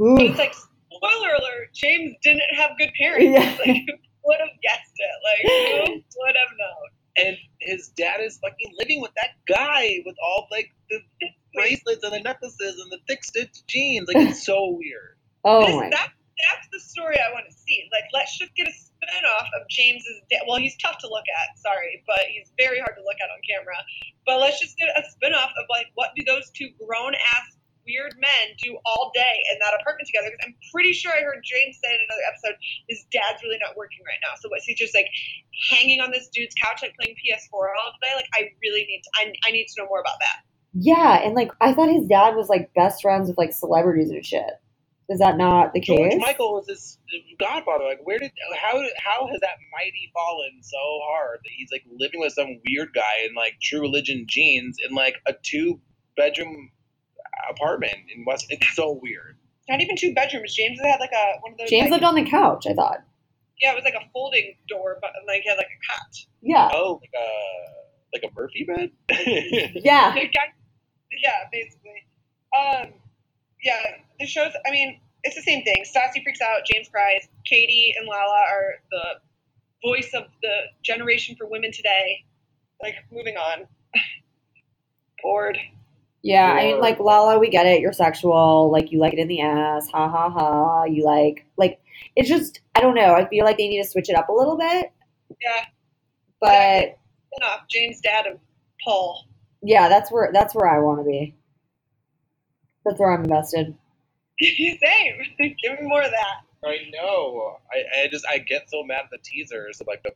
ooh. 0.00 0.16
It's 0.18 0.38
like 0.38 0.54
spoiler 0.54 1.28
alert. 1.30 1.72
James 1.74 2.14
didn't 2.22 2.42
have 2.56 2.70
good 2.78 2.90
parents. 3.00 3.24
Yeah. 3.24 3.56
Like, 3.58 3.76
who 3.86 3.94
would 4.24 4.38
have 4.40 4.48
guessed 4.62 4.94
it? 4.96 5.10
Like, 5.24 5.86
who 5.86 5.92
would 5.92 6.36
have 6.36 6.54
known? 6.58 6.88
And 7.18 7.36
his 7.60 7.88
dad 7.96 8.20
is 8.20 8.38
fucking 8.38 8.74
living 8.78 9.00
with 9.00 9.12
that 9.16 9.30
guy 9.46 9.98
with 10.06 10.16
all 10.22 10.46
like 10.50 10.70
the 10.90 11.00
bracelets 11.54 12.04
and 12.04 12.12
the 12.12 12.20
necklaces 12.20 12.80
and 12.80 12.90
the 12.92 12.98
thick 13.08 13.24
stitched 13.24 13.66
jeans. 13.66 14.06
Like 14.08 14.28
it's 14.28 14.44
so 14.46 14.70
weird. 14.78 15.16
Oh 15.44 15.66
This- 15.66 15.74
my. 15.76 15.90
that, 15.90 16.12
that's 16.38 16.68
the 16.70 16.78
story 16.78 17.18
I 17.18 17.32
want 17.34 17.46
to 17.50 17.52
see. 17.54 17.82
Like, 17.90 18.06
let's 18.14 18.38
just 18.38 18.54
get 18.54 18.68
a 18.68 18.72
spin 18.72 19.24
off 19.26 19.50
of 19.58 19.66
James's 19.68 20.22
dad. 20.30 20.46
Well, 20.46 20.58
he's 20.62 20.76
tough 20.78 20.98
to 21.02 21.08
look 21.10 21.26
at, 21.26 21.58
sorry, 21.58 21.98
but 22.06 22.30
he's 22.30 22.52
very 22.56 22.78
hard 22.78 22.94
to 22.94 23.02
look 23.02 23.18
at 23.18 23.26
on 23.26 23.42
camera. 23.42 23.74
But 24.24 24.38
let's 24.38 24.60
just 24.62 24.78
get 24.78 24.86
a 24.94 25.02
spin 25.10 25.34
off 25.34 25.50
of, 25.58 25.66
like, 25.68 25.86
what 25.98 26.10
do 26.14 26.22
those 26.22 26.46
two 26.54 26.70
grown 26.78 27.14
ass 27.14 27.57
weird 27.88 28.12
men 28.20 28.52
do 28.60 28.76
all 28.84 29.10
day 29.16 29.36
in 29.48 29.56
that 29.64 29.72
apartment 29.80 30.04
together? 30.04 30.28
Because 30.28 30.52
I'm 30.52 30.56
pretty 30.68 30.92
sure 30.92 31.10
I 31.10 31.24
heard 31.24 31.40
James 31.40 31.80
say 31.80 31.88
in 31.88 32.04
another 32.04 32.26
episode 32.28 32.60
his 32.92 33.08
dad's 33.08 33.40
really 33.40 33.56
not 33.56 33.72
working 33.80 34.04
right 34.04 34.20
now. 34.20 34.36
So, 34.36 34.52
what's 34.52 34.68
he 34.68 34.76
just 34.76 34.92
like 34.92 35.08
hanging 35.72 36.04
on 36.04 36.12
this 36.12 36.28
dude's 36.28 36.54
couch, 36.60 36.84
like 36.84 36.92
playing 37.00 37.16
PS4 37.16 37.72
all 37.72 37.96
day? 38.04 38.12
Like, 38.12 38.28
I 38.36 38.52
really 38.60 38.84
need 38.84 39.00
to, 39.00 39.10
I, 39.16 39.32
I 39.48 39.50
need 39.50 39.66
to 39.72 39.80
know 39.80 39.88
more 39.88 40.04
about 40.04 40.20
that. 40.20 40.44
Yeah, 40.76 41.24
and 41.24 41.34
like 41.34 41.50
I 41.60 41.72
thought 41.72 41.88
his 41.88 42.06
dad 42.06 42.36
was 42.36 42.48
like 42.48 42.70
best 42.74 43.00
friends 43.00 43.28
with 43.28 43.38
like 43.38 43.52
celebrities 43.52 44.10
and 44.10 44.24
shit. 44.24 44.60
Is 45.08 45.20
that 45.20 45.38
not 45.38 45.72
the 45.72 45.80
George 45.80 46.10
case? 46.12 46.20
Michael 46.20 46.52
was 46.52 46.68
his 46.68 46.98
godfather. 47.40 47.84
Like 47.84 48.00
where 48.04 48.18
did 48.18 48.30
how 48.60 48.74
how 48.98 49.26
has 49.26 49.40
that 49.40 49.56
mighty 49.72 50.10
fallen 50.12 50.60
so 50.60 50.76
hard 51.10 51.38
that 51.42 51.50
he's 51.56 51.70
like 51.72 51.84
living 51.98 52.20
with 52.20 52.34
some 52.34 52.60
weird 52.68 52.90
guy 52.94 53.24
in 53.26 53.34
like 53.34 53.54
True 53.62 53.80
Religion 53.80 54.26
jeans 54.28 54.76
in 54.86 54.94
like 54.94 55.16
a 55.26 55.34
two 55.42 55.80
bedroom 56.16 56.70
apartment 57.50 57.94
in 58.14 58.24
West? 58.26 58.46
It's 58.50 58.74
so 58.74 58.98
weird. 59.02 59.36
Not 59.68 59.80
even 59.80 59.96
two 59.96 60.14
bedrooms. 60.14 60.54
James 60.54 60.78
had 60.80 61.00
like 61.00 61.12
a 61.12 61.40
one 61.40 61.52
of 61.52 61.58
those. 61.58 61.68
James 61.70 61.90
like, 61.90 62.00
lived 62.00 62.04
on 62.04 62.14
the 62.14 62.28
couch, 62.28 62.66
I 62.66 62.74
thought. 62.74 63.02
Yeah, 63.60 63.72
it 63.72 63.74
was 63.74 63.84
like 63.84 63.94
a 63.94 64.08
folding 64.12 64.54
door, 64.68 64.98
but 65.00 65.10
like 65.26 65.42
he 65.42 65.48
had 65.48 65.56
like 65.56 65.66
a 65.66 65.92
cot. 65.92 66.14
Yeah. 66.42 66.70
Oh, 66.72 67.00
like 67.02 67.12
a 67.14 67.28
like 68.14 68.30
a 68.30 68.34
Murphy 68.34 68.64
bed. 68.64 68.90
Yeah. 69.84 70.14
Yeah, 70.14 71.48
basically. 71.50 72.06
Um, 72.56 72.92
yeah, 73.62 73.80
the 74.20 74.26
shows. 74.26 74.52
I 74.66 74.70
mean, 74.70 75.00
it's 75.24 75.36
the 75.36 75.42
same 75.42 75.64
thing. 75.64 75.84
Stassi 75.84 76.22
freaks 76.22 76.40
out. 76.40 76.60
James 76.70 76.88
cries. 76.88 77.28
Katie 77.44 77.94
and 77.98 78.06
Lala 78.06 78.44
are 78.50 78.74
the 78.90 79.04
voice 79.84 80.10
of 80.14 80.24
the 80.42 80.54
generation 80.82 81.36
for 81.36 81.46
women 81.48 81.72
today. 81.72 82.24
Like, 82.80 82.94
moving 83.10 83.36
on. 83.36 83.66
Bored. 85.22 85.58
Yeah, 86.22 86.52
I 86.52 86.64
mean, 86.64 86.80
like 86.80 86.98
Lala, 86.98 87.38
we 87.38 87.48
get 87.48 87.66
it. 87.66 87.80
You're 87.80 87.92
sexual. 87.92 88.70
Like 88.72 88.90
you 88.92 88.98
like 88.98 89.12
it 89.14 89.18
in 89.20 89.28
the 89.28 89.40
ass. 89.40 89.88
Ha 89.90 90.08
ha 90.08 90.30
ha. 90.30 90.84
You 90.84 91.04
like 91.04 91.46
like 91.56 91.80
it's 92.16 92.28
just 92.28 92.60
I 92.74 92.80
don't 92.80 92.94
know. 92.94 93.14
I 93.14 93.28
feel 93.28 93.44
like 93.44 93.56
they 93.58 93.68
need 93.68 93.82
to 93.82 93.88
switch 93.88 94.08
it 94.08 94.16
up 94.16 94.28
a 94.28 94.32
little 94.32 94.56
bit. 94.56 94.92
Yeah. 95.40 95.64
But 96.40 96.98
Enough. 97.40 97.60
James' 97.70 98.00
dad 98.00 98.26
and 98.26 98.38
Paul. 98.84 99.26
yeah, 99.62 99.88
that's 99.88 100.10
where 100.10 100.30
that's 100.32 100.54
where 100.54 100.68
I 100.68 100.80
want 100.80 101.00
to 101.00 101.04
be. 101.04 101.34
That's 102.84 102.98
where 102.98 103.12
I'm 103.12 103.24
invested. 103.24 103.74
Same. 104.40 104.78
Give 105.38 105.80
me 105.80 105.86
more 105.86 106.02
of 106.02 106.10
that. 106.10 106.68
I 106.68 106.90
know. 106.92 107.58
I, 107.72 108.04
I 108.04 108.08
just 108.08 108.26
I 108.28 108.38
get 108.38 108.68
so 108.68 108.82
mad 108.82 109.02
at 109.04 109.10
the 109.10 109.18
teasers 109.22 109.80
of 109.80 109.86
like 109.86 110.02
the. 110.02 110.12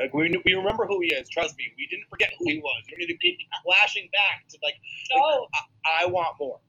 Like 0.00 0.14
we, 0.14 0.34
we 0.44 0.54
remember 0.54 0.86
who 0.86 1.00
he 1.00 1.08
is. 1.14 1.28
Trust 1.28 1.56
me, 1.58 1.64
we 1.76 1.86
didn't 1.90 2.08
forget 2.10 2.30
who 2.38 2.44
he 2.50 2.58
was. 2.58 2.82
We 2.90 3.04
need 3.06 3.12
to 3.12 3.18
keep 3.18 3.38
flashing 3.64 4.08
back 4.12 4.48
to 4.50 4.58
like 4.62 4.74
No, 5.14 5.46
I 6.00 6.06
want 6.06 6.36
more. 6.40 6.60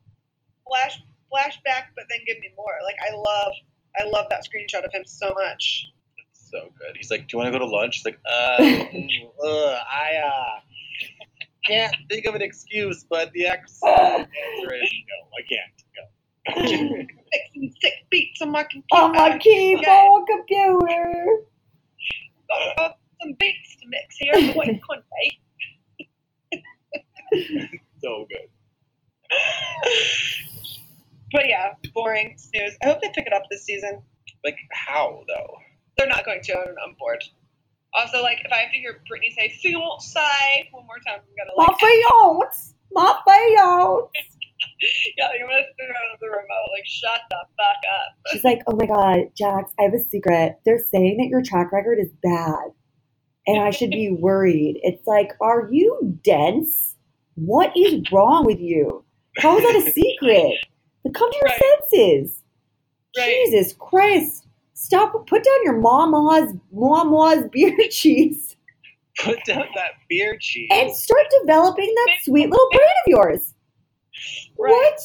flash, 0.68 1.00
flashback, 1.34 1.92
but 1.96 2.06
then 2.10 2.20
give 2.28 2.40
me 2.40 2.50
more. 2.58 2.74
Like, 2.86 2.96
I 3.10 3.16
love, 3.16 3.54
I 4.00 4.04
love 4.10 4.28
that 4.30 4.44
screenshot 4.46 4.86
of 4.86 4.94
him 4.94 5.04
so 5.06 5.34
much. 5.36 5.88
It's 6.32 6.50
so 6.52 6.70
good. 6.80 6.96
He's 6.98 7.12
like, 7.12 7.28
"Do 7.28 7.38
you 7.38 7.40
want 7.44 7.54
to 7.54 7.60
go 7.60 7.66
to 7.66 7.72
lunch?" 7.72 7.98
He's 7.98 8.06
like, 8.06 8.20
"Uh, 8.30 8.64
uh 9.46 9.80
I 9.92 10.16
uh 10.26 10.60
can't 11.66 11.96
think 12.10 12.26
of 12.26 12.36
an 12.36 12.42
excuse, 12.42 13.06
but 13.10 13.32
the 13.34 13.48
ex- 13.48 13.80
answer 13.88 14.74
is 14.74 14.92
no. 15.10 15.18
I 15.38 15.42
can't 15.50 15.84
go." 15.96 16.04
Fixing 17.34 17.74
sick 17.82 17.94
beats 18.10 18.42
on 18.42 18.52
my 18.52 18.64
computer. 18.64 19.04
On 19.04 19.12
my 19.14 19.38
keyboard 19.38 20.28
computer. 20.28 21.26
Some 23.22 23.34
beats 23.40 23.76
to 23.82 23.88
mix 23.88 24.18
here 24.18 24.34
in 24.34 24.48
the 24.48 24.54
white 24.54 24.80
country. 24.88 25.42
so 28.02 28.26
good. 28.30 28.50
But 31.32 31.48
yeah, 31.48 31.74
boring 31.94 32.36
snooze. 32.38 32.76
I 32.84 32.88
hope 32.88 33.02
they 33.02 33.10
pick 33.14 33.28
it 33.28 33.34
up 33.34 33.44
this 33.50 33.64
season. 33.64 34.02
Like 34.44 34.58
how 34.72 35.24
though? 35.28 35.58
They're 35.98 36.08
not 36.08 36.26
going 36.26 36.42
to. 36.42 36.54
I'm 36.54 36.76
on 36.90 36.96
board. 37.00 37.24
Also, 37.94 38.22
like, 38.24 38.40
if 38.46 38.52
I 38.52 38.58
have 38.58 38.72
to 38.72 38.78
hear 38.78 39.02
Brittany 39.08 39.34
say 39.38 39.50
"fiance" 39.62 40.70
one 40.72 40.86
more 40.88 40.96
time, 41.06 41.20
I'm 41.20 41.36
gonna 41.36 41.52
My 41.58 41.66
like, 41.66 41.80
fiance. 41.80 42.74
My 42.92 43.20
fiance. 43.28 44.12
yeah, 45.18 45.28
you're 45.38 45.48
gonna 45.48 45.64
throw 45.78 45.88
out 45.88 46.20
the 46.20 46.28
remote. 46.28 46.70
Like, 46.74 46.86
shut 46.86 47.22
the 47.30 47.38
fuck 47.58 47.82
up. 47.92 48.32
She's 48.32 48.44
like, 48.46 48.62
oh 48.68 48.76
my 48.76 48.86
God, 48.86 49.32
Jax, 49.38 49.74
I 49.78 49.84
have 49.84 49.94
a 49.94 50.00
secret. 50.00 50.60
They're 50.66 50.84
saying 50.92 51.18
that 51.18 51.28
your 51.28 51.42
track 51.44 51.74
record 51.74 52.00
is 52.00 52.10
bad 52.24 52.72
and 53.48 53.62
I 53.62 53.72
should 53.72 53.90
be 53.92 54.12
worried. 54.12 54.80
It's 54.84 55.06
like, 55.08 55.32
are 55.42 55.68
you 55.72 56.18
dense? 56.24 56.96
What 57.36 57.76
is 57.76 58.02
wrong 58.12 58.46
with 58.46 58.60
you? 58.60 59.04
How 59.40 59.58
is 59.58 59.64
that 59.64 59.88
a 59.88 59.92
secret? 59.92 60.54
Come 61.14 61.32
to 61.32 61.38
your 61.38 61.46
Right. 61.46 61.62
senses. 61.90 62.44
Right. 63.18 63.36
Jesus 63.46 63.74
Christ. 63.80 64.48
Stop, 64.74 65.28
put 65.28 65.44
down 65.44 65.64
your 65.64 65.80
mama's, 65.80 66.54
mama's 66.72 67.46
beer 67.52 67.76
cheese 67.92 68.56
Put 69.20 69.44
down 69.46 69.66
that 69.76 69.92
beer 70.10 70.38
cheese. 70.40 70.70
and 70.72 70.92
start 70.96 71.26
developing 71.42 71.94
that 71.96 72.18
sweet 72.24 72.50
little 72.50 72.70
brain 72.72 72.82
of 73.06 73.08
yours. 73.08 73.54
Right. 74.58 74.72
What? 74.72 75.00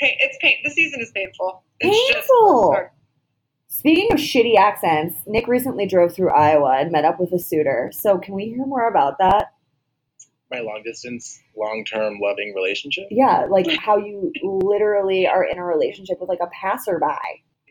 Pain, 0.00 0.16
it's 0.20 0.36
pain. 0.40 0.56
The 0.64 0.70
season 0.70 1.00
is 1.00 1.10
painful. 1.14 1.62
It's 1.80 2.14
Painful. 2.14 2.76
Hard. 3.84 3.94
Speaking 3.96 4.12
of 4.12 4.18
shitty 4.18 4.56
accents, 4.56 5.16
Nick 5.26 5.46
recently 5.46 5.86
drove 5.86 6.14
through 6.14 6.30
Iowa 6.30 6.76
and 6.78 6.90
met 6.92 7.04
up 7.04 7.20
with 7.20 7.32
a 7.32 7.38
suitor. 7.38 7.90
So, 7.92 8.18
can 8.18 8.34
we 8.34 8.46
hear 8.46 8.64
more 8.66 8.88
about 8.88 9.18
that? 9.18 9.52
My 10.50 10.60
long 10.60 10.82
distance, 10.84 11.40
long 11.56 11.84
term 11.84 12.18
loving 12.22 12.52
relationship. 12.54 13.04
Yeah, 13.10 13.46
like 13.50 13.66
how 13.78 13.96
you 13.96 14.32
literally 14.42 15.26
are 15.26 15.44
in 15.44 15.58
a 15.58 15.64
relationship 15.64 16.18
with 16.20 16.28
like 16.28 16.40
a 16.42 16.48
passerby. 16.60 17.06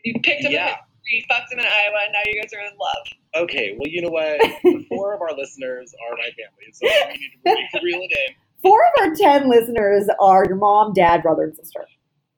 You 0.04 0.14
picked 0.22 0.44
him 0.44 0.52
Yeah. 0.52 0.66
up. 0.72 0.80
You 1.10 1.22
fucked 1.28 1.52
him 1.52 1.58
in 1.58 1.66
Iowa, 1.66 1.98
and 2.04 2.12
now 2.14 2.20
you 2.26 2.40
guys 2.40 2.50
are 2.54 2.60
in 2.60 2.72
love. 2.78 3.44
Okay, 3.44 3.76
well, 3.78 3.86
you 3.88 4.00
know 4.00 4.08
what? 4.08 4.40
Four 4.88 5.14
of 5.14 5.20
our 5.20 5.36
listeners 5.36 5.94
are 6.10 6.16
my 6.16 6.24
family, 6.24 6.72
so 6.72 6.86
we 7.08 7.18
need 7.18 7.68
to 7.72 7.80
re- 7.82 7.92
reel 7.92 8.00
it 8.00 8.10
in. 8.28 8.34
Four 8.62 8.80
of 8.82 9.02
our 9.10 9.14
10 9.14 9.50
listeners 9.50 10.08
are 10.18 10.46
your 10.46 10.56
mom, 10.56 10.94
dad, 10.94 11.22
brother, 11.22 11.42
and 11.42 11.54
sister. 11.56 11.86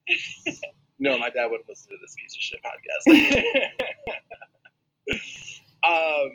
No, 0.98 1.18
my 1.18 1.30
dad 1.30 1.46
wouldn't 1.50 1.68
listen 1.68 1.90
to 1.90 1.96
this 2.00 2.14
piece 2.16 2.35
of 2.35 2.40
shit 2.40 2.61
podcast. 2.62 3.04
um, 6.26 6.30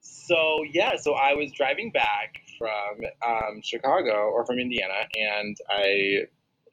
so 0.00 0.64
yeah, 0.72 0.96
so 0.96 1.14
I 1.14 1.34
was 1.34 1.52
driving 1.52 1.90
back 1.90 2.40
from 2.58 3.00
um, 3.26 3.60
Chicago 3.62 4.30
or 4.30 4.44
from 4.44 4.58
Indiana, 4.58 5.06
and 5.14 5.56
I 5.70 6.26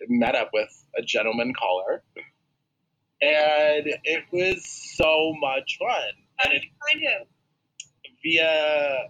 met 0.07 0.35
up 0.35 0.49
with 0.53 0.69
a 0.97 1.01
gentleman 1.01 1.53
caller, 1.53 2.03
and 3.21 3.85
it 4.03 4.23
was 4.31 4.65
so 4.97 5.33
much 5.39 5.77
fun. 5.79 6.11
How 6.37 6.49
did 6.49 6.63
you 6.63 6.69
find 6.89 7.01
him? 7.01 7.27
via, 8.25 9.09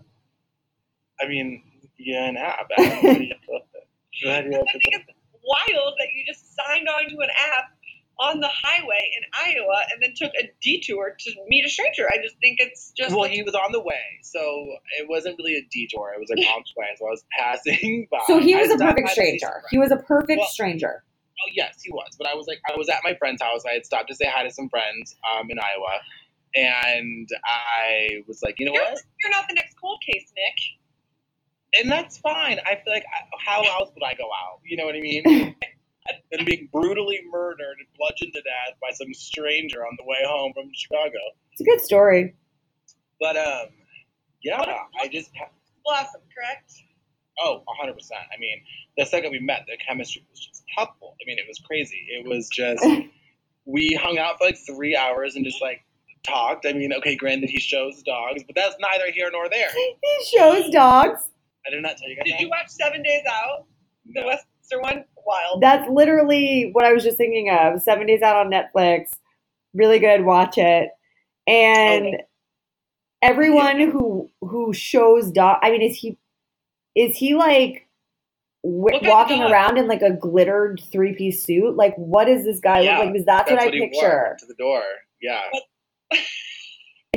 I 1.22 1.28
mean, 1.28 1.64
via 1.98 2.20
an 2.20 2.38
app. 2.38 2.68
I 2.78 2.84
don't 4.24 4.50
know. 4.50 4.60
Go. 4.60 4.66
I 4.68 4.72
think 4.72 4.84
it's 4.92 5.10
wild 5.44 5.94
that 6.00 6.08
you 6.14 6.26
just 6.28 6.56
signed 6.56 6.88
on 6.88 7.10
to 7.10 7.20
an 7.20 7.30
app 7.54 7.75
on 8.20 8.40
the 8.40 8.48
highway 8.50 9.12
in 9.18 9.24
Iowa 9.34 9.82
and 9.92 10.02
then 10.02 10.14
took 10.16 10.32
a 10.42 10.50
detour 10.62 11.16
to 11.20 11.32
meet 11.48 11.66
a 11.66 11.70
stranger. 11.70 12.08
I 12.10 12.18
just 12.24 12.36
think 12.40 12.58
it's 12.60 12.92
just 12.96 13.12
Well, 13.12 13.22
like, 13.22 13.32
he 13.32 13.44
was 13.44 13.56
on 13.56 13.72
the 13.72 13.82
way, 13.82 14.20
so 14.24 14.40
it 14.98 15.08
wasn't 15.10 15.38
really 15.38 15.56
a 15.58 15.68
detour. 15.72 16.14
It 16.16 16.20
was 16.20 16.30
like 16.30 16.46
on 16.48 16.64
the 16.64 16.80
way, 16.80 16.88
so 16.98 17.08
I 17.08 17.10
was 17.10 17.26
passing 17.38 18.08
by. 18.12 18.20
So 18.28 18.40
he 18.40 18.56
was 18.56 18.70
a 18.70 18.78
stopped 18.78 18.98
perfect 18.98 19.08
by 19.08 19.14
to 19.14 19.22
see 19.22 19.40
some 19.40 19.50
stranger. 19.50 19.64
He 19.70 19.78
was 19.78 19.92
a 19.92 19.98
perfect 19.98 20.40
Well- 20.40 20.48
stranger. 20.50 21.04
Oh 21.38 21.52
yes, 21.54 21.82
he 21.84 21.92
was. 21.92 22.16
But 22.18 22.28
I 22.30 22.34
was 22.34 22.48
like, 22.48 22.60
I 22.72 22.78
was 22.78 22.88
at 22.88 23.02
my 23.04 23.14
friend's 23.16 23.42
house. 23.42 23.64
I 23.70 23.74
had 23.74 23.86
stopped 23.86 24.08
to 24.08 24.16
say 24.16 24.26
hi 24.26 24.44
to 24.44 24.50
some 24.52 24.70
friends 24.70 25.18
um, 25.36 25.52
in 25.52 25.60
Iowa, 25.60 26.00
and 26.56 27.28
I 27.46 28.24
was 28.26 28.42
like, 28.42 28.58
you 28.60 28.66
know 28.66 28.74
you're, 28.74 28.82
what? 28.84 29.02
you're 29.22 29.32
not 29.32 29.46
the 29.50 29.56
next 29.56 29.76
cold 29.80 30.02
case, 30.02 30.32
Nick. 30.34 31.84
And 31.84 31.92
that's 31.92 32.18
fine. 32.20 32.60
I 32.66 32.76
feel 32.76 32.94
like 32.94 33.04
I, 33.04 33.28
how 33.46 33.62
else 33.64 33.92
would 33.94 34.04
I 34.04 34.14
go 34.14 34.24
out? 34.24 34.62
You 34.64 34.78
know 34.78 34.86
what 34.86 34.96
I 34.96 35.02
mean? 35.02 35.56
and 36.32 36.46
being 36.46 36.70
brutally 36.72 37.22
murdered 37.32 37.78
and 37.80 37.88
bludgeoned 37.98 38.34
to 38.34 38.42
death 38.42 38.78
by 38.82 38.92
some 38.92 39.14
stranger 39.14 39.86
on 39.86 39.96
the 39.98 40.06
way 40.06 40.20
home 40.26 40.54
from 40.54 40.70
Chicago. 40.74 41.18
It's 41.52 41.62
a 41.62 41.64
good 41.64 41.82
story. 41.82 42.36
But 43.20 43.38
um, 43.38 43.68
yeah, 44.44 44.62
I 45.02 45.08
just 45.08 45.32
Blossom, 45.84 46.22
correct? 46.36 46.74
Oh, 47.40 47.64
100%. 47.84 47.94
I 48.14 48.40
mean, 48.40 48.62
the 48.98 49.06
second 49.06 49.32
we 49.32 49.40
met, 49.40 49.66
the 49.68 49.78
chemistry 49.86 50.26
was 50.30 50.40
just 50.40 50.64
palpable. 50.76 51.16
I 51.22 51.24
mean, 51.28 51.38
it 51.38 51.46
was 51.48 51.60
crazy. 51.60 52.08
It 52.10 52.28
was 52.28 52.48
just 52.50 52.86
we 53.66 53.98
hung 54.02 54.18
out 54.18 54.38
for 54.38 54.46
like 54.46 54.58
three 54.66 54.96
hours 54.96 55.36
and 55.36 55.46
just 55.46 55.62
like 55.62 55.82
talked. 56.24 56.66
I 56.66 56.74
mean, 56.74 56.94
okay, 56.94 57.16
granted 57.16 57.50
he 57.50 57.60
shows 57.60 58.02
dogs, 58.04 58.44
but 58.44 58.56
that's 58.56 58.76
neither 58.80 59.12
here 59.12 59.30
nor 59.32 59.50
there. 59.50 59.70
He 59.76 60.38
shows 60.38 60.70
dogs. 60.70 61.30
I 61.68 61.72
did 61.72 61.82
not 61.82 61.98
tell 61.98 62.10
you 62.10 62.16
guys. 62.16 62.26
Did 62.26 62.34
that. 62.36 62.42
you 62.42 62.50
watch 62.50 62.70
Seven 62.70 63.02
Days 63.04 63.24
Out? 63.30 63.66
The 64.14 64.22
No. 64.22 64.38
One? 64.80 65.06
Wild. 65.26 65.62
That's 65.62 65.90
literally 65.90 66.70
what 66.74 66.86
I 66.86 66.94
was 66.94 67.04
just 67.04 67.18
thinking 67.18 67.50
of. 67.50 67.82
Seven 67.82 68.06
Days 68.08 68.22
Out 68.22 68.36
on 68.36 68.52
Netflix. 68.52 69.12
Really 69.74 70.00
good. 70.00 70.24
Watch 70.24 70.58
it. 70.58 70.90
And 71.48 72.06
Okay. 72.08 72.24
everyone 73.22 73.80
who 73.80 74.30
who 74.42 74.74
shows 74.74 75.32
dog. 75.32 75.58
I 75.64 75.72
mean, 75.72 75.82
is 75.82 75.98
he 75.98 76.18
is 76.96 77.18
he 77.18 77.34
like 77.36 77.88
w- 78.64 79.00
walking 79.10 79.42
around 79.42 79.78
in 79.78 79.88
like 79.88 80.02
a 80.04 80.12
glittered 80.12 80.82
three 80.92 81.14
piece 81.14 81.44
suit? 81.44 81.76
Like, 81.76 81.96
what 81.96 82.26
does 82.26 82.44
this 82.46 82.60
guy 82.60 82.82
Yeah, 82.82 82.92
look 82.98 83.06
like? 83.06 83.14
Because 83.14 83.26
that's, 83.26 83.50
That's 83.50 83.52
what 83.52 83.62
I 83.62 83.66
what 83.66 83.74
he 83.74 83.80
picture. 83.90 84.36
to 84.40 84.46
the 84.46 84.56
door. 84.56 84.84
Yeah. 85.22 85.42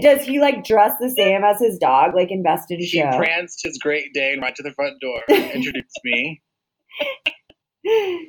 Does 0.00 0.24
he 0.24 0.38
like 0.38 0.62
dress 0.64 0.92
the 1.00 1.10
same 1.10 1.42
as 1.42 1.58
his 1.58 1.76
dog, 1.76 2.14
like 2.14 2.30
in 2.30 2.42
Best 2.44 2.70
in 2.70 2.78
He 2.78 2.86
Show? 2.86 3.10
pranced 3.16 3.64
his 3.64 3.78
Great 3.78 4.14
Dane 4.14 4.40
right 4.40 4.54
to 4.54 4.62
the 4.62 4.72
front 4.74 5.00
door, 5.00 5.20
introduced 5.28 5.98
me, 6.04 6.40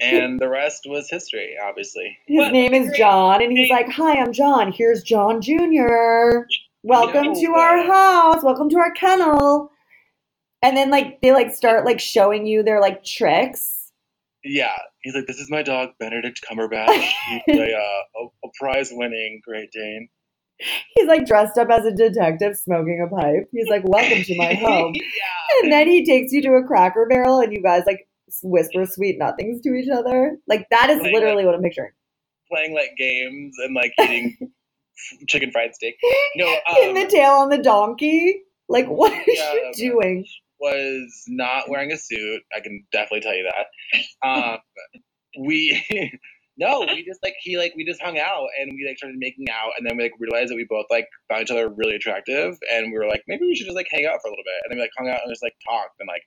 and 0.02 0.40
the 0.40 0.50
rest 0.50 0.84
was 0.88 1.10
history, 1.10 1.56
obviously. 1.64 2.18
His 2.28 2.38
What 2.38 2.54
name 2.54 2.74
is 2.74 2.96
John, 2.98 3.42
and 3.42 3.52
he's 3.52 3.70
like, 3.70 3.90
"Hi, 3.90 4.20
I'm 4.20 4.34
John. 4.34 4.72
Here's 4.72 5.04
John 5.04 5.42
Jr. 5.42 6.46
Welcome 6.84 7.34
No 7.34 7.42
to 7.42 7.54
our 7.54 7.84
house. 7.84 8.44
Welcome 8.44 8.70
to 8.70 8.78
our 8.78 8.92
kennel." 8.92 9.72
And 10.62 10.76
then 10.76 10.90
like 10.90 11.22
they 11.22 11.32
like 11.32 11.54
start 11.54 11.86
like 11.86 12.00
showing 12.00 12.46
you 12.46 12.64
their 12.64 12.82
like 12.82 13.04
tricks. 13.04 13.92
Yeah. 14.44 14.76
He's 15.02 15.16
like, 15.16 15.28
this 15.28 15.40
is 15.40 15.50
my 15.50 15.64
dog, 15.64 15.92
Benedict 16.00 16.42
Cumberbatch. 16.50 17.12
He's 17.46 17.58
a, 17.58 17.74
uh, 17.78 18.22
a, 18.22 18.48
a 18.48 18.50
prize-winning 18.60 19.42
Great 19.46 19.72
Dane. 19.72 20.10
He's 20.96 21.08
like 21.08 21.26
dressed 21.26 21.58
up 21.58 21.70
as 21.70 21.86
a 21.86 21.92
detective 21.94 22.58
smoking 22.58 23.06
a 23.06 23.16
pipe. 23.16 23.48
He's 23.54 23.70
like, 23.70 23.84
"Welcome 23.86 24.24
to 24.24 24.38
my 24.38 24.54
home." 24.62 24.94
yeah. 24.94 25.62
and 25.64 25.72
then 25.72 25.88
he 25.88 26.06
takes 26.06 26.34
you 26.34 26.42
to 26.42 26.56
a 26.56 26.64
Cracker 26.66 27.08
Barrel, 27.10 27.40
and 27.40 27.54
you 27.54 27.62
guys 27.62 27.84
like 27.88 28.09
whisper 28.44 28.86
sweet 28.86 29.18
nothings 29.20 29.62
to 29.62 29.74
each 29.74 29.90
other. 29.90 30.38
Like 30.48 30.68
that 30.72 30.90
is 30.90 31.02
Like, 31.02 31.14
literally 31.14 31.46
what 31.46 31.56
I'm 31.56 31.62
picturing. 31.62 31.92
Playing 32.52 32.74
like 32.74 32.92
games 32.98 33.56
and 33.64 33.76
like 33.76 33.92
eating 34.02 34.38
chicken 35.28 35.52
fried 35.52 35.76
steak. 35.76 35.96
No, 36.36 36.48
In 36.82 36.90
um, 36.90 36.96
the 36.96 37.08
tail 37.08 37.32
on 37.32 37.50
the 37.50 37.58
donkey. 37.58 38.42
Like, 38.68 38.88
what 38.90 39.12
are 39.14 39.24
Yeah, 39.28 39.54
you 39.54 39.72
doing? 39.76 40.26
was 40.60 41.24
not 41.28 41.70
wearing 41.70 41.92
a 41.92 41.98
suit. 41.98 42.42
I 42.56 42.60
can 42.60 42.86
definitely 42.92 43.22
tell 43.22 43.36
you 43.36 43.50
that. 43.50 44.28
Um, 44.28 44.58
we 45.40 45.82
no, 46.60 46.82
we 46.82 47.04
just 47.04 47.24
like 47.24 47.36
he 47.42 47.58
like 47.58 47.74
we 47.76 47.86
just 47.86 48.02
hung 48.02 48.20
out 48.20 48.48
and 48.60 48.72
we 48.74 48.86
like 48.86 48.98
started 48.98 49.18
making 49.18 49.48
out 49.50 49.72
and 49.78 49.88
then 49.88 49.98
we 49.98 50.04
like 50.04 50.14
realized 50.20 50.52
that 50.52 50.56
we 50.56 50.68
both 50.70 50.86
like 50.90 51.08
found 51.30 51.42
each 51.42 51.52
other 51.52 51.70
really 51.70 51.96
attractive 51.96 52.58
and 52.72 52.92
we 52.92 52.98
were 52.98 53.08
like 53.08 53.24
maybe 53.28 53.46
we 53.46 53.56
should 53.56 53.66
just 53.66 53.76
like 53.76 53.88
hang 53.90 54.06
out 54.06 54.20
for 54.22 54.28
a 54.28 54.32
little 54.32 54.44
bit 54.44 54.60
and 54.64 54.72
then 54.72 54.78
we 54.78 54.84
like 54.84 54.92
hung 54.98 55.08
out 55.10 55.22
and 55.24 55.32
just 55.32 55.42
like 55.42 55.56
talked 55.66 55.96
and 56.00 56.08
like 56.08 56.22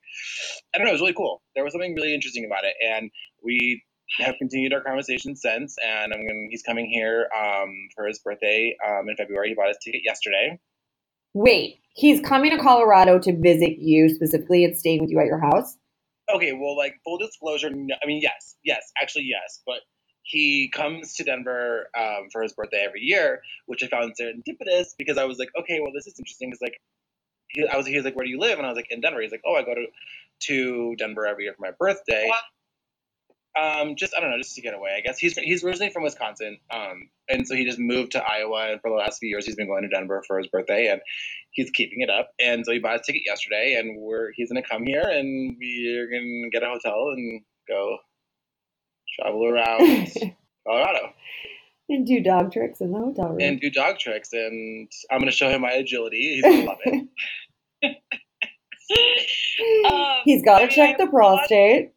I 0.73 0.77
don't 0.77 0.85
know 0.85 0.91
it 0.91 0.93
was 0.93 1.01
really 1.01 1.13
cool. 1.13 1.41
There 1.55 1.63
was 1.63 1.73
something 1.73 1.93
really 1.95 2.13
interesting 2.13 2.45
about 2.45 2.65
it 2.65 2.75
and 2.83 3.11
we 3.43 3.83
have 4.19 4.35
continued 4.37 4.73
our 4.73 4.81
conversation 4.81 5.35
since 5.35 5.75
and 5.85 6.13
I'm 6.13 6.25
gonna 6.25 6.47
he's 6.49 6.63
coming 6.63 6.89
here 6.89 7.29
um 7.37 7.69
for 7.95 8.07
his 8.07 8.19
birthday 8.19 8.75
um 8.87 9.07
in 9.07 9.15
February. 9.15 9.49
He 9.49 9.55
bought 9.55 9.67
his 9.69 9.77
ticket 9.83 10.01
yesterday. 10.03 10.59
Wait, 11.35 11.79
he's 11.93 12.21
coming 12.21 12.51
to 12.51 12.57
Colorado 12.57 13.17
to 13.19 13.35
visit 13.39 13.77
you 13.79 14.09
specifically 14.09 14.63
and 14.65 14.77
staying 14.77 15.01
with 15.01 15.09
you 15.09 15.19
at 15.19 15.25
your 15.25 15.39
house? 15.39 15.77
Okay, 16.33 16.53
well, 16.53 16.77
like 16.77 16.95
full 17.03 17.17
disclosure, 17.17 17.69
no, 17.69 17.95
I 18.01 18.07
mean, 18.07 18.21
yes, 18.21 18.55
yes, 18.63 18.81
actually, 19.01 19.25
yes, 19.25 19.61
but 19.65 19.79
he 20.23 20.69
comes 20.69 21.15
to 21.15 21.23
Denver 21.23 21.89
um, 21.97 22.29
for 22.31 22.41
his 22.41 22.53
birthday 22.53 22.83
every 22.87 23.01
year, 23.01 23.41
which 23.65 23.83
I 23.83 23.87
found 23.87 24.13
serendipitous 24.19 24.95
because 24.97 25.17
I 25.17 25.25
was 25.25 25.37
like, 25.37 25.49
okay, 25.59 25.79
well, 25.81 25.91
this 25.93 26.07
is 26.07 26.17
interesting 26.17 26.49
because 26.49 26.61
like, 26.61 26.79
he, 27.49 27.67
I 27.67 27.77
was 27.77 27.85
he 27.85 27.95
was 27.95 28.05
like, 28.05 28.15
where 28.15 28.25
do 28.25 28.31
you 28.31 28.39
live? 28.39 28.57
And 28.57 28.65
I 28.65 28.69
was 28.69 28.77
like, 28.77 28.87
in 28.89 29.01
Denver. 29.01 29.21
He's 29.21 29.31
like, 29.31 29.43
oh, 29.45 29.55
I 29.55 29.63
go 29.63 29.75
to 29.75 29.85
to 30.47 30.95
Denver 30.95 31.25
every 31.25 31.43
year 31.43 31.53
for 31.53 31.61
my 31.61 31.71
birthday. 31.77 32.31
Um, 33.55 33.95
just 33.95 34.15
I 34.15 34.19
don't 34.19 34.31
know, 34.31 34.37
just 34.37 34.55
to 34.55 34.61
get 34.61 34.73
away. 34.73 34.95
I 34.97 35.01
guess 35.01 35.19
he's 35.19 35.37
he's 35.37 35.63
originally 35.63 35.91
from 35.91 36.03
Wisconsin, 36.03 36.57
um, 36.73 37.09
and 37.29 37.47
so 37.47 37.53
he 37.55 37.65
just 37.65 37.77
moved 37.77 38.13
to 38.13 38.23
Iowa, 38.23 38.71
and 38.71 38.81
for 38.81 38.89
the 38.89 38.95
last 38.95 39.19
few 39.19 39.29
years 39.29 39.45
he's 39.45 39.55
been 39.55 39.67
going 39.67 39.83
to 39.83 39.89
Denver 39.89 40.23
for 40.25 40.39
his 40.39 40.47
birthday, 40.47 40.87
and 40.87 41.01
he's 41.51 41.69
keeping 41.69 42.01
it 42.01 42.09
up. 42.09 42.31
And 42.39 42.65
so 42.65 42.71
he 42.71 42.79
bought 42.79 42.97
his 42.97 43.05
ticket 43.05 43.21
yesterday, 43.27 43.75
and 43.77 44.01
we're 44.01 44.31
he's 44.31 44.49
gonna 44.49 44.63
come 44.63 44.85
here, 44.85 45.03
and 45.03 45.55
we're 45.59 46.07
gonna 46.09 46.49
get 46.49 46.63
a 46.63 46.67
hotel 46.67 47.09
and 47.15 47.41
go 47.67 47.97
travel 49.19 49.45
around 49.47 50.09
Colorado 50.67 51.13
and 51.89 52.05
do 52.07 52.21
dog 52.23 52.51
tricks 52.51 52.81
in 52.81 52.91
the 52.91 52.99
hotel 52.99 53.29
room. 53.29 53.37
and 53.41 53.59
do 53.59 53.69
dog 53.69 53.99
tricks, 53.99 54.29
and 54.33 54.89
I'm 55.11 55.19
gonna 55.19 55.31
show 55.31 55.49
him 55.49 55.61
my 55.61 55.71
agility. 55.71 56.35
He's 56.35 56.43
gonna 56.43 56.63
love 56.65 56.77
it. 56.85 57.07
Um, 59.89 60.17
he's 60.25 60.43
got 60.43 60.57
I 60.61 60.65
to 60.65 60.67
mean, 60.67 60.75
check 60.75 60.95
I 60.99 61.05
the 61.05 61.09
prostate. 61.09 61.91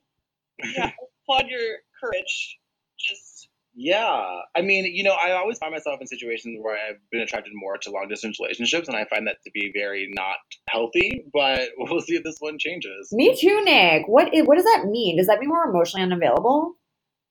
yeah, 0.76 0.90
applaud 1.24 1.48
your 1.48 1.60
courage. 2.00 2.58
Just 2.98 3.48
Yeah, 3.74 4.40
I 4.56 4.62
mean, 4.62 4.84
you 4.86 5.02
know, 5.02 5.12
I 5.14 5.32
always 5.32 5.58
find 5.58 5.72
myself 5.72 6.00
in 6.00 6.06
situations 6.06 6.58
where 6.62 6.76
I've 6.76 6.98
been 7.10 7.20
attracted 7.20 7.52
more 7.54 7.76
to 7.78 7.90
long 7.90 8.08
distance 8.08 8.38
relationships, 8.40 8.88
and 8.88 8.96
I 8.96 9.04
find 9.06 9.26
that 9.26 9.36
to 9.44 9.50
be 9.52 9.70
very 9.74 10.08
not 10.14 10.36
healthy. 10.70 11.24
But 11.32 11.70
we'll 11.78 12.00
see 12.00 12.14
if 12.16 12.24
this 12.24 12.36
one 12.40 12.56
changes. 12.58 13.08
Me 13.12 13.36
too, 13.38 13.62
Nick. 13.64 14.04
What 14.08 14.30
what 14.46 14.56
does 14.56 14.64
that 14.64 14.86
mean? 14.86 15.18
Does 15.18 15.26
that 15.26 15.40
mean 15.40 15.50
we're 15.50 15.68
emotionally 15.68 16.04
unavailable? 16.04 16.76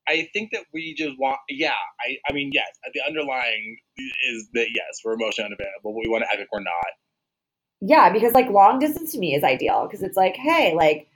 I 0.08 0.28
think 0.32 0.50
that 0.52 0.64
we 0.72 0.94
just 0.94 1.18
want, 1.18 1.38
yeah. 1.48 1.74
I, 2.00 2.16
I 2.28 2.32
mean, 2.32 2.50
yes. 2.52 2.66
The 2.94 3.00
underlying 3.06 3.76
is 4.30 4.48
that 4.54 4.68
yes, 4.74 5.00
we're 5.04 5.14
emotionally 5.14 5.46
unavailable, 5.48 5.92
but 5.92 5.94
we 5.94 6.08
want 6.08 6.22
to 6.22 6.28
act 6.28 6.38
like 6.38 6.48
we're 6.52 6.60
not. 6.60 6.92
Yeah, 7.80 8.10
because 8.12 8.32
like 8.32 8.48
long 8.48 8.78
distance 8.78 9.12
to 9.12 9.18
me 9.18 9.34
is 9.34 9.44
ideal 9.44 9.86
because 9.86 10.02
it's 10.02 10.16
like, 10.16 10.36
hey, 10.36 10.74
like 10.74 11.08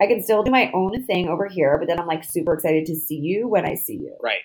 I 0.00 0.06
can 0.06 0.22
still 0.22 0.42
do 0.42 0.50
my 0.50 0.70
own 0.72 1.04
thing 1.06 1.28
over 1.28 1.46
here, 1.46 1.78
but 1.78 1.86
then 1.86 2.00
I'm 2.00 2.06
like 2.06 2.24
super 2.24 2.54
excited 2.54 2.86
to 2.86 2.96
see 2.96 3.16
you 3.16 3.48
when 3.48 3.66
I 3.66 3.74
see 3.74 3.94
you. 3.94 4.16
Right. 4.22 4.40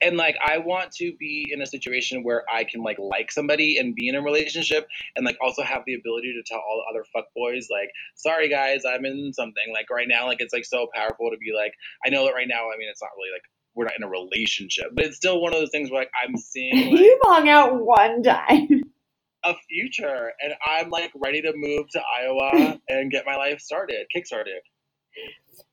And 0.00 0.16
like 0.16 0.36
I 0.44 0.58
want 0.58 0.92
to 0.92 1.12
be 1.18 1.48
in 1.52 1.62
a 1.62 1.66
situation 1.66 2.22
where 2.24 2.44
I 2.52 2.64
can 2.64 2.82
like 2.82 2.98
like 2.98 3.32
somebody 3.32 3.78
and 3.78 3.94
be 3.94 4.08
in 4.08 4.14
a 4.14 4.22
relationship 4.22 4.86
and 5.16 5.24
like 5.24 5.36
also 5.40 5.62
have 5.62 5.82
the 5.86 5.94
ability 5.94 6.32
to 6.34 6.42
tell 6.46 6.58
all 6.58 6.84
the 6.86 6.94
other 6.94 7.04
fuck 7.12 7.26
boys 7.34 7.68
like, 7.70 7.90
sorry 8.14 8.48
guys, 8.48 8.82
I'm 8.84 9.04
in 9.04 9.32
something. 9.32 9.64
Like 9.72 9.90
right 9.90 10.08
now, 10.08 10.26
like 10.26 10.40
it's 10.40 10.52
like 10.52 10.64
so 10.64 10.88
powerful 10.94 11.30
to 11.30 11.36
be 11.38 11.52
like 11.56 11.72
I 12.04 12.10
know 12.10 12.24
that 12.26 12.34
right 12.34 12.48
now, 12.48 12.64
I 12.72 12.76
mean 12.78 12.88
it's 12.90 13.02
not 13.02 13.10
really 13.16 13.30
like 13.32 13.42
we're 13.74 13.84
not 13.84 13.96
in 13.98 14.04
a 14.04 14.08
relationship, 14.08 14.86
but 14.94 15.04
it's 15.04 15.16
still 15.16 15.40
one 15.40 15.52
of 15.52 15.60
those 15.60 15.70
things 15.70 15.90
where 15.90 16.00
like 16.00 16.10
I'm 16.22 16.36
seeing 16.36 16.90
like 16.92 17.00
You've 17.00 17.20
hung 17.24 17.48
out 17.48 17.84
one 17.84 18.22
time. 18.22 18.68
a 19.44 19.54
future 19.68 20.32
and 20.42 20.54
I'm 20.66 20.90
like 20.90 21.12
ready 21.14 21.40
to 21.42 21.52
move 21.54 21.88
to 21.90 22.00
Iowa 22.20 22.80
and 22.88 23.10
get 23.10 23.24
my 23.26 23.36
life 23.36 23.60
started, 23.60 24.06
kick 24.12 24.26
started. 24.26 24.60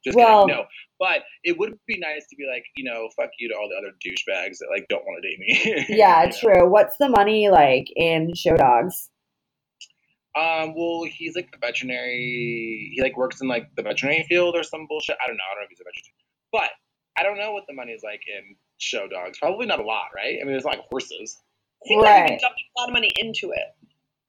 Just 0.04 0.16
Well- 0.16 0.46
kidding, 0.48 0.62
no. 0.62 0.66
But 1.04 1.24
it 1.44 1.58
would 1.60 1.74
be 1.86 1.98
nice 2.00 2.26
to 2.30 2.36
be 2.38 2.46
like, 2.50 2.64
you 2.78 2.86
know, 2.86 3.10
fuck 3.18 3.30
you 3.38 3.50
to 3.50 3.56
all 3.56 3.68
the 3.68 3.76
other 3.76 3.92
douchebags 4.06 4.60
that 4.60 4.70
like 4.72 4.86
don't 4.88 5.04
want 5.04 5.22
to 5.22 5.28
date 5.30 5.40
me. 5.40 5.86
yeah, 5.98 6.22
You 6.24 6.30
know? 6.30 6.38
true. 6.40 6.70
What's 6.70 6.96
the 6.98 7.10
money 7.10 7.50
like 7.50 7.88
in 7.98 8.34
show 8.36 8.56
dogs? 8.56 9.10
Um, 10.40 10.74
well, 10.76 11.04
he's 11.08 11.36
like 11.36 11.50
a 11.54 11.58
veterinary. 11.60 12.92
He 12.96 13.02
like 13.02 13.18
works 13.18 13.42
in 13.42 13.48
like 13.48 13.68
the 13.76 13.84
veterinary 13.84 14.26
field 14.30 14.56
or 14.56 14.64
some 14.64 14.88
bullshit. 14.88 15.18
I 15.24 15.28
don't 15.28 15.36
know. 15.38 15.44
I 15.52 15.54
don't 15.56 15.62
know 15.62 15.66
if 15.66 15.70
he's 15.70 15.82
a 15.82 15.84
veterinarian, 15.84 16.16
but 16.52 16.70
I 17.20 17.24
don't 17.24 17.38
know 17.38 17.52
what 17.52 17.66
the 17.68 17.74
money 17.76 17.92
is 17.92 18.02
like 18.04 18.22
in 18.28 18.56
show 18.78 19.08
dogs. 19.08 19.38
Probably 19.40 19.66
not 19.68 19.80
a 19.80 19.84
lot, 19.84 20.06
right? 20.16 20.40
I 20.42 20.46
mean, 20.46 20.56
it's 20.56 20.66
like 20.66 20.80
horses. 20.90 21.38
seems 21.86 22.02
like 22.02 22.10
Right. 22.10 22.28
been 22.30 22.40
dumping 22.40 22.66
a 22.78 22.82
lot 22.82 22.90
of 22.90 22.94
money 22.94 23.10
into 23.18 23.52
it. 23.52 23.76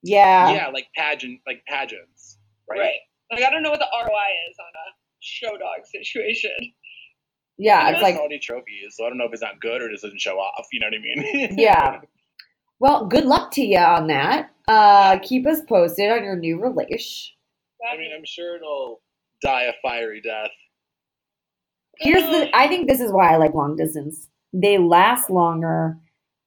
Yeah. 0.02 0.52
yeah, 0.52 0.68
like 0.68 0.88
pageant, 0.96 1.40
like 1.46 1.62
pageants, 1.66 2.36
right? 2.68 2.80
Right. 2.80 3.00
Like 3.32 3.42
I 3.44 3.50
don't 3.50 3.62
know 3.62 3.70
what 3.70 3.78
the 3.80 3.88
ROI 3.94 4.30
is 4.50 4.56
on 4.58 4.72
a 4.74 4.86
show 5.24 5.50
dog 5.50 5.84
situation. 5.84 6.50
Yeah, 7.56 7.88
it's 7.90 8.02
like 8.02 8.16
any 8.16 8.38
trophies, 8.38 8.96
so 8.96 9.04
I 9.04 9.08
don't 9.08 9.18
know 9.18 9.26
if 9.26 9.32
it's 9.32 9.42
not 9.42 9.60
good 9.60 9.80
or 9.80 9.88
just 9.88 10.02
doesn't 10.02 10.20
show 10.20 10.36
off. 10.36 10.66
You 10.72 10.80
know 10.80 10.88
what 10.88 10.94
I 10.94 11.48
mean? 11.48 11.56
Yeah. 11.58 12.00
Well, 12.80 13.06
good 13.06 13.24
luck 13.24 13.52
to 13.52 13.64
you 13.64 13.78
on 13.78 14.08
that. 14.08 14.50
Uh, 14.66 15.18
keep 15.20 15.46
us 15.46 15.60
posted 15.68 16.10
on 16.10 16.24
your 16.24 16.36
new 16.36 16.60
release. 16.60 17.32
I 17.90 17.96
mean, 17.96 18.10
I'm 18.14 18.24
sure 18.24 18.56
it'll 18.56 19.00
die 19.42 19.62
a 19.62 19.72
fiery 19.82 20.20
death. 20.20 20.50
Here's 21.98 22.24
the 22.24 22.50
I 22.54 22.66
think 22.66 22.88
this 22.88 23.00
is 23.00 23.12
why 23.12 23.32
I 23.32 23.36
like 23.36 23.54
long 23.54 23.76
distance. 23.76 24.28
They 24.52 24.78
last 24.78 25.30
longer 25.30 25.96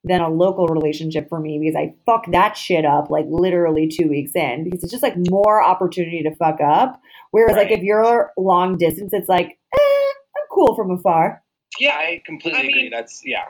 than 0.03 0.21
a 0.21 0.29
local 0.29 0.67
relationship 0.67 1.27
for 1.29 1.39
me 1.39 1.59
because 1.59 1.75
I 1.75 1.93
fuck 2.05 2.31
that 2.31 2.55
shit 2.55 2.85
up 2.85 3.09
like 3.09 3.25
literally 3.29 3.87
two 3.87 4.07
weeks 4.07 4.31
in 4.35 4.63
because 4.63 4.83
it's 4.83 4.91
just 4.91 5.03
like 5.03 5.15
more 5.29 5.61
opportunity 5.63 6.23
to 6.23 6.35
fuck 6.35 6.61
up. 6.61 7.01
Whereas 7.31 7.55
like 7.57 7.71
if 7.71 7.81
you're 7.83 8.31
long 8.37 8.77
distance, 8.77 9.11
it's 9.13 9.27
like, 9.29 9.47
eh, 9.47 9.79
I'm 9.79 10.47
cool 10.51 10.75
from 10.75 10.91
afar. 10.91 11.43
Yeah, 11.79 11.95
I 11.95 12.21
completely 12.25 12.59
I 12.59 12.63
mean- 12.63 12.71
agree. 12.71 12.89
That's 12.89 13.21
yeah. 13.25 13.45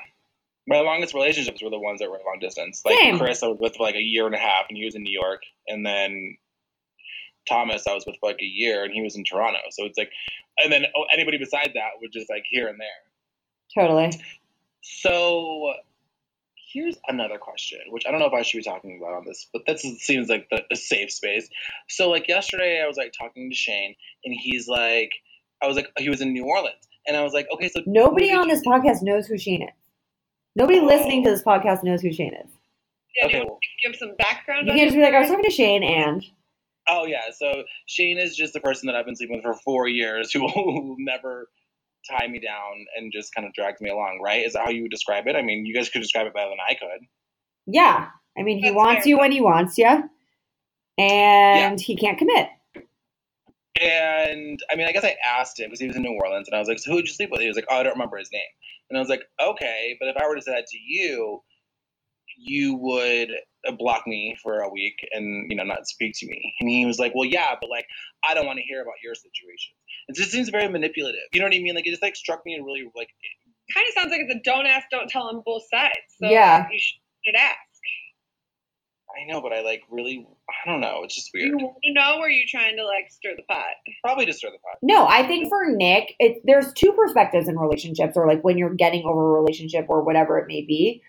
My 0.69 0.81
longest 0.81 1.13
relationships 1.13 1.63
were 1.63 1.69
the 1.69 1.79
ones 1.79 2.01
that 2.01 2.09
were 2.11 2.17
long 2.25 2.39
distance. 2.41 2.81
Like 2.83 2.99
Same. 2.99 3.17
Chris, 3.17 3.41
I 3.41 3.47
was 3.47 3.57
with 3.57 3.77
for 3.77 3.83
like 3.83 3.95
a 3.95 4.01
year 4.01 4.25
and 4.25 4.35
a 4.35 4.37
half, 4.37 4.65
and 4.67 4.77
he 4.77 4.83
was 4.83 4.95
in 4.95 5.03
New 5.03 5.17
York, 5.17 5.43
and 5.65 5.85
then 5.85 6.35
Thomas, 7.47 7.87
I 7.87 7.93
was 7.93 8.05
with 8.05 8.17
for 8.19 8.27
like 8.27 8.41
a 8.41 8.45
year, 8.45 8.83
and 8.83 8.93
he 8.93 9.01
was 9.01 9.15
in 9.15 9.23
Toronto. 9.23 9.59
So 9.69 9.85
it's 9.85 9.97
like, 9.97 10.11
and 10.61 10.69
then 10.69 10.83
oh, 10.93 11.05
anybody 11.13 11.37
besides 11.37 11.73
that 11.73 11.91
was 12.01 12.09
just 12.11 12.29
like 12.29 12.43
here 12.49 12.67
and 12.67 12.77
there. 12.77 13.81
Totally. 13.81 14.11
So 14.81 15.73
here's 16.77 16.97
another 17.07 17.37
question, 17.37 17.79
which 17.89 18.03
I 18.07 18.11
don't 18.11 18.19
know 18.19 18.27
if 18.27 18.33
I 18.33 18.41
should 18.43 18.57
be 18.57 18.63
talking 18.63 18.99
about 19.01 19.15
on 19.17 19.23
this, 19.25 19.47
but 19.51 19.63
this 19.65 19.83
is, 19.83 20.01
seems 20.01 20.29
like 20.29 20.47
the, 20.51 20.61
a 20.71 20.75
safe 20.75 21.11
space. 21.11 21.49
So 21.89 22.09
like 22.09 22.27
yesterday, 22.27 22.81
I 22.83 22.87
was 22.87 22.97
like 22.97 23.13
talking 23.17 23.49
to 23.49 23.55
Shane, 23.55 23.95
and 24.25 24.35
he's 24.37 24.67
like, 24.67 25.11
I 25.61 25.67
was 25.67 25.75
like, 25.75 25.87
he 25.97 26.09
was 26.09 26.21
in 26.21 26.33
New 26.33 26.45
Orleans, 26.45 26.87
and 27.07 27.17
I 27.17 27.23
was 27.23 27.33
like, 27.33 27.47
okay, 27.53 27.69
so 27.69 27.81
Nobody 27.85 28.31
on 28.31 28.47
you- 28.47 28.55
this 28.55 28.65
podcast 28.65 29.01
knows 29.01 29.27
who 29.27 29.37
Shane 29.37 29.63
is. 29.63 29.69
Nobody 30.55 30.79
listening 30.79 31.23
to 31.23 31.29
this 31.31 31.43
podcast 31.43 31.83
knows 31.83 32.01
who 32.01 32.11
Shane 32.11 32.33
is. 32.33 32.49
Yeah, 33.15 33.23
you 33.27 33.29
Okay. 33.29 33.39
want 33.45 33.59
give 33.83 33.95
some 33.95 34.15
background? 34.17 34.67
You 34.67 34.73
on 34.73 34.77
can't 34.77 34.87
just 34.89 34.97
be 34.97 35.03
like, 35.03 35.13
I 35.13 35.19
was 35.21 35.29
talking 35.29 35.43
to 35.45 35.49
Shane 35.51 35.83
and 35.83 36.23
Oh 36.89 37.05
yeah, 37.05 37.31
so 37.37 37.63
Shane 37.85 38.17
is 38.17 38.35
just 38.35 38.53
the 38.53 38.59
person 38.61 38.87
that 38.87 38.95
I've 38.95 39.05
been 39.05 39.15
sleeping 39.15 39.37
with 39.37 39.43
for 39.43 39.53
four 39.65 39.87
years 39.87 40.31
who 40.33 40.41
will 40.43 40.95
never 40.99 41.49
tie 42.09 42.27
me 42.27 42.39
down 42.39 42.85
and 42.95 43.11
just 43.11 43.33
kind 43.35 43.45
of 43.47 43.53
drags 43.53 43.81
me 43.81 43.89
along, 43.89 44.19
right? 44.23 44.45
Is 44.45 44.53
that 44.53 44.63
how 44.65 44.69
you 44.69 44.83
would 44.83 44.91
describe 44.91 45.27
it? 45.27 45.35
I 45.35 45.41
mean, 45.41 45.65
you 45.65 45.73
guys 45.73 45.89
could 45.89 46.01
describe 46.01 46.27
it 46.27 46.33
better 46.33 46.49
than 46.49 46.57
I 46.67 46.73
could. 46.73 47.05
yeah. 47.65 48.09
I 48.37 48.43
mean, 48.43 48.57
he 48.57 48.65
That's 48.65 48.75
wants 48.75 49.03
fair. 49.03 49.09
you 49.09 49.17
when 49.17 49.31
he 49.31 49.41
wants 49.41 49.79
you, 49.79 50.03
and 50.99 51.81
he 51.81 51.95
can't 51.95 52.19
commit. 52.19 52.49
And 53.81 54.59
I 54.71 54.75
mean, 54.75 54.87
I 54.87 54.91
guess 54.91 55.03
I 55.03 55.15
asked 55.25 55.59
him 55.59 55.67
because 55.67 55.79
he 55.79 55.87
was 55.87 55.95
in 55.95 56.01
New 56.03 56.17
Orleans, 56.23 56.47
and 56.47 56.55
I 56.55 56.59
was 56.59 56.67
like, 56.67 56.79
"So 56.79 56.91
who 56.91 56.97
did 56.97 57.07
you 57.07 57.13
sleep 57.13 57.29
with?" 57.31 57.41
He 57.41 57.47
was 57.47 57.55
like, 57.55 57.65
"Oh, 57.69 57.77
I 57.79 57.83
don't 57.83 57.93
remember 57.93 58.17
his 58.17 58.31
name." 58.31 58.41
And 58.89 58.97
I 58.97 59.01
was 59.01 59.09
like, 59.09 59.23
"Okay, 59.41 59.95
but 59.99 60.09
if 60.09 60.17
I 60.17 60.27
were 60.27 60.35
to 60.35 60.41
say 60.41 60.51
that 60.51 60.67
to 60.67 60.77
you, 60.77 61.43
you 62.37 62.75
would 62.75 63.29
uh, 63.67 63.71
block 63.73 64.07
me 64.07 64.37
for 64.41 64.59
a 64.61 64.69
week 64.69 64.95
and 65.11 65.49
you 65.51 65.57
know 65.57 65.63
not 65.63 65.87
speak 65.87 66.13
to 66.19 66.27
me." 66.27 66.53
And 66.59 66.69
he 66.69 66.85
was 66.85 66.99
like, 66.99 67.13
"Well, 67.15 67.27
yeah, 67.27 67.55
but 67.59 67.69
like 67.69 67.85
I 68.27 68.33
don't 68.33 68.45
want 68.45 68.57
to 68.57 68.63
hear 68.63 68.81
about 68.81 68.95
your 69.03 69.15
situation." 69.15 69.73
It 70.07 70.15
just 70.15 70.31
seems 70.31 70.49
very 70.49 70.69
manipulative. 70.69 71.21
You 71.33 71.41
know 71.41 71.47
what 71.47 71.55
I 71.55 71.59
mean? 71.59 71.75
Like 71.75 71.85
it 71.87 71.91
just 71.91 72.01
like 72.03 72.15
struck 72.15 72.45
me 72.45 72.53
and 72.53 72.65
really 72.65 72.85
like 72.95 73.09
kind 73.73 73.85
of 73.87 73.93
sounds 73.93 74.11
like 74.11 74.21
it's 74.21 74.33
a 74.33 74.39
don't 74.43 74.65
ask, 74.65 74.87
don't 74.89 75.09
tell 75.09 75.23
on 75.23 75.41
both 75.45 75.63
sides. 75.69 75.91
So 76.21 76.29
Yeah. 76.29 76.59
like, 76.69 76.73
you 76.73 76.79
should 76.79 77.35
ask. 77.35 77.57
I 79.19 79.25
know, 79.25 79.41
but 79.41 79.51
I 79.53 79.61
like 79.61 79.81
really 79.89 80.27
I 80.49 80.69
don't 80.69 80.79
know. 80.81 81.01
It's 81.03 81.15
just 81.15 81.31
weird. 81.33 81.47
you 81.47 81.57
weird. 81.57 81.63
want 81.63 81.77
to 81.85 81.93
know, 81.93 82.17
or 82.19 82.27
are 82.27 82.29
you 82.29 82.43
trying 82.47 82.75
to 82.77 82.85
like 82.85 83.09
stir 83.09 83.35
the 83.35 83.43
pot? 83.43 83.63
Probably 84.03 84.25
just 84.25 84.39
stir 84.39 84.49
the 84.51 84.59
pot. 84.59 84.77
No, 84.81 85.07
I 85.07 85.25
think 85.25 85.49
for 85.49 85.65
Nick, 85.71 86.13
it, 86.19 86.41
there's 86.43 86.71
two 86.73 86.91
perspectives 86.93 87.47
in 87.47 87.57
relationships, 87.57 88.15
or 88.15 88.27
like 88.27 88.43
when 88.43 88.57
you're 88.57 88.73
getting 88.73 89.05
over 89.05 89.35
a 89.37 89.41
relationship 89.41 89.87
or 89.89 90.03
whatever 90.03 90.37
it 90.37 90.47
may 90.47 90.61
be. 90.61 91.01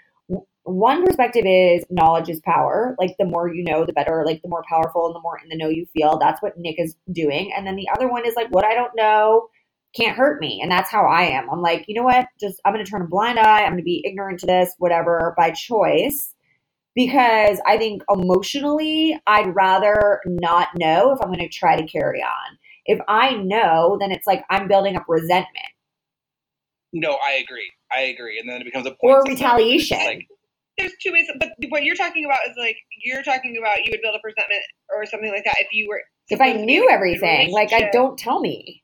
One 0.68 1.04
perspective 1.04 1.44
is 1.46 1.84
knowledge 1.90 2.28
is 2.28 2.40
power. 2.40 2.94
Like 2.98 3.16
the 3.18 3.24
more 3.24 3.52
you 3.52 3.64
know, 3.64 3.84
the 3.84 3.92
better. 3.92 4.22
Like 4.26 4.42
the 4.42 4.48
more 4.48 4.64
powerful 4.68 5.06
and 5.06 5.14
the 5.14 5.20
more 5.20 5.38
in 5.42 5.48
the 5.48 5.56
know 5.56 5.68
you 5.68 5.86
feel. 5.94 6.18
That's 6.18 6.42
what 6.42 6.58
Nick 6.58 6.76
is 6.78 6.96
doing. 7.12 7.52
And 7.56 7.66
then 7.66 7.76
the 7.76 7.88
other 7.94 8.08
one 8.08 8.26
is 8.26 8.34
like 8.34 8.48
what 8.50 8.64
I 8.64 8.74
don't 8.74 8.94
know 8.96 9.48
can't 9.96 10.18
hurt 10.18 10.38
me, 10.38 10.60
and 10.62 10.70
that's 10.70 10.90
how 10.90 11.06
I 11.06 11.22
am. 11.22 11.48
I'm 11.50 11.62
like, 11.62 11.86
you 11.88 11.94
know 11.94 12.02
what? 12.02 12.26
Just 12.38 12.60
I'm 12.64 12.74
going 12.74 12.84
to 12.84 12.90
turn 12.90 13.00
a 13.00 13.06
blind 13.06 13.38
eye. 13.38 13.62
I'm 13.62 13.70
going 13.72 13.78
to 13.78 13.82
be 13.82 14.04
ignorant 14.04 14.38
to 14.40 14.46
this, 14.46 14.74
whatever, 14.78 15.34
by 15.36 15.50
choice. 15.50 16.34
Because 16.94 17.58
I 17.66 17.78
think 17.78 18.02
emotionally, 18.12 19.18
I'd 19.26 19.54
rather 19.54 20.20
not 20.26 20.68
know 20.76 21.12
if 21.12 21.20
I'm 21.22 21.28
going 21.28 21.38
to 21.38 21.48
try 21.48 21.80
to 21.80 21.86
carry 21.86 22.20
on 22.20 22.58
if 22.88 22.98
I 23.06 23.34
know, 23.34 23.98
then 24.00 24.10
it's 24.10 24.26
like 24.26 24.42
I'm 24.50 24.66
building 24.66 24.96
up 24.96 25.04
resentment 25.06 25.68
No, 26.92 27.18
I 27.24 27.34
agree. 27.34 27.70
I 27.92 28.00
agree. 28.00 28.40
And 28.40 28.48
then 28.48 28.62
it 28.62 28.64
becomes 28.64 28.86
a 28.86 28.90
point 28.90 28.98
or 29.02 29.22
retaliation. 29.24 29.98
Like, 29.98 30.26
There's 30.79 30.93
two 31.03 31.12
ways, 31.12 31.26
but 31.39 31.51
what 31.70 31.83
you're 31.85 31.97
talking 31.97 32.24
about 32.24 32.39
is 32.49 32.57
like 32.57 32.76
you're 33.05 33.22
talking 33.22 33.57
about 33.59 33.85
you 33.85 33.91
would 33.91 34.01
build 34.03 34.14
up 34.14 34.20
resentment 34.24 34.62
or 34.95 35.05
something 35.07 35.31
like 35.31 35.45
that 35.45 35.57
if 35.59 35.68
you 35.72 35.89
were. 35.89 36.03
if 36.29 36.41
I 36.41 36.47
supposed 36.53 36.62
to 36.62 36.66
be 36.66 36.76
in 36.76 36.81
knew 36.83 36.91
everything, 36.91 37.53
like 37.53 37.72
I 37.72 37.91
don't 37.91 38.18
tell 38.18 38.41
me, 38.41 38.83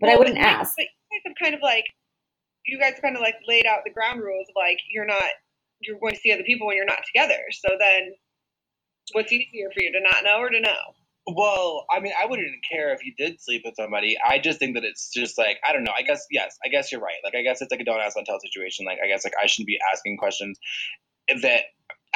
but 0.00 0.10
I 0.10 0.16
wouldn't 0.16 0.38
you- 0.38 0.44
ask. 0.44 0.74
But 0.76 0.86
you 0.86 1.20
guys 1.20 1.22
have 1.26 1.36
kind 1.42 1.54
of 1.54 1.62
like, 1.62 1.84
you 2.66 2.78
guys 2.78 2.94
kind 3.02 3.16
of 3.16 3.22
like 3.22 3.36
laid 3.48 3.66
out 3.66 3.80
the 3.84 3.92
ground 3.92 4.20
rules 4.20 4.46
of 4.48 4.54
like 4.56 4.78
you're 4.90 5.06
not, 5.06 5.24
you're 5.80 5.98
going 5.98 6.14
to 6.14 6.20
see 6.20 6.32
other 6.32 6.44
people 6.44 6.66
when 6.66 6.76
you're 6.76 6.86
not 6.86 7.00
together. 7.12 7.40
So 7.50 7.68
then, 7.78 8.12
what's 9.12 9.32
easier 9.32 9.68
for 9.74 9.82
you 9.82 9.92
to 9.92 10.00
not 10.00 10.24
know 10.24 10.38
or 10.38 10.50
to 10.50 10.60
know? 10.60 10.94
well, 11.28 11.84
I 11.90 11.98
mean, 11.98 12.12
I 12.20 12.24
wouldn't 12.26 12.54
care 12.70 12.94
if 12.94 13.04
you 13.04 13.12
did 13.18 13.40
sleep 13.40 13.62
with 13.64 13.74
somebody. 13.74 14.16
I 14.24 14.38
just 14.38 14.60
think 14.60 14.74
that 14.76 14.84
it's 14.84 15.10
just 15.12 15.36
like 15.36 15.58
I 15.68 15.72
don't 15.72 15.82
know. 15.82 15.92
I 15.96 16.02
guess 16.02 16.24
yes. 16.30 16.56
I 16.64 16.68
guess 16.68 16.92
you're 16.92 17.00
right. 17.00 17.18
Like 17.24 17.34
I 17.34 17.42
guess 17.42 17.60
it's 17.60 17.72
like 17.72 17.80
a 17.80 17.84
don't 17.84 18.00
ask, 18.00 18.14
don't 18.14 18.24
tell 18.24 18.38
situation. 18.38 18.86
Like 18.86 18.98
I 19.02 19.08
guess 19.08 19.24
like 19.24 19.34
I 19.42 19.46
shouldn't 19.46 19.66
be 19.66 19.78
asking 19.92 20.18
questions 20.18 20.56
that 21.42 21.62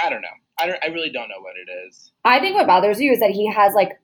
I 0.02 0.10
don't 0.10 0.22
know. 0.22 0.28
I 0.58 0.66
don't. 0.66 0.78
I 0.82 0.88
really 0.88 1.10
don't 1.10 1.28
know 1.28 1.40
what 1.40 1.54
it 1.56 1.70
is. 1.88 2.12
I 2.24 2.40
think 2.40 2.54
what 2.54 2.66
bothers 2.66 3.00
you 3.00 3.12
is 3.12 3.20
that 3.20 3.30
he 3.30 3.50
has 3.50 3.74
like, 3.74 3.98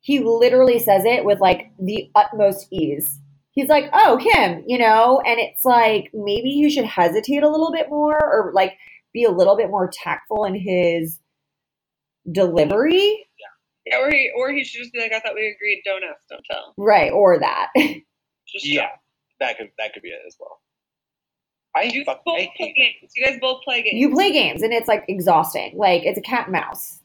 he 0.00 0.20
literally 0.20 0.78
says 0.78 1.04
it 1.04 1.24
with 1.24 1.40
like 1.40 1.70
the 1.78 2.10
utmost 2.14 2.66
ease. 2.70 3.20
He's 3.52 3.68
like, 3.68 3.90
oh, 3.92 4.16
him, 4.18 4.62
you 4.66 4.78
know, 4.78 5.20
and 5.26 5.40
it's 5.40 5.64
like 5.64 6.10
maybe 6.14 6.50
you 6.50 6.70
should 6.70 6.84
hesitate 6.84 7.42
a 7.42 7.48
little 7.48 7.72
bit 7.72 7.88
more 7.90 8.16
or 8.16 8.52
like 8.54 8.74
be 9.12 9.24
a 9.24 9.30
little 9.30 9.56
bit 9.56 9.70
more 9.70 9.90
tactful 9.92 10.44
in 10.44 10.54
his 10.54 11.18
delivery. 12.30 13.26
Yeah, 13.38 13.92
yeah 13.92 13.98
or 13.98 14.10
he, 14.10 14.30
or 14.36 14.50
he 14.52 14.64
should 14.64 14.80
just 14.80 14.92
be 14.92 15.00
like, 15.00 15.12
I 15.12 15.20
thought 15.20 15.34
we 15.34 15.48
agreed, 15.48 15.82
don't 15.84 16.04
ask, 16.04 16.20
don't 16.28 16.44
tell. 16.48 16.74
Right, 16.76 17.10
or 17.10 17.38
that. 17.38 17.68
Just 18.46 18.66
Yeah, 18.66 18.88
that 19.40 19.58
could 19.58 19.70
that 19.78 19.92
could 19.92 20.02
be 20.02 20.08
it 20.08 20.20
as 20.26 20.36
well. 20.40 20.60
I 21.76 21.82
You 21.84 22.04
fuck. 22.04 22.24
both 22.24 22.34
I 22.36 22.50
play 22.56 22.74
hate. 22.74 22.76
games. 23.00 23.12
You 23.16 23.24
guys 23.24 23.38
both 23.40 23.62
play 23.62 23.82
games. 23.82 23.94
you 23.94 24.10
play 24.12 24.32
games 24.32 24.62
and 24.62 24.72
it's 24.72 24.88
like 24.88 25.04
exhausting. 25.08 25.74
Like 25.76 26.02
it's 26.04 26.18
a 26.18 26.22
cat 26.22 26.44
and 26.46 26.52
mouse. 26.52 27.00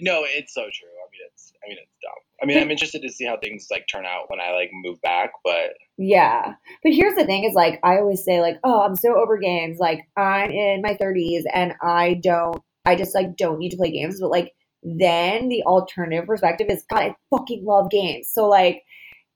No, 0.00 0.24
it's 0.24 0.52
so 0.54 0.60
true. 0.62 0.88
I 0.88 1.06
mean, 1.10 1.20
it's. 1.32 1.52
I 1.64 1.68
mean, 1.70 1.78
it's 1.80 1.90
dumb. 2.02 2.12
I 2.42 2.46
mean, 2.46 2.58
I'm 2.62 2.70
interested 2.70 3.00
to 3.02 3.08
see 3.08 3.24
how 3.24 3.38
things 3.38 3.66
like 3.70 3.86
turn 3.90 4.04
out 4.04 4.28
when 4.28 4.40
I 4.40 4.52
like 4.52 4.70
move 4.72 5.00
back, 5.00 5.32
but 5.42 5.70
Yeah. 5.96 6.52
But 6.82 6.92
here's 6.92 7.14
the 7.14 7.24
thing 7.24 7.44
is 7.44 7.54
like 7.54 7.80
I 7.82 7.96
always 7.96 8.22
say 8.24 8.40
like, 8.42 8.58
"Oh, 8.62 8.82
I'm 8.82 8.94
so 8.94 9.16
over 9.16 9.38
games. 9.38 9.78
Like 9.78 10.00
I'm 10.16 10.50
in 10.50 10.82
my 10.82 10.94
30s 11.00 11.42
and 11.52 11.72
I 11.82 12.20
don't 12.22 12.62
I 12.84 12.94
just 12.94 13.14
like 13.14 13.36
don't 13.36 13.58
need 13.58 13.70
to 13.70 13.78
play 13.78 13.90
games." 13.90 14.20
But 14.20 14.30
like 14.30 14.52
then 14.82 15.48
the 15.48 15.62
alternative 15.64 16.26
perspective 16.26 16.66
is 16.70 16.84
god, 16.90 17.00
I 17.02 17.16
fucking 17.30 17.64
love 17.64 17.90
games. 17.90 18.28
So 18.30 18.46
like 18.46 18.82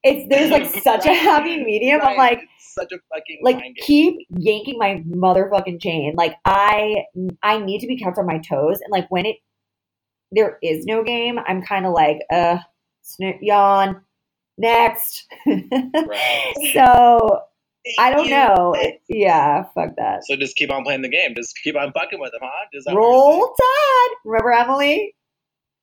it's 0.05 0.29
there's 0.29 0.51
like 0.51 0.67
such 0.85 1.07
a 1.07 1.15
happy 1.15 1.65
medium. 1.65 2.03
I'm 2.03 2.19
like 2.19 2.41
it's 2.43 2.60
such 2.75 2.93
a 2.93 2.99
fucking 3.13 3.41
like 3.43 3.63
keep 3.77 4.27
yanking 4.31 4.79
my 4.79 5.03
motherfucking 5.09 5.81
chain. 5.81 6.15
Like 6.17 6.37
I 6.45 7.05
I 7.43 7.59
need 7.59 7.81
to 7.81 7.87
be 7.87 7.97
kept 7.97 8.19
on 8.19 8.27
my 8.27 8.39
toes 8.39 8.81
and 8.81 8.91
like 8.91 9.11
when 9.11 9.27
it 9.27 9.37
there 10.33 10.59
is 10.63 10.85
no 10.85 11.03
game, 11.03 11.39
I'm 11.47 11.63
kind 11.63 11.87
of 11.87 11.93
like 11.93 12.21
uh 12.33 12.59
snoot 13.03 13.37
yawn 13.41 14.03
next. 14.59 15.27
Right. 15.47 16.55
so 16.75 17.41
I 17.99 18.11
don't 18.11 18.29
know. 18.29 18.75
Yeah, 19.09 19.65
fuck 19.75 19.97
that. 19.97 20.25
So 20.25 20.37
just 20.37 20.57
keep 20.57 20.71
on 20.73 20.85
playing 20.85 21.03
the 21.03 21.09
game. 21.09 21.35
Just 21.35 21.59
keep 21.63 21.77
on 21.77 21.93
fucking 21.93 22.21
with 22.21 22.33
them, 22.33 22.41
huh? 22.43 22.67
That 22.87 22.95
Roll 22.95 23.55
Tide. 23.55 24.17
Remember 24.25 24.53
Emily? 24.53 25.15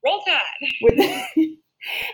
Roll 0.06 0.22
Tide. 0.22 0.70
With 0.82 0.98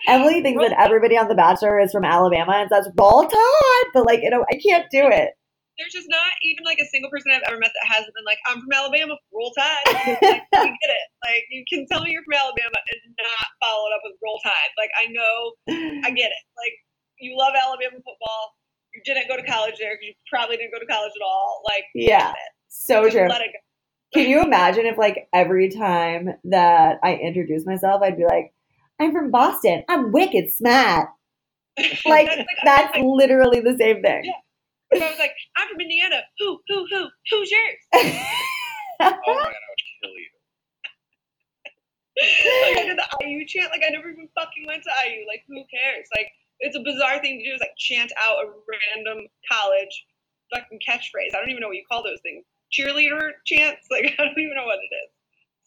Emily 0.07 0.41
thinks 0.41 0.61
that 0.61 0.77
everybody 0.79 1.17
on 1.17 1.27
The 1.27 1.35
Bachelor 1.35 1.79
is 1.79 1.91
from 1.91 2.05
Alabama 2.05 2.53
and 2.53 2.69
says 2.69 2.89
Roll 2.97 3.27
Tide, 3.27 3.85
but 3.93 4.05
like 4.05 4.21
you 4.21 4.29
know, 4.29 4.45
I 4.51 4.59
can't 4.59 4.85
do 4.91 5.07
it. 5.07 5.31
There's 5.77 5.93
just 5.93 6.09
not 6.09 6.33
even 6.43 6.63
like 6.65 6.77
a 6.77 6.85
single 6.93 7.09
person 7.09 7.33
I've 7.33 7.41
ever 7.49 7.57
met 7.57 7.73
that 7.73 7.89
hasn't 7.89 8.13
been 8.13 8.27
like, 8.29 8.37
I'm 8.45 8.61
from 8.61 8.69
Alabama, 8.69 9.17
roll 9.33 9.49
tide. 9.57 9.81
like, 10.21 10.45
we 10.45 10.69
get 10.85 10.91
it. 10.93 11.07
Like, 11.25 11.49
you 11.49 11.65
can 11.65 11.87
tell 11.89 12.05
me 12.05 12.13
you're 12.13 12.21
from 12.21 12.37
Alabama 12.37 12.77
and 12.77 13.01
not 13.17 13.47
follow 13.57 13.89
it 13.89 13.97
up 13.97 14.05
with 14.05 14.13
roll 14.21 14.37
tide. 14.45 14.69
Like, 14.77 14.93
I 15.01 15.09
know, 15.09 15.57
I 16.05 16.13
get 16.13 16.29
it. 16.29 16.43
Like, 16.53 16.77
you 17.17 17.33
love 17.37 17.57
Alabama 17.57 17.97
football. 17.97 18.53
You 18.93 19.01
didn't 19.01 19.27
go 19.27 19.35
to 19.35 19.41
college 19.49 19.73
there 19.79 19.97
because 19.97 20.13
you 20.13 20.15
probably 20.29 20.57
didn't 20.57 20.73
go 20.73 20.79
to 20.79 20.85
college 20.85 21.11
at 21.15 21.25
all. 21.25 21.63
Like, 21.65 21.85
Yeah, 21.95 22.33
so 22.69 23.03
Just 23.05 23.17
true. 23.17 23.27
Let 23.27 23.41
it 23.41 23.49
go. 23.53 23.59
Can 24.13 24.29
you 24.29 24.43
imagine 24.43 24.85
if 24.85 24.97
like 24.99 25.27
every 25.33 25.69
time 25.69 26.29
that 26.43 26.99
I 27.01 27.15
introduce 27.15 27.65
myself, 27.65 28.03
I'd 28.03 28.15
be 28.15 28.25
like, 28.25 28.53
"I'm 29.03 29.11
from 29.11 29.31
Boston. 29.31 29.83
I'm 29.89 30.11
wicked 30.11 30.51
smart." 30.51 31.09
Like 32.05 32.29
That's 32.63 32.97
literally 32.97 33.59
the 33.59 33.75
same 33.77 34.01
thing. 34.01 34.31
If 34.91 35.01
I 35.01 35.09
was 35.09 35.19
like, 35.19 35.33
I'm 35.57 35.67
from 35.69 35.81
Indiana. 35.81 36.21
Who, 36.39 36.59
who, 36.67 36.85
who, 36.89 37.07
who's 37.29 37.51
yours? 37.51 38.13
Oh 39.01 39.05
my 39.05 39.11
god, 39.11 39.19
I 39.27 39.35
would 39.35 39.83
kill 39.99 40.15
you. 40.15 40.31
like 42.63 42.77
I 42.77 42.87
did 42.87 42.97
the 42.97 43.27
IU 43.27 43.45
chant. 43.47 43.71
Like 43.71 43.81
I 43.85 43.89
never 43.89 44.07
even 44.07 44.29
fucking 44.37 44.63
went 44.67 44.83
to 44.83 44.91
IU. 45.03 45.25
Like 45.27 45.43
who 45.47 45.55
cares? 45.67 46.07
Like 46.15 46.29
it's 46.59 46.77
a 46.77 46.79
bizarre 46.79 47.19
thing 47.19 47.39
to 47.39 47.43
do. 47.43 47.55
Is 47.55 47.59
like 47.59 47.75
chant 47.77 48.13
out 48.23 48.37
a 48.37 48.47
random 48.47 49.27
college 49.51 50.05
fucking 50.53 50.79
catchphrase. 50.87 51.35
I 51.35 51.41
don't 51.41 51.49
even 51.49 51.59
know 51.59 51.67
what 51.67 51.75
you 51.75 51.83
call 51.91 52.03
those 52.03 52.21
things. 52.21 52.45
Cheerleader 52.71 53.31
chants. 53.45 53.87
Like 53.91 54.13
I 54.19 54.23
don't 54.23 54.37
even 54.37 54.55
know 54.55 54.65
what 54.69 54.79
it 54.79 54.93
is. 54.93 55.09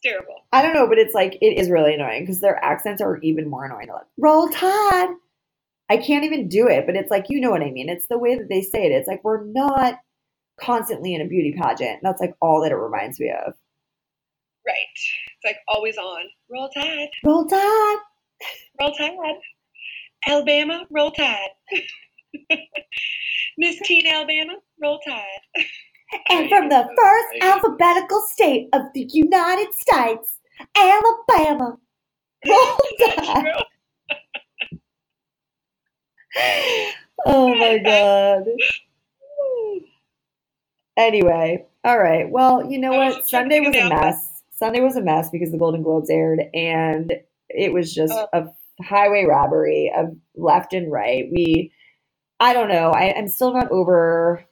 Terrible. 0.03 0.35
I 0.51 0.61
don't 0.61 0.73
know, 0.73 0.87
but 0.87 0.99
it's 0.99 1.15
like 1.15 1.37
it 1.41 1.57
is 1.57 1.69
really 1.69 1.93
annoying 1.93 2.23
because 2.23 2.39
their 2.39 2.63
accents 2.63 3.01
are 3.01 3.17
even 3.17 3.49
more 3.49 3.65
annoying. 3.65 3.89
Like, 3.89 4.05
roll 4.17 4.47
tide. 4.49 5.09
I 5.89 5.97
can't 5.97 6.25
even 6.25 6.49
do 6.49 6.67
it, 6.67 6.85
but 6.85 6.95
it's 6.95 7.09
like 7.09 7.25
you 7.29 7.39
know 7.39 7.49
what 7.49 7.63
I 7.63 7.71
mean. 7.71 7.89
It's 7.89 8.07
the 8.07 8.17
way 8.17 8.35
that 8.35 8.49
they 8.49 8.61
say 8.61 8.85
it. 8.85 8.91
It's 8.91 9.07
like 9.07 9.23
we're 9.23 9.43
not 9.45 9.99
constantly 10.59 11.13
in 11.13 11.21
a 11.21 11.27
beauty 11.27 11.55
pageant. 11.59 11.99
That's 12.03 12.21
like 12.21 12.35
all 12.41 12.61
that 12.61 12.71
it 12.71 12.75
reminds 12.75 13.19
me 13.19 13.31
of. 13.31 13.53
Right. 14.65 14.75
It's 14.93 15.45
like 15.45 15.57
always 15.67 15.97
on. 15.97 16.23
Roll 16.51 16.69
Tide. 16.69 17.07
Roll 17.23 17.45
tide. 17.45 17.97
Roll 18.79 18.93
Tide. 18.93 19.35
Alabama. 20.27 20.85
Roll 20.89 21.11
Tide. 21.11 21.49
Miss 23.57 23.79
Teen 23.83 24.05
Alabama. 24.07 24.53
Roll 24.81 24.99
Tide. 25.07 25.23
And 26.29 26.49
from 26.49 26.69
the 26.69 26.87
first 26.97 27.43
alphabetical 27.43 28.21
state 28.29 28.69
of 28.73 28.81
the 28.93 29.07
United 29.11 29.73
States, 29.73 30.39
Alabama. 30.75 31.77
Roll 32.47 32.77
tide. 33.15 33.53
Oh 37.25 37.55
my 37.55 37.77
god. 37.79 38.45
Anyway, 40.97 41.65
all 41.83 41.99
right. 41.99 42.29
Well, 42.29 42.65
you 42.71 42.79
know 42.79 42.93
what? 42.93 43.27
Sunday 43.27 43.59
was 43.59 43.69
a 43.69 43.73
checking 43.73 43.87
it 43.87 43.93
out. 43.93 44.05
mess. 44.05 44.43
Sunday 44.51 44.79
was 44.79 44.95
a 44.95 45.01
mess 45.01 45.29
because 45.29 45.51
the 45.51 45.57
Golden 45.57 45.83
Globes 45.83 46.09
aired, 46.09 46.41
and 46.53 47.13
it 47.49 47.71
was 47.73 47.93
just 47.93 48.13
Oh. 48.13 48.27
a 48.33 48.83
highway 48.83 49.25
robbery 49.25 49.91
of 49.95 50.15
left 50.35 50.73
and 50.73 50.91
right. 50.91 51.25
We, 51.31 51.71
I 52.39 52.53
don't 52.53 52.69
know. 52.69 52.91
I, 52.91 53.13
I'm 53.15 53.27
still 53.27 53.53
not 53.53 53.69
over 53.71 54.43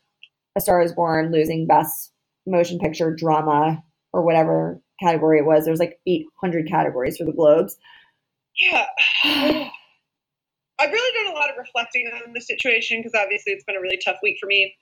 A 0.55 0.61
Star 0.61 0.81
Is 0.81 0.93
Born 0.93 1.31
losing 1.31 1.67
Best 1.67 2.11
Motion 2.45 2.79
Picture 2.79 3.13
Drama 3.13 3.83
or 4.13 4.23
whatever 4.23 4.81
category 5.01 5.39
it 5.39 5.45
was. 5.45 5.65
There 5.65 5.71
was 5.71 5.79
like 5.79 5.99
800 6.07 6.67
categories 6.69 7.17
for 7.17 7.25
the 7.25 7.33
Globes. 7.33 7.77
Yeah. 8.57 8.85
I've 10.77 10.91
really 10.91 11.23
done 11.23 11.33
a 11.33 11.37
lot 11.37 11.49
of 11.49 11.55
reflecting 11.57 12.09
on 12.13 12.33
the 12.33 12.41
situation 12.41 12.99
because 12.99 13.19
obviously 13.19 13.53
it's 13.53 13.63
been 13.63 13.77
a 13.77 13.81
really 13.81 13.99
tough 14.03 14.17
week 14.21 14.37
for 14.39 14.47
me. 14.47 14.75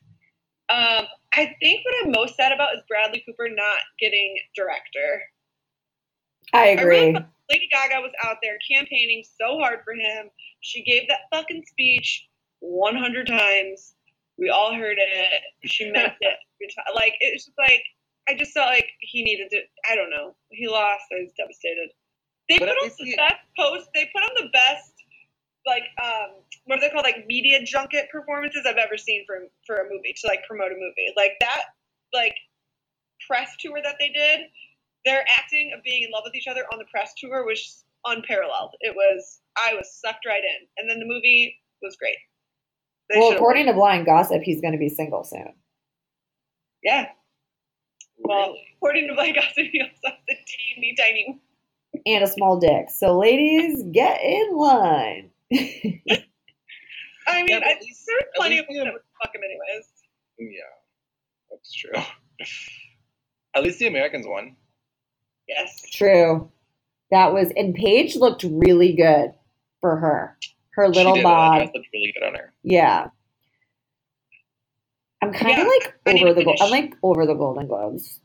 Um, 0.70 1.06
I 1.34 1.56
think 1.60 1.86
what 1.86 1.96
I'm 2.04 2.12
most 2.12 2.36
sad 2.36 2.52
about 2.52 2.74
is 2.76 2.82
Bradley 2.88 3.24
Cooper 3.26 3.48
not 3.50 3.80
getting 4.00 4.38
director. 4.56 5.24
I 6.54 6.70
I 6.70 6.82
really 6.82 7.10
agree. 7.10 7.26
Lady 7.52 7.70
Gaga 7.72 8.02
was 8.02 8.12
out 8.24 8.38
there 8.42 8.58
campaigning 8.72 9.24
so 9.40 9.60
hard 9.60 9.80
for 9.84 9.94
him. 9.94 10.30
She 10.62 10.84
gave 10.84 11.08
that 11.10 11.22
fucking 11.32 11.64
speech 11.68 12.28
100 12.60 13.28
times. 13.28 13.96
We 14.38 14.50
all 14.50 14.74
heard 14.74 14.98
it. 15.00 15.42
She 15.66 15.92
meant 15.92 16.14
it. 16.22 16.38
Like 16.96 17.14
it 17.20 17.34
was 17.34 17.46
just 17.46 17.58
like 17.58 17.84
I 18.30 18.36
just 18.36 18.52
felt 18.54 18.68
like 18.68 18.88
he 19.00 19.24
needed 19.24 19.50
to. 19.52 19.60
I 19.92 19.96
don't 19.96 20.10
know. 20.10 20.36
He 20.50 20.68
lost. 20.68 21.04
I 21.12 21.22
was 21.22 21.32
devastated. 21.38 21.90
They 22.50 22.58
But 22.60 22.70
put 22.70 22.78
on 22.78 22.92
the 23.00 23.06
he- 23.06 23.16
best 23.16 23.36
post. 23.58 23.90
They 23.94 24.10
put 24.14 24.24
on 24.24 24.32
the 24.44 24.50
best 24.52 24.94
like 25.66 25.84
um 26.04 26.36
what 26.66 26.78
are 26.78 26.82
they 26.82 26.90
called 26.90 27.06
like 27.06 27.26
media 27.26 27.64
junket 27.64 28.10
performances 28.12 28.66
I've 28.68 28.78
ever 28.78 28.98
seen 28.98 29.24
for 29.26 29.48
for 29.66 29.78
a 29.78 29.84
movie 29.90 30.14
to 30.22 30.28
like 30.28 30.44
promote 30.48 30.72
a 30.72 30.76
movie. 30.76 31.14
Like 31.16 31.34
that 31.42 31.64
like 32.14 32.36
press 33.28 33.50
tour 33.60 33.80
that 33.84 33.96
they 34.00 34.10
did 34.10 34.42
their 35.06 35.26
acting 35.38 35.74
of 35.76 35.84
being 35.84 36.04
in 36.04 36.12
love 36.12 36.24
with 36.26 36.36
each 36.36 36.48
other 36.48 36.66
on 36.72 36.80
the 36.80 36.86
press 36.92 37.14
tour 37.18 37.46
was 37.46 37.84
unparalleled. 38.06 38.72
It 38.82 38.96
was 38.96 39.42
I 39.58 39.74
was 39.74 39.94
sucked 40.02 40.26
right 40.26 40.44
in, 40.44 40.68
and 40.78 40.90
then 40.90 41.00
the 41.00 41.06
movie 41.06 41.60
was 41.82 41.96
great. 41.98 42.18
They 43.10 43.20
Well, 43.20 43.32
according 43.34 43.66
won. 43.66 43.76
to 43.76 43.80
Blind 43.80 44.06
Gossip, 44.06 44.42
he's 44.44 44.62
going 44.62 44.72
to 44.74 44.78
be 44.80 44.90
single 44.90 45.24
soon. 45.24 45.54
yeah, 46.84 47.10
well, 48.18 48.48
Really? 48.50 48.68
according 48.78 49.08
to 49.10 49.14
Blind 49.16 49.36
Gossip, 49.36 49.66
he 49.72 49.82
also 49.82 49.94
has 50.04 50.14
a 50.30 50.36
teeny 50.76 50.96
tiny. 50.98 51.40
and 52.06 52.24
a 52.24 52.28
small 52.28 52.60
dick. 52.60 52.90
So, 52.90 53.18
ladies, 53.18 53.84
get 53.92 54.22
in 54.22 54.56
line. 54.56 55.30
I 55.54 55.58
mean, 57.38 57.48
Yeah, 57.48 57.60
I 57.64 57.72
at 57.72 57.82
least- 57.82 58.04
there's 58.08 58.24
plenty 58.36 58.58
of 58.60 58.66
the- 58.68 58.74
women 58.74 58.86
that 58.88 58.94
would 58.94 59.02
fuck 59.22 59.34
him 59.36 59.42
anyways. 59.44 59.90
Yeah, 60.40 60.62
that's 61.52 61.72
true. 61.74 61.92
At 63.56 63.62
least 63.64 63.78
the 63.78 63.86
Americans 63.88 64.26
won. 64.28 64.56
Yes. 65.48 65.84
True. 65.92 66.50
That 67.12 67.34
was, 67.34 67.52
and 67.56 67.76
Paige 67.76 68.16
looked 68.16 68.44
really 68.44 68.94
good 68.94 69.32
for 69.80 69.96
her. 69.98 70.40
Her 70.76 70.92
She 70.94 71.00
little 71.00 71.16
did, 71.16 71.24
bod. 71.24 71.62
Looked 71.74 71.88
really 71.94 72.14
good 72.14 72.26
on 72.28 72.36
her. 72.36 72.54
Yeah. 72.64 73.08
I'm 75.22 75.32
kind 75.32 75.52
of 75.54 75.58
Yeah, 75.60 75.64
like 75.66 75.94
I 76.06 76.12
over 76.22 76.34
the, 76.34 76.44
Go- 76.44 76.56
I'm 76.62 76.70
like 76.72 76.96
over 77.02 77.26
the 77.26 77.34
Golden 77.34 77.68
Globes. 77.68 78.20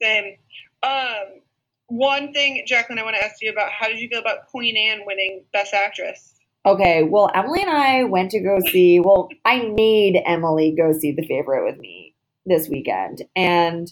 Same. 0.00 0.36
Um, 0.82 1.40
one 1.88 2.32
thing, 2.32 2.62
Jacqueline, 2.66 2.98
I 2.98 3.02
want 3.02 3.16
to 3.16 3.24
ask 3.24 3.42
you 3.42 3.50
about: 3.50 3.70
How 3.72 3.88
did 3.88 3.98
you 3.98 4.08
feel 4.08 4.20
about 4.20 4.46
Queen 4.46 4.76
Anne 4.76 5.00
winning 5.06 5.44
Best 5.52 5.74
Actress? 5.74 6.34
Okay, 6.66 7.02
well, 7.02 7.30
Emily 7.34 7.62
and 7.62 7.70
I 7.70 8.04
went 8.04 8.30
to 8.32 8.40
go 8.40 8.58
see, 8.60 9.00
well, 9.00 9.28
I 9.46 9.62
made 9.74 10.20
Emily 10.26 10.74
go 10.76 10.92
see 10.92 11.12
The 11.12 11.26
Favorite 11.26 11.64
with 11.64 11.78
me 11.80 12.14
this 12.44 12.68
weekend. 12.68 13.22
And 13.34 13.90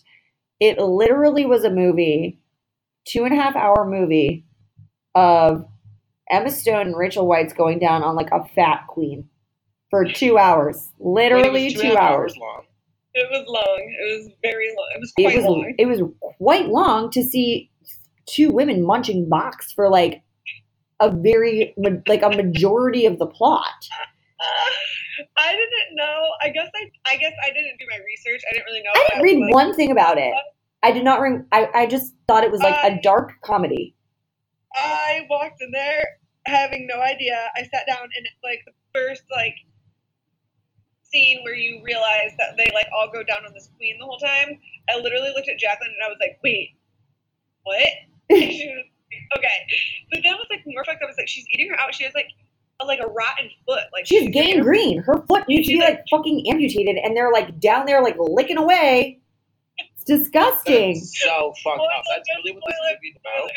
it 0.61 0.79
literally 0.79 1.47
was 1.47 1.65
a 1.65 1.71
movie, 1.71 2.39
two 3.07 3.25
and 3.25 3.33
a 3.33 3.41
half 3.43 3.57
hour 3.57 3.89
movie 3.89 4.45
of 5.15 5.65
Emma 6.31 6.51
Stone 6.51 6.89
and 6.89 6.97
Rachel 6.97 7.27
Weisz 7.27 7.57
going 7.57 7.79
down 7.79 8.03
on 8.03 8.15
like 8.17 8.31
a 8.33 8.45
fat 8.55 8.87
queen 8.89 9.29
for 9.91 10.05
two 10.05 10.39
hours. 10.39 10.77
It 10.99 11.05
Literally 11.07 11.71
two 11.73 11.81
two, 11.83 11.89
half 11.89 11.99
hours. 11.99 12.37
long. 12.37 12.63
It 13.15 13.27
was 13.31 13.45
long. 13.49 13.97
It 14.01 14.25
was 14.25 14.33
very 14.43 14.69
long. 14.77 14.89
It 14.95 15.01
was 15.01 15.13
It 15.17 15.23
quite 15.23 15.37
was 15.37 15.45
long. 15.45 15.75
it 15.79 15.87
was 15.87 16.01
quite 16.39 16.69
long 16.69 17.11
to 17.11 17.23
see 17.23 17.71
two 18.27 18.51
women 18.51 18.85
munching 18.85 19.29
box 19.29 19.73
for 19.73 19.89
like 19.89 20.23
a 21.01 21.11
very 21.11 21.75
like 22.07 22.23
a 22.23 22.31
majority 22.31 23.07
of 23.07 23.19
the 23.19 23.27
plot. 23.27 23.65
I 25.37 25.51
didn't 25.53 25.97
know. 25.97 26.23
I 26.43 26.49
guess 26.51 26.69
I. 26.77 27.13
I 27.13 27.17
guess 27.17 27.33
I 27.45 27.49
didn't 27.49 27.79
do 27.81 27.87
my 27.91 27.99
research. 28.07 28.41
I 28.49 28.53
didn't 28.55 28.67
really 28.67 28.83
know. 28.83 28.91
I 28.95 29.07
didn't 29.09 29.23
read 29.23 29.39
like- 29.47 29.55
one 29.55 29.75
thing 29.75 29.91
about 29.91 30.19
it. 30.19 30.33
I 30.85 30.93
did 30.93 31.03
not 31.03 31.21
read. 31.21 31.45
I, 31.51 31.69
I 31.75 31.87
just 31.87 32.15
thought 32.29 32.45
it 32.45 32.53
was 32.53 32.61
like 32.61 32.75
a 32.85 32.95
Uh, 32.95 32.99
dark 33.03 33.33
comedy. 33.43 33.97
I 34.77 35.27
walked 35.29 35.61
in 35.61 35.73
there 35.73 36.05
having 36.49 36.87
no 36.87 37.01
idea. 37.01 37.37
I 37.57 37.63
sat 37.63 37.87
down 37.87 38.03
and 38.03 38.27
it's 38.27 38.43
like 38.43 38.61
the 38.67 38.73
first 38.95 39.23
like 39.31 39.55
scene 41.03 41.41
where 41.45 41.55
you 41.55 41.81
realize 41.85 42.33
that 42.39 42.57
they 42.57 42.71
like 42.75 42.87
all 42.95 43.11
go 43.13 43.23
down 43.23 43.45
on 43.47 43.53
this 43.55 43.71
queen 43.77 43.97
the 43.99 44.05
whole 44.05 44.19
time. 44.19 44.59
I 44.91 44.99
literally 44.99 45.33
looked 45.35 45.49
at 45.49 45.59
Jacqueline 45.59 45.91
and 45.91 46.05
I 46.05 46.09
was 46.09 46.19
like, 46.21 46.39
wait, 46.43 46.77
what? 47.65 47.89
Was 48.31 48.39
okay. 49.37 49.59
But 50.11 50.21
then 50.23 50.35
it 50.35 50.39
was 50.39 50.47
like 50.51 50.61
more 50.67 50.85
fucked 50.85 51.03
up. 51.03 51.07
I 51.07 51.11
was 51.11 51.17
like, 51.19 51.29
she's 51.29 51.47
eating 51.51 51.71
her 51.71 51.81
out. 51.81 51.95
She 51.95 52.05
has 52.05 52.13
like 52.15 52.29
a, 52.81 52.85
like 52.85 53.01
a 53.01 53.07
rotten 53.07 53.51
foot. 53.67 53.85
Like 53.93 54.07
She's 54.07 54.31
gangrene. 54.31 54.99
Her 55.03 55.25
foot 55.27 55.49
needs 55.49 55.67
to 55.67 55.73
be 55.73 55.75
She's 55.75 55.81
like 55.81 56.05
fucking 56.11 56.47
amputated, 56.51 56.97
and 56.97 57.17
they're 57.17 57.33
like 57.33 57.59
down 57.61 57.87
there 57.87 58.03
like 58.03 58.17
licking 58.19 58.59
away. 58.59 59.21
It's 59.79 60.05
disgusting. 60.05 60.95
That's 60.95 61.23
so 61.23 61.53
fucked 61.63 61.81
up. 61.81 62.05
That's 62.09 62.29
really 62.37 62.53
what 62.53 62.63
this 62.67 62.77
spoiler, 62.77 62.97
movie's 62.97 63.17
about. 63.21 63.51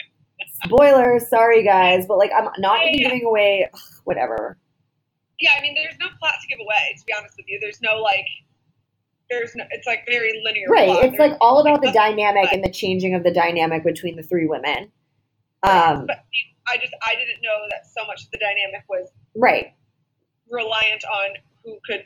Spoilers, 0.65 1.27
sorry 1.29 1.63
guys, 1.63 2.05
but 2.07 2.17
like 2.17 2.31
I'm 2.35 2.49
not 2.59 2.79
Yeah, 2.81 2.89
even 2.89 2.99
yeah. 2.99 3.07
giving 3.09 3.25
away 3.25 3.69
ugh, 3.73 3.79
whatever. 4.03 4.57
Yeah, 5.39 5.51
I 5.57 5.61
mean, 5.61 5.73
there's 5.75 5.95
no 5.99 6.07
plot 6.19 6.35
to 6.41 6.47
give 6.47 6.59
away. 6.59 6.95
To 6.99 7.05
be 7.05 7.13
honest 7.17 7.35
with 7.37 7.47
you, 7.47 7.59
there's 7.59 7.81
no 7.81 7.95
like. 7.97 8.25
There's 9.29 9.55
no. 9.55 9.63
It's 9.71 9.87
like 9.87 10.05
very 10.07 10.41
linear. 10.45 10.67
Right. 10.69 10.89
plot. 10.89 11.05
It's 11.05 11.17
like 11.19 11.33
all 11.41 11.59
about 11.59 11.81
the 11.81 11.91
dynamic 11.91 12.51
and 12.51 12.63
the 12.63 12.69
changing 12.69 13.15
of 13.15 13.23
the 13.23 13.31
dynamic 13.31 13.83
between 13.83 14.17
the 14.17 14.23
three 14.23 14.45
women. 14.45 14.91
Um, 15.63 16.05
but 16.05 16.25
I 16.67 16.77
just 16.77 16.93
I 17.05 17.15
didn't 17.15 17.41
know 17.41 17.57
that 17.71 17.85
so 17.87 18.05
much 18.05 18.23
of 18.23 18.31
the 18.31 18.39
dynamic 18.39 18.83
was 18.89 19.09
right. 19.35 19.73
reliant 20.49 21.03
on 21.05 21.29
who 21.63 21.77
could 21.85 22.05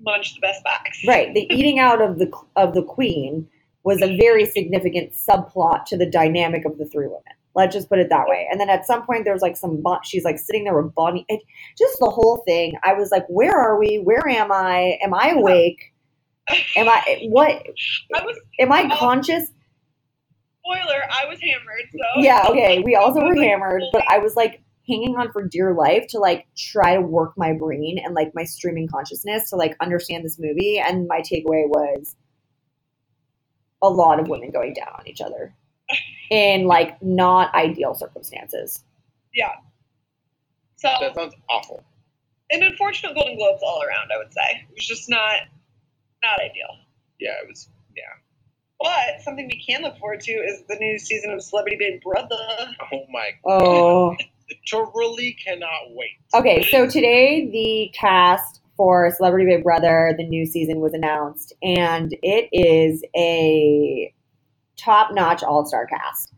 munch 0.00 0.34
the 0.34 0.40
best 0.40 0.62
box. 0.64 1.00
Right. 1.06 1.34
The 1.34 1.52
eating 1.52 1.78
out 1.78 2.00
of 2.00 2.18
the 2.18 2.30
of 2.56 2.74
the 2.74 2.82
queen 2.82 3.48
was 3.84 4.02
a 4.02 4.16
very 4.16 4.46
significant 4.46 5.12
subplot 5.12 5.84
to 5.86 5.96
the 5.96 6.06
dynamic 6.06 6.64
of 6.64 6.78
the 6.78 6.86
three 6.86 7.06
women. 7.06 7.22
Let's 7.54 7.74
just 7.74 7.88
put 7.88 8.00
it 8.00 8.08
that 8.10 8.26
way. 8.26 8.48
And 8.50 8.60
then 8.60 8.68
at 8.68 8.84
some 8.84 9.06
point, 9.06 9.24
there's 9.24 9.42
like 9.42 9.56
some. 9.56 9.82
She's 10.02 10.24
like 10.24 10.38
sitting 10.38 10.64
there 10.64 10.80
with 10.80 10.92
Bonnie. 10.94 11.24
It, 11.28 11.40
just 11.78 11.98
the 12.00 12.10
whole 12.10 12.42
thing. 12.46 12.74
I 12.82 12.94
was 12.94 13.10
like, 13.12 13.24
"Where 13.28 13.56
are 13.56 13.78
we? 13.78 14.00
Where 14.02 14.26
am 14.28 14.50
I? 14.50 14.98
Am 15.02 15.14
I 15.14 15.30
awake? 15.30 15.92
Am 16.76 16.88
I 16.88 17.28
what? 17.28 17.62
I 18.14 18.24
was 18.24 18.36
Am 18.58 18.72
I 18.72 18.88
oh. 18.90 18.96
conscious?" 18.96 19.50
spoiler. 20.64 21.02
I 21.10 21.26
was 21.26 21.38
hammered. 21.40 21.88
So 21.92 22.20
Yeah. 22.20 22.46
Okay. 22.48 22.80
We 22.80 22.94
also 22.96 23.20
were 23.20 23.36
hammered, 23.36 23.82
but 23.92 24.02
I 24.08 24.18
was 24.18 24.36
like 24.36 24.62
hanging 24.88 25.16
on 25.16 25.32
for 25.32 25.46
dear 25.46 25.74
life 25.74 26.06
to 26.08 26.18
like 26.18 26.46
try 26.56 26.94
to 26.94 27.00
work 27.00 27.32
my 27.36 27.52
brain 27.52 27.98
and 28.04 28.14
like 28.14 28.32
my 28.34 28.44
streaming 28.44 28.88
consciousness 28.88 29.50
to 29.50 29.56
like 29.56 29.76
understand 29.80 30.24
this 30.24 30.38
movie. 30.38 30.78
And 30.78 31.06
my 31.06 31.20
takeaway 31.20 31.68
was 31.68 32.16
a 33.82 33.88
lot 33.88 34.20
of 34.20 34.28
women 34.28 34.50
going 34.50 34.72
down 34.74 34.88
on 34.98 35.06
each 35.06 35.20
other 35.20 35.54
in 36.30 36.66
like 36.66 37.00
not 37.02 37.54
ideal 37.54 37.94
circumstances. 37.94 38.82
Yeah. 39.34 39.52
So 40.76 40.88
That 41.00 41.14
sounds 41.14 41.34
awful. 41.50 41.82
an 42.50 42.62
unfortunate 42.62 43.14
Golden 43.14 43.36
Globes 43.36 43.62
all 43.62 43.82
around, 43.82 44.10
I 44.14 44.18
would 44.18 44.32
say. 44.32 44.66
It 44.68 44.74
was 44.74 44.86
just 44.86 45.08
not 45.08 45.40
not 46.22 46.40
ideal. 46.40 46.78
Yeah, 47.20 47.32
it 47.42 47.48
was. 47.48 47.68
Yeah. 47.96 48.02
But 48.80 49.22
something 49.22 49.46
we 49.46 49.62
can 49.64 49.82
look 49.82 49.98
forward 49.98 50.20
to 50.20 50.32
is 50.32 50.62
the 50.68 50.76
new 50.76 50.98
season 50.98 51.30
of 51.30 51.42
Celebrity 51.42 51.76
Big 51.78 52.02
Brother. 52.02 52.36
Oh 52.92 53.04
my. 53.10 53.30
Oh. 53.44 54.10
God. 54.10 54.16
Oh. 54.20 54.24
Truly 54.66 55.36
cannot 55.42 55.70
wait. 55.90 56.18
Okay, 56.34 56.62
so 56.70 56.86
today 56.86 57.48
the 57.50 57.90
cast 57.98 58.60
for 58.76 59.10
Celebrity 59.16 59.46
Big 59.46 59.62
Brother, 59.64 60.14
the 60.16 60.26
new 60.26 60.46
season 60.46 60.80
was 60.80 60.92
announced, 60.94 61.52
and 61.62 62.12
it 62.22 62.48
is 62.52 63.02
a 63.16 64.12
top-notch 64.76 65.42
all-star 65.42 65.86
cast. 65.86 66.32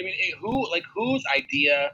I 0.00 0.04
mean, 0.04 0.14
who 0.40 0.70
like 0.70 0.84
whose 0.94 1.22
idea? 1.36 1.90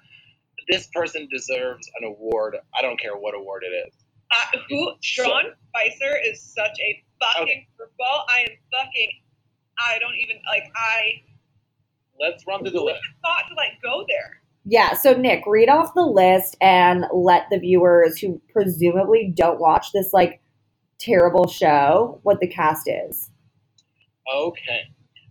This 0.69 0.89
person 0.95 1.29
deserves 1.33 1.89
an 2.01 2.09
award. 2.09 2.57
I 2.77 2.83
don't 2.83 2.99
care 3.01 3.17
what 3.17 3.35
award 3.37 3.63
it 3.65 3.73
is. 3.89 3.95
Uh, 4.33 4.59
who? 4.69 4.93
Sean 5.01 5.45
Spicer 5.69 6.17
is 6.25 6.43
such 6.43 6.77
a 6.81 7.05
fucking 7.21 7.43
Okay. 7.45 7.69
curveball. 7.79 8.25
I 8.29 8.41
am 8.41 8.49
fucking. 8.73 9.11
I 9.89 9.99
don't 10.01 10.15
even 10.17 10.37
like. 10.51 10.65
I 10.77 11.23
Let's 12.19 12.45
run 12.47 12.63
through 12.63 12.71
the 12.73 12.81
list. 12.83 13.01
thought 13.23 13.45
to 13.49 13.55
like 13.55 13.73
go 13.83 14.05
there. 14.09 14.41
Yeah, 14.69 14.95
so 14.95 15.13
Nick, 15.13 15.45
read 15.47 15.69
off 15.69 15.95
the 15.95 16.03
list 16.03 16.57
and 16.61 17.05
let 17.13 17.47
the 17.51 17.59
viewers 17.59 18.19
who 18.19 18.41
presumably 18.53 19.33
don't 19.35 19.61
watch 19.61 19.93
this 19.93 20.13
like 20.13 20.41
terrible 20.99 21.47
show 21.47 22.19
what 22.25 22.41
the 22.41 22.49
cast 22.49 22.89
is. 22.89 23.31
Okay. 24.35 24.81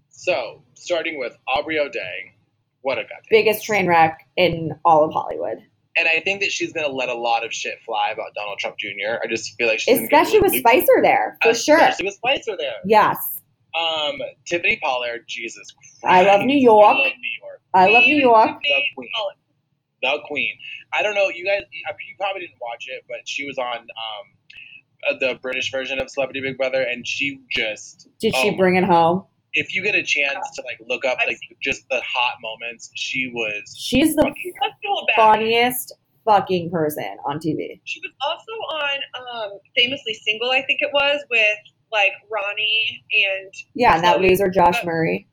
So, 0.10 0.64
starting 0.76 1.20
with 1.20 1.38
Aubrey 1.48 1.78
O'Day. 1.78 2.34
What 2.82 2.98
a 2.98 3.02
goddamn. 3.02 3.24
Biggest 3.30 3.66
train 3.66 3.88
wreck 3.88 4.26
in 4.38 4.72
all 4.86 5.04
of 5.04 5.12
Hollywood. 5.12 5.58
And 5.98 6.08
I 6.08 6.22
think 6.22 6.42
that 6.42 6.52
she's 6.52 6.72
going 6.72 6.86
to 6.86 6.92
let 6.92 7.10
a 7.10 7.14
lot 7.14 7.46
of 7.46 7.54
shit 7.54 7.80
fly 7.86 8.12
about 8.12 8.28
Donald 8.36 8.60
Trump 8.60 8.78
Jr. 8.78 9.18
I 9.24 9.28
just 9.28 9.56
feel 9.56 9.68
like 9.68 9.80
she's 9.80 10.00
Especially 10.00 10.40
with 10.40 10.54
Spicer 10.56 11.02
there, 11.02 11.38
for 11.42 11.54
sure. 11.54 11.78
Especially 11.78 12.06
with 12.06 12.16
Spicer 12.16 12.56
there. 12.58 12.76
Yes. 12.86 13.35
Um, 13.80 14.16
Tiffany 14.46 14.80
Pollard, 14.82 15.26
Jesus 15.28 15.72
Christ. 15.72 16.00
I 16.04 16.24
love 16.24 16.46
New 16.46 16.58
York. 16.58 16.86
I 16.86 16.94
love 16.98 17.14
New 17.20 17.40
York. 17.42 17.62
I 17.74 17.88
love 17.90 18.04
New 18.04 18.16
York. 18.18 18.50
The 18.64 18.82
queen. 18.96 19.10
The 20.02 20.18
queen. 20.28 20.54
I 20.94 21.02
don't 21.04 21.16
know, 21.16 21.30
you 21.30 21.46
guys, 21.46 21.62
you 21.72 22.16
probably 22.18 22.42
didn't 22.42 22.60
watch 22.62 22.86
it, 22.88 23.04
but 23.10 23.18
she 23.28 23.46
was 23.46 23.58
on 23.58 23.78
um, 23.78 23.86
uh, 25.10 25.18
the 25.20 25.40
British 25.42 25.72
version 25.72 26.00
of 26.00 26.10
Celebrity 26.10 26.42
Big 26.42 26.58
Brother, 26.58 26.82
and 26.82 27.06
she 27.08 27.40
just, 27.52 28.08
Did 28.20 28.36
she 28.36 28.52
Oh. 28.52 28.58
bring 28.58 28.76
it 28.76 28.84
home? 28.84 29.26
if 29.58 29.74
you 29.74 29.82
get 29.82 29.96
a 29.96 30.04
chance 30.04 30.52
to 30.54 30.62
like 30.64 30.78
look 30.90 31.06
up 31.06 31.18
like 31.26 31.40
just 31.64 31.88
the 31.90 32.02
hot 32.06 32.36
moments, 32.42 32.92
she 32.96 33.32
was 33.34 33.74
She's 33.78 34.14
the 34.14 34.24
fucking 34.24 34.54
Let's 34.62 34.76
feel 34.82 35.06
bad. 35.08 35.16
funniest 35.16 35.94
fucking 36.26 36.70
person 36.72 37.16
on 37.26 37.38
TV. 37.40 37.80
She 37.86 38.02
was 38.02 38.12
also 38.28 38.52
on 38.76 39.00
um, 39.54 39.60
Famously 39.78 40.14
Single, 40.14 40.52
I 40.52 40.62
think 40.66 40.80
it 40.82 40.90
was, 40.94 41.24
with 41.30 41.58
like 41.92 42.14
Ronnie 42.32 43.04
and 43.12 43.54
Yeah, 43.76 43.96
and 43.96 44.04
that 44.04 44.18
Chloe. 44.18 44.30
loser 44.30 44.50
Josh 44.50 44.84
Murray. 44.86 45.28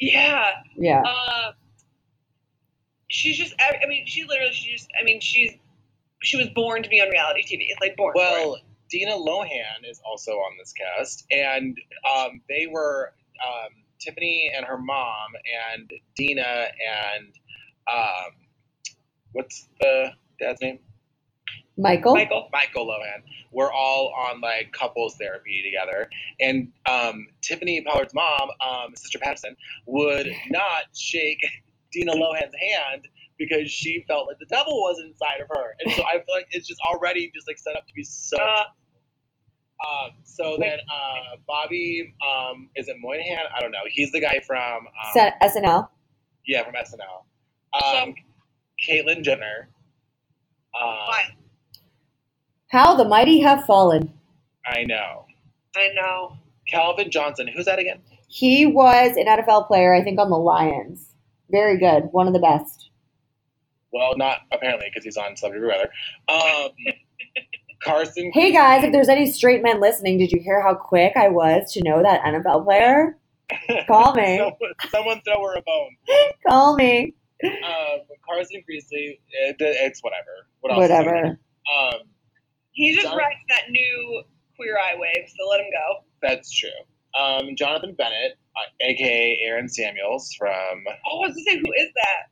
yeah. 0.00 0.50
Yeah. 0.76 1.02
Uh, 1.06 1.52
she's 3.10 3.36
just. 3.36 3.54
I, 3.60 3.78
I 3.84 3.88
mean, 3.88 4.06
she 4.06 4.24
literally. 4.24 4.52
She 4.52 4.72
just. 4.72 4.88
I 5.00 5.04
mean, 5.04 5.20
she's. 5.20 5.52
She 6.22 6.36
was 6.38 6.48
born 6.54 6.82
to 6.82 6.88
be 6.88 7.00
on 7.00 7.10
reality 7.10 7.42
TV. 7.42 7.66
It's 7.68 7.80
like 7.80 7.96
born. 7.96 8.14
for 8.14 8.22
it. 8.22 8.24
Well, 8.46 8.58
Dina 8.90 9.12
Lohan 9.12 9.88
is 9.88 10.00
also 10.06 10.32
on 10.32 10.56
this 10.58 10.72
cast, 10.72 11.24
and 11.30 11.76
um, 12.16 12.40
they 12.48 12.66
were 12.70 13.12
um, 13.46 13.70
Tiffany 14.00 14.50
and 14.56 14.64
her 14.66 14.78
mom, 14.78 15.32
and 15.74 15.90
Dina 16.16 16.42
and 16.42 17.26
um, 17.92 18.32
what's 19.32 19.68
the 19.80 20.12
dad's 20.40 20.60
name? 20.62 20.78
Michael? 21.76 22.14
Michael. 22.14 22.48
Michael 22.52 22.86
Lohan. 22.86 23.22
We're 23.52 23.72
all 23.72 24.12
on 24.30 24.40
like 24.40 24.72
couples 24.72 25.16
therapy 25.16 25.62
together, 25.64 26.08
and 26.40 26.70
um, 26.88 27.26
Tiffany 27.42 27.80
Pollard's 27.82 28.14
mom, 28.14 28.48
um, 28.66 28.94
Sister 28.94 29.18
Patterson, 29.18 29.56
would 29.86 30.28
not 30.50 30.84
shake 30.96 31.44
Dina 31.92 32.12
Lohan's 32.12 32.54
hand 32.54 33.08
because 33.38 33.70
she 33.70 34.04
felt 34.06 34.28
like 34.28 34.38
the 34.38 34.46
devil 34.46 34.74
was 34.74 35.00
inside 35.04 35.40
of 35.40 35.48
her, 35.48 35.74
and 35.80 35.92
so 35.94 36.02
I 36.04 36.12
feel 36.14 36.34
like 36.34 36.46
it's 36.52 36.66
just 36.68 36.80
already 36.82 37.30
just 37.34 37.48
like 37.48 37.58
set 37.58 37.76
up 37.76 37.86
to 37.86 37.94
be 37.94 38.04
so. 38.04 38.36
Uh, 38.36 38.64
Um, 39.84 40.12
so 40.22 40.56
then 40.58 40.78
uh, 40.90 41.36
Bobby, 41.46 42.14
um, 42.26 42.70
is 42.76 42.88
it 42.88 42.96
Moynihan? 43.00 43.44
I 43.54 43.60
don't 43.60 43.72
know. 43.72 43.82
He's 43.90 44.12
the 44.12 44.20
guy 44.20 44.40
from 44.46 44.86
um, 44.86 45.12
SNL. 45.42 45.88
yeah 46.46 46.64
from 46.64 46.74
SNL. 46.74 47.24
Um, 48.02 48.14
Caitlyn 48.88 49.22
Jenner. 49.22 49.68
Um, 50.80 50.88
Why? 50.88 51.24
How 52.74 52.96
the 52.96 53.04
mighty 53.04 53.38
have 53.38 53.64
fallen. 53.66 54.12
I 54.66 54.82
know. 54.82 55.26
I 55.76 55.90
know. 55.94 56.36
Calvin 56.66 57.08
Johnson. 57.08 57.46
Who's 57.46 57.66
that 57.66 57.78
again? 57.78 58.00
He 58.26 58.66
was 58.66 59.16
an 59.16 59.26
NFL 59.26 59.68
player, 59.68 59.94
I 59.94 60.02
think, 60.02 60.18
on 60.18 60.28
the 60.28 60.36
Lions. 60.36 61.14
Very 61.52 61.78
good. 61.78 62.08
One 62.10 62.26
of 62.26 62.32
the 62.32 62.40
best. 62.40 62.90
Well, 63.92 64.16
not 64.16 64.38
apparently 64.50 64.88
because 64.90 65.04
he's 65.04 65.16
on 65.16 65.36
Celebrity 65.36 65.64
Big 65.64 65.70
Brother. 65.70 65.90
Um, 66.28 66.70
Carson. 67.84 68.32
Hey 68.34 68.52
guys, 68.52 68.82
if 68.82 68.90
there's 68.90 69.08
any 69.08 69.30
straight 69.30 69.62
men 69.62 69.80
listening, 69.80 70.18
did 70.18 70.32
you 70.32 70.40
hear 70.40 70.60
how 70.60 70.74
quick 70.74 71.12
I 71.14 71.28
was 71.28 71.72
to 71.74 71.82
know 71.84 72.02
that 72.02 72.22
NFL 72.22 72.64
player? 72.64 73.16
Call 73.86 74.16
me. 74.16 74.38
someone, 74.38 74.74
someone 74.90 75.20
throw 75.24 75.40
her 75.44 75.54
a 75.58 75.62
bone. 75.62 75.96
Call 76.44 76.74
me. 76.74 77.14
Um, 77.44 78.00
Carson 78.28 78.64
Kressley. 78.68 79.20
It, 79.30 79.56
it's 79.60 80.02
whatever. 80.02 80.48
What 80.60 80.72
else? 80.72 80.80
Whatever. 80.80 81.38
Um, 81.72 82.00
He's 82.74 82.96
just 82.96 83.08
John- 83.08 83.16
riding 83.16 83.38
that 83.48 83.70
new 83.70 84.22
queer 84.56 84.78
eye 84.78 84.94
wave, 84.98 85.28
so 85.28 85.48
let 85.48 85.60
him 85.60 85.66
go. 85.72 86.04
That's 86.22 86.50
true. 86.52 86.70
Um, 87.18 87.54
Jonathan 87.56 87.94
Bennett, 87.94 88.32
uh, 88.56 88.60
aka 88.80 89.38
Aaron 89.42 89.68
Samuels 89.68 90.32
from. 90.38 90.50
Oh, 91.10 91.22
I 91.22 91.28
was 91.28 91.34
gonna 91.34 91.44
say, 91.44 91.56
who 91.58 91.72
is 91.76 91.90
that? 91.94 92.30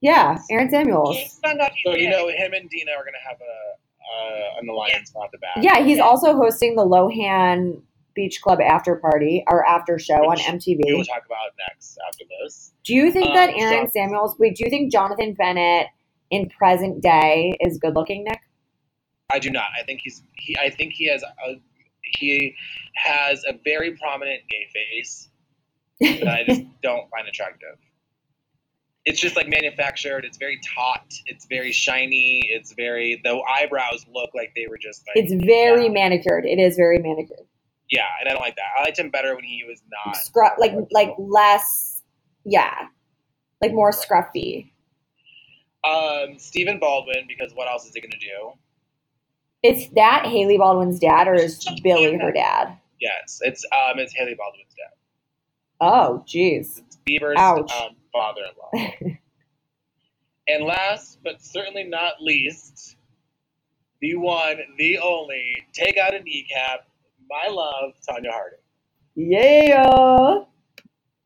Yeah, 0.00 0.38
Aaron 0.50 0.70
Samuels. 0.70 1.16
Just 1.16 1.42
found 1.42 1.60
out 1.60 1.72
he's 1.72 1.92
So 1.92 1.98
you 1.98 2.08
know 2.10 2.28
him 2.28 2.52
and 2.52 2.68
Dina 2.70 2.92
are 2.92 3.04
gonna 3.04 3.16
have 3.26 3.38
a 3.40 3.74
uh, 4.10 4.60
an 4.60 4.68
alliance 4.68 5.12
off 5.14 5.30
the 5.32 5.38
bat. 5.38 5.62
Yeah, 5.62 5.82
he's 5.84 5.98
Yeah. 5.98 6.04
also 6.04 6.34
hosting 6.36 6.76
the 6.76 6.84
Lohan 6.86 7.82
Beach 8.14 8.40
Club 8.40 8.58
after 8.60 8.96
party 8.96 9.44
or 9.48 9.66
after 9.66 9.98
show 9.98 10.14
on 10.14 10.30
Which 10.30 10.46
We 10.66 10.76
will 10.82 11.00
MTV. 11.00 11.06
talk 11.06 11.24
about 11.26 11.52
next 11.68 11.98
after 12.08 12.24
this. 12.40 12.72
Do 12.84 12.94
you 12.94 13.10
think 13.12 13.28
Um, 13.28 13.34
that 13.34 13.50
Aaron 13.54 13.86
so- 13.86 13.92
Samuels? 13.92 14.34
Wait, 14.38 14.56
do 14.56 14.64
you 14.64 14.70
think 14.70 14.90
Jonathan 14.92 15.34
Bennett 15.34 15.88
in 16.30 16.48
present 16.48 17.02
day 17.02 17.54
is 17.60 17.78
good 17.78 17.94
looking, 17.94 18.24
Nick? 18.24 18.40
I 19.30 19.38
do 19.38 19.50
not. 19.50 19.66
I 19.78 19.82
think 19.84 20.00
he's 20.02 20.22
he. 20.36 20.56
I 20.58 20.70
think 20.70 20.94
he 20.94 21.06
has 21.10 21.22
a 21.22 21.60
he 22.02 22.54
has 22.94 23.44
a 23.46 23.52
very 23.64 23.92
prominent 23.96 24.40
gay 24.48 24.66
face 24.72 25.28
that 26.00 26.28
I 26.28 26.44
just 26.46 26.62
don't 26.82 27.08
find 27.10 27.28
attractive. 27.28 27.76
It's 29.04 29.20
just 29.20 29.36
like 29.36 29.48
manufactured. 29.48 30.24
It's 30.24 30.38
very 30.38 30.58
taut. 30.74 31.12
It's 31.26 31.46
very 31.46 31.72
shiny. 31.72 32.42
It's 32.50 32.72
very 32.72 33.20
the 33.22 33.38
eyebrows 33.48 34.06
look 34.12 34.30
like 34.34 34.52
they 34.56 34.66
were 34.68 34.78
just 34.78 35.04
like 35.06 35.22
It's 35.24 35.32
very 35.44 35.84
yeah, 35.84 35.92
manicured. 35.92 36.46
It 36.46 36.58
is 36.58 36.76
very 36.76 36.98
manicured. 36.98 37.46
yeah, 37.90 38.06
and 38.20 38.28
I 38.30 38.32
don't 38.32 38.40
like 38.40 38.56
that. 38.56 38.70
I 38.78 38.82
liked 38.84 38.98
him 38.98 39.10
better 39.10 39.34
when 39.34 39.44
he 39.44 39.62
was 39.68 39.82
not 40.06 40.16
Scru- 40.16 40.58
like 40.58 40.72
like 40.90 41.14
less, 41.18 42.02
yeah, 42.46 42.86
like 43.60 43.72
more 43.72 43.92
scruffy. 43.92 44.70
um 45.84 46.38
Stephen 46.38 46.78
Baldwin 46.78 47.26
because 47.28 47.52
what 47.54 47.68
else 47.68 47.84
is 47.84 47.92
he 47.94 48.00
gonna 48.00 48.18
do? 48.18 48.52
It's 49.62 49.88
that 49.94 50.24
Hailey 50.26 50.56
Baldwin's 50.58 50.98
dad, 51.00 51.26
or 51.28 51.34
is 51.34 51.64
Billy 51.82 52.16
her 52.16 52.32
dad? 52.32 52.78
Yes, 53.00 53.40
it's 53.42 53.64
um 53.72 53.98
it's 53.98 54.12
Hailey 54.14 54.34
Baldwin's 54.36 54.74
dad. 54.76 54.94
Oh, 55.80 56.24
jeez. 56.26 56.78
It's 56.78 56.98
Bieber's 57.08 57.38
um, 57.40 57.96
father-in-law. 58.12 58.90
and 60.48 60.64
last 60.64 61.18
but 61.24 61.40
certainly 61.42 61.84
not 61.84 62.14
least, 62.20 62.96
the 64.00 64.16
one, 64.16 64.56
the 64.78 64.98
only, 64.98 65.56
take 65.72 65.96
out 65.98 66.14
a 66.14 66.20
kneecap, 66.22 66.86
my 67.28 67.48
love, 67.52 67.92
Tonya 68.08 68.30
Harding, 68.32 68.58
Yeah. 69.14 70.44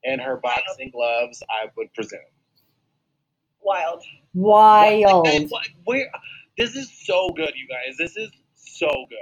and 0.05 0.21
her 0.21 0.37
boxing 0.37 0.91
gloves, 0.91 1.43
I 1.51 1.69
would 1.77 1.93
presume. 1.95 2.21
Wild. 3.63 4.03
Wild. 4.35 5.27
What- 5.27 5.51
what- 5.51 5.69
where- 5.85 6.13
this 6.59 6.75
is 6.77 6.91
so 7.05 7.31
good, 7.31 7.53
you 7.57 7.67
guys. 7.69 7.97
This 7.99 8.17
is 8.17 8.31
so 8.55 8.89
good. 9.09 9.19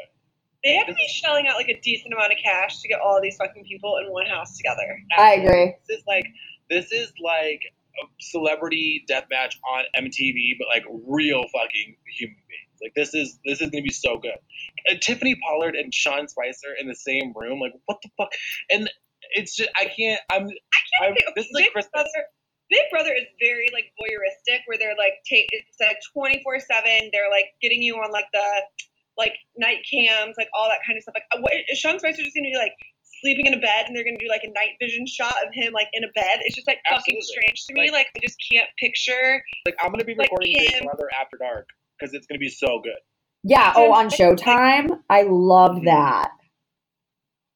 They 0.64 0.74
have 0.74 0.86
to 0.88 0.94
be 0.94 1.08
shelling 1.08 1.46
out 1.46 1.56
like 1.56 1.68
a 1.68 1.80
decent 1.80 2.12
amount 2.12 2.32
of 2.32 2.38
cash 2.42 2.80
to 2.82 2.88
get 2.88 3.00
all 3.00 3.20
these 3.22 3.36
fucking 3.36 3.64
people 3.64 3.96
in 4.04 4.12
one 4.12 4.26
house 4.26 4.56
together. 4.56 4.98
I 5.16 5.34
agree. 5.34 5.74
This 5.88 5.98
is 5.98 6.04
like, 6.06 6.26
this 6.68 6.92
is 6.92 7.12
like 7.22 7.62
a 8.02 8.06
celebrity 8.20 9.04
death 9.08 9.24
match 9.30 9.58
on 9.68 9.84
MTV, 9.96 10.56
but 10.58 10.68
like 10.68 10.84
real 11.06 11.44
fucking 11.52 11.96
human 12.18 12.36
beings. 12.36 12.78
Like 12.82 12.92
this 12.94 13.14
is 13.14 13.38
this 13.44 13.60
is 13.60 13.70
gonna 13.70 13.82
be 13.82 13.90
so 13.90 14.18
good. 14.18 14.36
And 14.86 15.00
Tiffany 15.00 15.34
Pollard 15.36 15.74
and 15.76 15.92
Sean 15.92 16.28
Spicer 16.28 16.74
in 16.78 16.88
the 16.88 16.94
same 16.94 17.32
room, 17.34 17.60
like 17.60 17.72
what 17.86 17.98
the 18.02 18.10
fuck? 18.16 18.30
And 18.70 18.90
it's 19.32 19.54
just 19.56 19.70
I 19.76 19.84
can't. 19.86 20.20
I'm. 20.30 20.44
I 20.44 21.06
can't 21.06 21.16
think- 21.18 21.36
this 21.36 21.46
is 21.46 21.52
like 21.54 21.72
Christmas. 21.72 21.90
Brother, 21.92 22.26
Big 22.70 22.82
Brother 22.90 23.12
is 23.12 23.26
very 23.40 23.68
like 23.72 23.92
voyeuristic, 24.00 24.60
where 24.66 24.78
they're 24.78 24.96
like 24.96 25.14
take 25.28 25.46
it's 25.50 25.76
like 25.80 25.98
twenty 26.14 26.40
four 26.42 26.58
seven. 26.60 27.10
They're 27.12 27.30
like 27.30 27.46
getting 27.60 27.82
you 27.82 27.96
on 27.96 28.10
like 28.12 28.26
the 28.32 28.46
like 29.18 29.34
night 29.58 29.78
cams, 29.90 30.36
like 30.38 30.48
all 30.54 30.68
that 30.68 30.78
kind 30.86 30.96
of 30.96 31.02
stuff. 31.02 31.14
Like, 31.14 31.24
uh, 31.34 31.40
what, 31.42 31.52
is 31.68 31.78
Sean 31.78 31.98
Spicer 31.98 32.22
just 32.22 32.34
gonna 32.34 32.48
be 32.48 32.56
like 32.56 32.72
sleeping 33.20 33.46
in 33.46 33.54
a 33.54 33.60
bed, 33.60 33.86
and 33.86 33.94
they're 33.96 34.04
gonna 34.04 34.16
do 34.18 34.28
like 34.28 34.44
a 34.44 34.52
night 34.54 34.78
vision 34.80 35.06
shot 35.06 35.34
of 35.46 35.52
him 35.52 35.72
like 35.72 35.88
in 35.92 36.04
a 36.04 36.12
bed? 36.14 36.40
It's 36.46 36.54
just 36.56 36.66
like 36.66 36.78
fucking 36.88 37.18
strange 37.20 37.66
to 37.66 37.74
me. 37.74 37.90
Like- 37.90 37.92
Like, 37.92 38.06
I 38.16 38.20
just 38.22 38.36
can't 38.52 38.68
picture. 38.78 39.42
Like 39.66 39.76
I'm 39.82 39.90
gonna 39.90 40.04
be 40.04 40.14
Like 40.14 40.30
recording 40.30 40.54
Big. 40.58 40.84
Brother 40.84 41.10
after 41.20 41.36
dark 41.36 41.68
because 41.98 42.14
it's 42.14 42.26
gonna 42.26 42.38
be 42.38 42.48
so 42.48 42.80
good. 42.82 42.96
Yeah. 43.42 43.72
Oh, 43.76 43.92
on 43.92 44.08
Showtime. 44.08 45.00
I 45.10 45.22
love 45.22 45.82
that. 45.84 46.30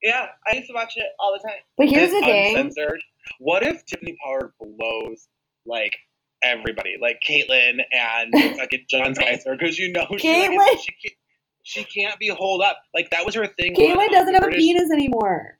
Yeah, 0.05 0.27
I 0.47 0.57
used 0.57 0.69
to 0.69 0.75
watch 0.75 0.93
it 0.97 1.07
all 1.19 1.33
the 1.33 1.49
time. 1.49 1.61
But 1.79 1.89
here's 1.89 2.11
the 2.11 2.19
It's 2.19 2.27
thing. 2.27 2.57
Uncensored. 2.59 3.03
What 3.39 3.63
if 3.63 3.87
Tiffany 3.87 4.15
Pollard 4.23 4.53
blows 4.61 5.29
like 5.65 5.97
everybody, 6.43 6.97
like 7.01 7.21
Caitlyn 7.27 7.81
and 7.91 8.31
fucking 8.59 8.85
John 8.91 9.15
Spicer, 9.15 9.57
because 9.59 9.79
you 9.79 9.91
know 9.91 10.07
she, 10.19 10.29
like, 10.31 10.79
she, 10.79 10.93
can't, 11.03 11.17
she 11.63 11.85
can't 11.85 12.19
be 12.19 12.29
holed 12.29 12.61
up. 12.61 12.77
Like 12.95 13.09
that 13.11 13.25
was 13.25 13.35
her 13.35 13.47
thing. 13.47 13.75
Caitlyn 13.75 14.11
doesn't 14.11 14.35
have 14.35 14.45
a 14.45 14.51
penis 14.51 14.93
anymore. 14.93 15.59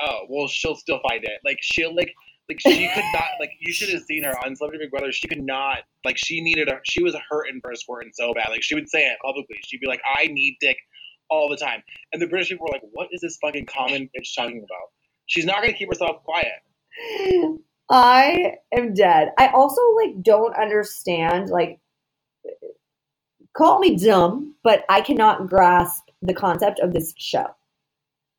Oh 0.00 0.22
well, 0.28 0.48
she'll 0.48 0.74
still 0.74 1.00
find 1.08 1.22
it. 1.22 1.40
Like 1.44 1.58
she'll 1.62 1.94
like. 1.94 2.12
Like 2.48 2.58
she 2.58 2.88
could 2.94 3.04
not 3.14 3.28
like 3.38 3.52
you 3.60 3.72
should 3.72 3.88
have 3.90 4.02
seen 4.02 4.24
her 4.24 4.34
on 4.44 4.56
Celebrity 4.56 4.84
Big 4.84 4.90
Brother. 4.90 5.12
She 5.12 5.28
could 5.28 5.44
not 5.44 5.78
like 6.04 6.16
she 6.18 6.40
needed 6.42 6.68
a 6.68 6.80
she 6.82 7.00
was 7.00 7.14
hurting 7.30 7.60
for 7.62 7.70
a 7.70 7.76
squirting 7.76 8.10
so 8.12 8.34
bad. 8.34 8.48
Like 8.50 8.64
she 8.64 8.74
would 8.74 8.90
say 8.90 9.06
it 9.06 9.16
publicly. 9.24 9.58
She'd 9.64 9.80
be 9.80 9.86
like, 9.86 10.00
"I 10.18 10.26
need 10.26 10.56
dick 10.60 10.76
all 11.32 11.48
the 11.50 11.56
time," 11.56 11.82
and 12.12 12.22
the 12.22 12.28
British 12.28 12.50
people 12.50 12.66
were 12.66 12.74
like, 12.74 12.84
"What 12.92 13.08
is 13.12 13.22
this 13.22 13.38
fucking 13.42 13.66
common 13.66 14.10
bitch 14.16 14.34
talking 14.36 14.58
about?" 14.58 14.90
She's 15.26 15.46
not 15.46 15.62
gonna 15.62 15.72
keep 15.74 15.88
herself 15.88 16.22
quiet. 16.24 16.52
I 17.90 18.54
am 18.74 18.94
dead. 18.94 19.32
I 19.38 19.48
also 19.48 19.82
like 19.96 20.22
don't 20.22 20.54
understand 20.56 21.50
like 21.50 21.80
call 23.54 23.80
me 23.80 23.96
dumb, 23.96 24.56
but 24.64 24.84
I 24.88 25.00
cannot 25.02 25.48
grasp 25.48 26.04
the 26.22 26.34
concept 26.34 26.80
of 26.80 26.92
this 26.92 27.14
show. 27.18 27.46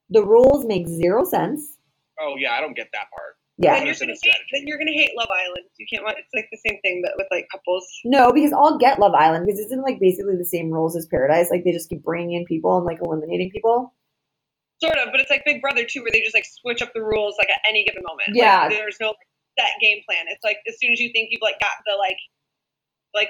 The 0.09 0.23
rules 0.25 0.65
make 0.65 0.87
zero 0.87 1.25
sense. 1.25 1.79
Oh 2.19 2.35
yeah, 2.37 2.53
I 2.53 2.61
don't 2.61 2.75
get 2.75 2.89
that 2.93 3.07
part. 3.15 3.37
Yeah. 3.57 3.75
then 3.75 3.85
you're 3.85 3.95
gonna 3.95 4.13
hate. 4.13 4.33
Then 4.51 4.63
you're 4.65 4.77
gonna 4.79 4.91
hate 4.91 5.11
Love 5.15 5.29
Island. 5.29 5.69
You 5.77 5.85
can't 5.91 6.03
watch. 6.03 6.15
It's 6.17 6.33
like 6.33 6.49
the 6.51 6.57
same 6.65 6.81
thing, 6.81 7.03
but 7.05 7.13
with 7.17 7.27
like 7.29 7.47
couples. 7.51 7.85
No, 8.03 8.31
because 8.31 8.51
I'll 8.51 8.77
get 8.79 8.99
Love 8.99 9.13
Island 9.13 9.45
because 9.45 9.59
it's 9.59 9.71
in 9.71 9.81
like 9.81 9.99
basically 9.99 10.35
the 10.37 10.45
same 10.45 10.71
rules 10.71 10.95
as 10.95 11.05
Paradise. 11.05 11.51
Like 11.51 11.63
they 11.63 11.71
just 11.71 11.89
keep 11.89 12.03
bringing 12.03 12.33
in 12.33 12.45
people 12.45 12.77
and 12.77 12.85
like 12.85 12.97
eliminating 13.01 13.51
people. 13.51 13.93
Sort 14.81 14.97
of, 14.97 15.09
but 15.11 15.21
it's 15.21 15.29
like 15.29 15.45
Big 15.45 15.61
Brother 15.61 15.85
too, 15.85 16.01
where 16.01 16.11
they 16.11 16.21
just 16.21 16.33
like 16.33 16.45
switch 16.45 16.81
up 16.81 16.91
the 16.93 17.03
rules 17.03 17.35
like 17.37 17.49
at 17.49 17.61
any 17.69 17.85
given 17.85 18.01
moment. 18.01 18.33
Yeah. 18.33 18.65
like, 18.65 18.71
there's 18.71 18.97
no 18.99 19.13
like, 19.13 19.27
set 19.59 19.77
game 19.79 20.01
plan. 20.09 20.25
It's 20.29 20.43
like 20.43 20.57
as 20.67 20.75
soon 20.81 20.91
as 20.91 20.99
you 20.99 21.11
think 21.13 21.29
you've 21.29 21.45
like 21.45 21.59
got 21.61 21.77
the 21.85 21.93
like, 21.93 22.17
like 23.13 23.29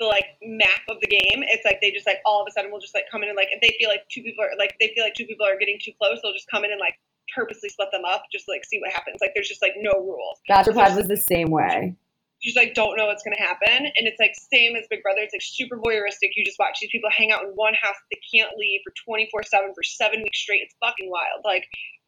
the 0.00 0.06
like 0.06 0.40
map 0.42 0.80
of 0.88 0.96
the 1.04 1.06
game, 1.06 1.44
it's 1.44 1.64
like 1.68 1.78
they 1.82 1.92
just 1.92 2.06
like 2.06 2.24
all 2.24 2.40
of 2.40 2.48
a 2.48 2.52
sudden 2.52 2.72
will 2.72 2.80
just 2.80 2.94
like 2.96 3.04
come 3.12 3.22
in 3.22 3.28
and 3.28 3.36
like 3.36 3.52
if 3.52 3.60
they 3.60 3.76
feel 3.78 3.90
like 3.92 4.08
two 4.08 4.22
people 4.22 4.42
are 4.42 4.56
like 4.56 4.74
they 4.80 4.90
feel 4.96 5.04
like 5.04 5.14
two 5.14 5.26
people 5.26 5.44
are 5.44 5.60
getting 5.60 5.76
too 5.76 5.92
close, 6.00 6.18
they'll 6.24 6.32
just 6.32 6.48
come 6.48 6.64
in 6.64 6.72
and 6.72 6.80
like 6.80 6.96
purposely 7.34 7.68
split 7.68 7.88
them 7.92 8.04
up, 8.04 8.24
just 8.32 8.48
like 8.48 8.64
see 8.64 8.78
what 8.80 8.92
happens. 8.92 9.18
Like 9.20 9.32
there's 9.34 9.48
just 9.48 9.62
like 9.62 9.74
no 9.78 9.92
rules. 10.00 10.40
Bachelor 10.48 10.74
Pad 10.74 10.96
was 10.96 11.08
the 11.08 11.16
same 11.16 11.50
way. 11.50 11.96
You 12.40 12.52
just 12.52 12.56
like 12.56 12.74
don't 12.74 12.96
know 12.96 13.06
what's 13.06 13.22
gonna 13.22 13.40
happen, 13.40 13.86
and 13.86 14.04
it's 14.08 14.18
like 14.18 14.32
same 14.34 14.76
as 14.76 14.86
Big 14.88 15.02
Brother. 15.02 15.20
It's 15.20 15.34
like 15.34 15.44
super 15.44 15.76
voyeuristic. 15.76 16.32
You 16.36 16.44
just 16.44 16.58
watch 16.58 16.78
these 16.80 16.90
people 16.90 17.10
hang 17.10 17.32
out 17.32 17.44
in 17.44 17.50
one 17.54 17.74
house 17.74 17.96
they 18.10 18.20
can't 18.32 18.56
leave 18.56 18.80
for 18.84 18.92
24 19.04 19.42
seven 19.44 19.72
for 19.74 19.82
seven 19.82 20.22
weeks 20.22 20.38
straight. 20.38 20.62
It's 20.64 20.74
fucking 20.80 21.10
wild. 21.10 21.44
Like 21.44 21.66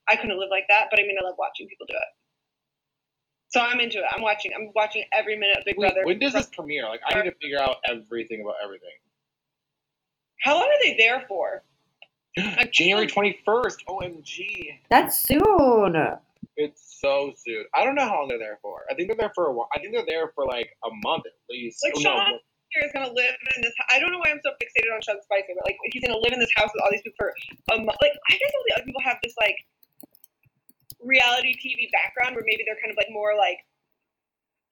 I 0.09 0.17
couldn't 0.17 0.39
live 0.39 0.51
like 0.51 0.65
that, 0.69 0.89
but 0.91 0.99
I 0.99 1.03
mean 1.03 1.17
I 1.21 1.25
love 1.25 1.37
watching 1.39 1.69
people 1.69 1.87
do 1.87 1.95
it. 1.95 2.11
So 3.53 3.61
I'm 3.61 3.81
into 3.81 3.99
it. 3.99 4.05
I'm 4.11 4.23
watching. 4.23 4.53
I'm 4.57 4.71
watching 4.75 5.05
every 5.13 5.37
minute 5.37 5.59
of 5.59 5.65
Big 5.67 5.77
Wait, 5.77 5.93
Brother. 5.93 6.07
when 6.07 6.19
does 6.19 6.33
this 6.33 6.47
premiere? 6.47 6.89
Like, 6.89 7.01
I 7.07 7.21
need 7.23 7.29
to 7.29 7.37
figure 7.37 7.61
out 7.61 7.77
everything 7.87 8.41
about 8.41 8.57
everything. 8.65 8.89
How 10.41 10.55
long 10.55 10.65
are 10.65 10.83
they 10.83 10.97
there 10.99 11.25
for? 11.29 11.63
Like, 12.37 12.73
January 12.73 13.07
twenty 13.07 13.39
first. 13.45 13.85
Omg, 13.89 14.79
That's 14.89 15.23
soon. 15.23 15.95
it's 16.57 16.99
so 17.01 17.33
soon. 17.37 17.65
I 17.75 17.85
don't 17.85 17.95
know 17.95 18.07
how 18.09 18.21
long 18.21 18.29
they're 18.29 18.39
there 18.39 18.59
for. 18.63 18.85
I 18.91 18.95
think 18.95 19.09
they're 19.09 19.17
there 19.19 19.33
for 19.35 19.47
a 19.49 19.53
while. 19.53 19.69
I 19.75 19.79
think 19.81 19.93
they're 19.93 20.07
there 20.09 20.33
for 20.35 20.47
like 20.47 20.71
a 20.85 20.89
month 21.05 21.25
at 21.27 21.33
least. 21.51 21.85
Like 21.85 21.93
Oh, 21.97 22.01
Sean 22.01 22.17
no, 22.17 22.39
Spicer 22.73 22.87
is 22.87 22.93
gonna 22.93 23.13
live 23.13 23.35
in 23.57 23.63
this. 23.63 23.73
I 23.93 23.99
don't 23.99 24.13
know 24.13 24.19
why 24.19 24.31
I'm 24.31 24.41
so 24.43 24.53
fixated 24.57 24.95
on 24.95 25.03
Sean 25.03 25.21
Spicer, 25.23 25.53
but 25.55 25.65
like 25.67 25.77
he's 25.93 26.03
gonna 26.03 26.19
live 26.19 26.33
in 26.33 26.41
this 26.41 26.53
house 26.57 26.71
with 26.73 26.83
all 26.83 26.89
these 26.91 27.03
people 27.03 27.17
for 27.21 27.33
a 27.75 27.79
month. 27.79 27.99
Like 28.01 28.13
I 28.31 28.33
guess 28.33 28.51
all 28.55 28.65
the 28.69 28.75
other 28.77 28.85
people 28.85 29.03
have 29.05 29.19
this 29.23 29.35
like 29.39 29.57
reality 31.01 31.53
TV 31.61 31.91
background 31.93 32.35
where 32.37 32.45
maybe 32.47 32.65
they're 32.67 32.81
kind 32.81 32.91
of 32.91 32.97
like 32.97 33.11
more 33.11 33.37
like 33.37 33.59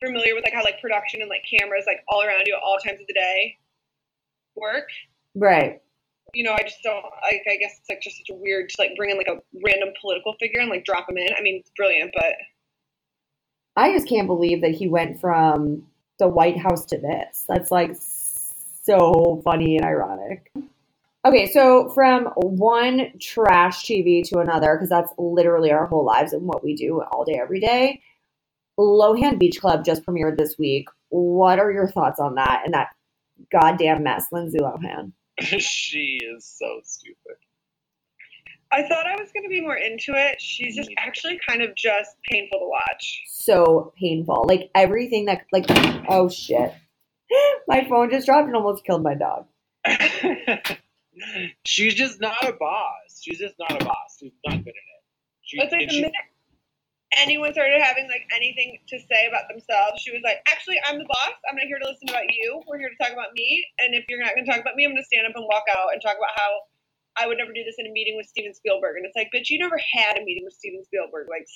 familiar 0.03 0.35
with 0.35 0.45
like 0.45 0.55
how 0.55 0.65
like 0.65 0.81
production 0.81 1.21
and 1.21 1.29
like 1.29 1.45
cameras 1.45 1.85
like 1.87 2.01
all 2.09 2.23
around 2.23 2.43
you 2.47 2.55
at 2.55 2.63
all 2.65 2.79
times 2.79 3.01
of 3.01 3.07
the 3.07 3.13
day 3.13 3.59
work. 4.57 4.89
Right. 5.35 5.81
You 6.35 6.45
know, 6.45 6.53
I 6.53 6.63
just 6.63 6.79
don't. 6.83 7.05
I, 7.23 7.41
I 7.51 7.57
guess 7.57 7.79
it's 7.79 7.89
like 7.89 8.01
just 8.01 8.19
such 8.19 8.31
a 8.31 8.35
weird 8.35 8.69
to 8.71 8.77
like 8.79 8.93
bring 8.97 9.11
in 9.11 9.17
like 9.17 9.29
a 9.29 9.39
random 9.65 9.91
political 10.01 10.35
figure 10.39 10.61
and 10.61 10.71
like 10.71 10.85
drop 10.85 11.09
him 11.09 11.17
in. 11.17 11.29
I 11.37 11.41
mean, 11.43 11.61
it's 11.61 11.71
brilliant, 11.77 12.13
but 12.15 12.35
I 13.77 13.93
just 13.93 14.09
can't 14.09 14.27
believe 14.27 14.61
that 14.63 14.73
he 14.73 14.89
went 14.89 15.21
from 15.21 15.87
the 16.19 16.29
White 16.29 16.59
House 16.59 16.85
to 16.87 16.99
this. 16.99 17.45
That's 17.49 17.71
like 17.71 17.97
so 17.99 19.41
funny 19.45 19.77
and 19.77 19.85
ironic. 19.85 20.53
Okay, 21.25 21.51
so 21.53 21.91
from 21.91 22.27
one 22.37 23.13
trash 23.21 23.85
TV 23.85 24.27
to 24.29 24.39
another, 24.39 24.75
because 24.75 24.89
that's 24.89 25.13
literally 25.19 25.71
our 25.71 25.87
whole 25.87 26.05
lives 26.05 26.33
and 26.33 26.47
what 26.47 26.65
we 26.65 26.75
do 26.75 27.03
all 27.11 27.25
day, 27.25 27.39
every 27.41 27.61
day. 27.61 28.01
Lohan 28.79 29.39
Beach 29.39 29.61
Club 29.61 29.85
just 29.85 30.05
premiered 30.05 30.39
this 30.39 30.57
week. 30.59 30.89
What 31.11 31.59
are 31.59 31.71
your 31.71 31.89
thoughts 31.89 32.21
on 32.21 32.37
that 32.37 32.63
and 32.65 32.73
that 32.73 32.95
goddamn 33.53 34.03
mess, 34.03 34.27
Lindsay 34.33 34.59
Lohan? 34.59 35.13
she 35.59 36.19
is 36.37 36.45
so 36.45 36.81
stupid. 36.85 37.37
I 38.73 38.83
thought 38.87 39.07
I 39.07 39.21
was 39.21 39.31
gonna 39.35 39.49
be 39.49 39.61
more 39.61 39.77
into 39.77 40.13
it. 40.15 40.41
She's 40.41 40.77
just 40.77 40.91
actually 40.99 41.41
kind 41.47 41.61
of 41.63 41.75
just 41.75 42.11
painful 42.31 42.61
to 42.61 42.67
watch. 42.69 43.23
So 43.29 43.93
painful. 43.99 44.45
Like 44.49 44.71
everything 44.75 45.25
that, 45.27 45.43
like, 45.53 45.67
oh 46.09 46.29
shit. 46.29 46.73
My 47.69 47.85
phone 47.89 48.11
just 48.11 48.27
dropped 48.27 48.47
and 48.47 48.57
almost 48.57 48.85
killed 48.85 49.03
my 49.03 49.15
dog. 49.15 49.47
She's 51.65 51.95
just 51.95 52.21
not 52.21 52.37
a 52.49 52.53
boss. 52.53 53.21
She's 53.21 53.39
just 53.39 53.55
not 53.59 53.81
a 53.81 53.85
boss. 53.85 54.17
She's 54.21 54.33
not 54.47 54.53
good 54.65 54.69
at 54.69 54.75
it. 54.75 55.03
She, 55.43 55.59
It's 55.59 55.73
like 55.73 55.89
the 55.89 55.95
she- 55.95 56.01
minute 56.03 56.15
anyone 57.19 57.53
started 57.53 57.83
having 57.83 58.07
like 58.07 58.27
anything 58.35 58.79
to 58.89 58.99
say 59.11 59.27
about 59.27 59.51
themselves, 59.51 60.03
she 60.03 60.13
was 60.13 60.23
like, 60.23 60.39
"Actually, 60.47 60.79
I'm 60.87 60.99
the 60.99 61.09
boss. 61.09 61.35
I'm 61.49 61.57
not 61.57 61.67
here 61.67 61.79
to 61.79 61.89
listen 61.89 62.09
about 62.09 62.31
you. 62.31 62.63
We're 62.67 62.79
here 62.79 62.91
to 62.91 62.99
talk 63.03 63.13
about 63.13 63.35
me. 63.35 63.65
And 63.79 63.95
if 63.95 64.05
you're 64.09 64.23
not 64.23 64.35
going 64.35 64.45
to 64.45 64.51
talk 64.51 64.61
about 64.61 64.77
me, 64.77 64.85
I'm 64.85 64.93
going 64.93 65.03
to 65.03 65.11
stand 65.11 65.27
up 65.27 65.35
and 65.35 65.47
walk 65.47 65.65
out 65.71 65.93
and 65.93 66.01
talk 66.03 66.17
about 66.17 66.35
how 66.37 66.51
I 67.19 67.27
would 67.27 67.39
never 67.39 67.53
do 67.53 67.65
this 67.65 67.77
in 67.79 67.87
a 67.87 67.93
meeting 67.93 68.17
with 68.17 68.27
Steven 68.27 68.55
Spielberg." 68.55 68.97
And 68.97 69.07
it's 69.07 69.17
like, 69.17 69.31
"Bitch, 69.35 69.51
you 69.51 69.59
never 69.59 69.79
had 69.79 70.19
a 70.19 70.23
meeting 70.25 70.45
with 70.45 70.55
Steven 70.55 70.85
Spielberg. 70.85 71.27
Like, 71.27 71.47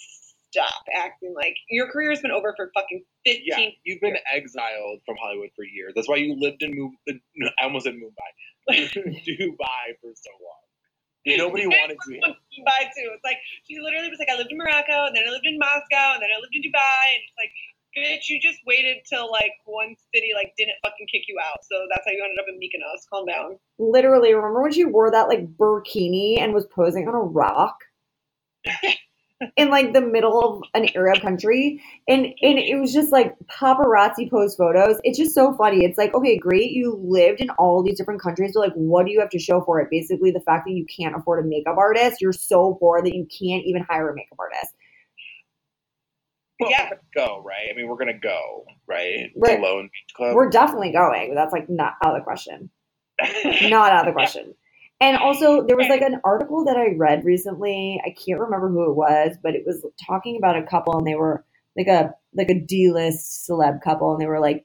stop 0.50 0.86
acting 0.94 1.34
like 1.34 1.54
your 1.70 1.90
career 1.90 2.10
has 2.10 2.20
been 2.20 2.34
over 2.34 2.54
for 2.56 2.70
fucking 2.74 3.04
15." 3.24 3.42
yeah, 3.46 3.70
you've 3.84 4.02
been 4.02 4.18
exiled 4.26 5.06
from 5.06 5.16
Hollywood 5.22 5.50
for 5.54 5.64
years. 5.64 5.94
That's 5.94 6.08
why 6.08 6.16
you 6.16 6.34
lived 6.34 6.62
in 6.62 6.74
Mu- 6.74 6.98
no, 7.36 7.48
I 7.60 7.70
almost 7.70 7.86
said 7.86 7.94
Mumbai, 7.94 8.30
Dubai 8.98 9.86
for 10.02 10.10
so 10.18 10.34
long. 10.42 10.63
Nobody 11.26 11.66
wanted 11.66 11.96
to. 11.96 12.10
Dubai 12.12 12.80
too. 12.92 13.08
It's 13.16 13.24
like 13.24 13.38
she 13.66 13.80
literally 13.80 14.08
was 14.08 14.18
like, 14.18 14.28
I 14.28 14.36
lived 14.36 14.52
in 14.52 14.58
Morocco, 14.58 15.08
and 15.08 15.16
then 15.16 15.24
I 15.26 15.30
lived 15.30 15.46
in 15.46 15.58
Moscow, 15.58 16.14
and 16.14 16.20
then 16.22 16.30
I 16.30 16.40
lived 16.40 16.54
in 16.54 16.62
Dubai, 16.62 17.04
and 17.16 17.22
it's 17.24 17.38
like, 17.40 17.52
bitch, 17.96 18.28
you 18.28 18.40
just 18.40 18.58
waited 18.66 18.98
till 19.08 19.30
like 19.30 19.52
one 19.64 19.96
city 20.14 20.32
like 20.34 20.52
didn't 20.58 20.76
fucking 20.84 21.06
kick 21.10 21.22
you 21.28 21.38
out, 21.42 21.64
so 21.64 21.86
that's 21.90 22.04
how 22.06 22.12
you 22.12 22.22
ended 22.22 22.38
up 22.38 22.46
in 22.48 22.60
Mykonos. 22.60 23.08
Calm 23.08 23.26
down. 23.26 23.58
Literally, 23.78 24.34
remember 24.34 24.62
when 24.62 24.72
she 24.72 24.84
wore 24.84 25.10
that 25.10 25.28
like 25.28 25.46
burkini 25.56 26.38
and 26.38 26.52
was 26.52 26.66
posing 26.66 27.08
on 27.08 27.14
a 27.14 27.18
rock 27.18 27.78
in 29.56 29.70
like 29.70 29.92
the 29.92 30.00
middle 30.00 30.40
of 30.40 30.62
an 30.74 30.88
Arab 30.96 31.22
country? 31.22 31.82
And 32.08 32.26
and 32.26 32.58
it 32.58 32.78
was 32.80 32.92
just 32.92 33.12
like 33.12 33.34
paparazzi 33.48 34.30
post 34.30 34.58
photos. 34.58 34.98
It's 35.04 35.18
just 35.18 35.34
so 35.34 35.54
funny. 35.56 35.84
It's 35.84 35.98
like, 35.98 36.14
okay, 36.14 36.38
great, 36.38 36.72
you 36.72 36.98
lived 37.02 37.40
in 37.40 37.50
all 37.50 37.82
these 37.82 37.98
different 37.98 38.22
countries, 38.22 38.52
but 38.54 38.60
like 38.60 38.74
what 38.74 39.06
do 39.06 39.12
you 39.12 39.20
have 39.20 39.30
to 39.30 39.38
show 39.38 39.62
for 39.62 39.80
it? 39.80 39.88
Basically 39.90 40.30
the 40.30 40.40
fact 40.40 40.66
that 40.66 40.72
you 40.74 40.86
can't 40.86 41.16
afford 41.16 41.44
a 41.44 41.48
makeup 41.48 41.76
artist, 41.78 42.20
you're 42.20 42.32
so 42.32 42.74
poor 42.80 43.02
that 43.02 43.14
you 43.14 43.26
can't 43.26 43.64
even 43.66 43.82
hire 43.88 44.10
a 44.10 44.14
makeup 44.14 44.38
artist. 44.38 44.74
Well, 46.60 46.70
Yeah. 46.70 46.90
go 47.14 47.42
right. 47.44 47.68
I 47.70 47.76
mean, 47.76 47.88
we're 47.88 47.96
gonna 47.96 48.18
go 48.18 48.64
right. 48.86 49.30
Right. 49.36 49.58
To 49.58 49.82
Beach 49.84 50.14
Club. 50.16 50.34
We're 50.36 50.50
definitely 50.50 50.92
going, 50.92 51.34
that's 51.34 51.52
like 51.52 51.68
not 51.68 51.94
out 52.04 52.14
of 52.16 52.20
the 52.20 52.24
question. 52.24 52.70
not 53.44 53.92
out 53.92 54.00
of 54.00 54.06
the 54.06 54.12
question. 54.12 54.54
And 55.00 55.16
also, 55.16 55.66
there 55.66 55.76
was 55.76 55.88
like 55.88 56.02
an 56.02 56.20
article 56.24 56.64
that 56.64 56.76
I 56.76 56.94
read 56.96 57.24
recently. 57.24 58.00
I 58.04 58.10
can't 58.10 58.40
remember 58.40 58.68
who 58.68 58.90
it 58.90 58.94
was, 58.96 59.36
but 59.42 59.54
it 59.54 59.64
was 59.66 59.84
talking 60.06 60.36
about 60.36 60.56
a 60.56 60.62
couple, 60.62 60.96
and 60.96 61.06
they 61.06 61.16
were 61.16 61.44
like 61.76 61.88
a 61.88 62.14
like 62.34 62.50
a 62.50 62.60
D-list 62.60 63.46
celeb 63.48 63.82
couple, 63.82 64.12
and 64.12 64.20
they 64.20 64.26
were 64.26 64.40
like, 64.40 64.64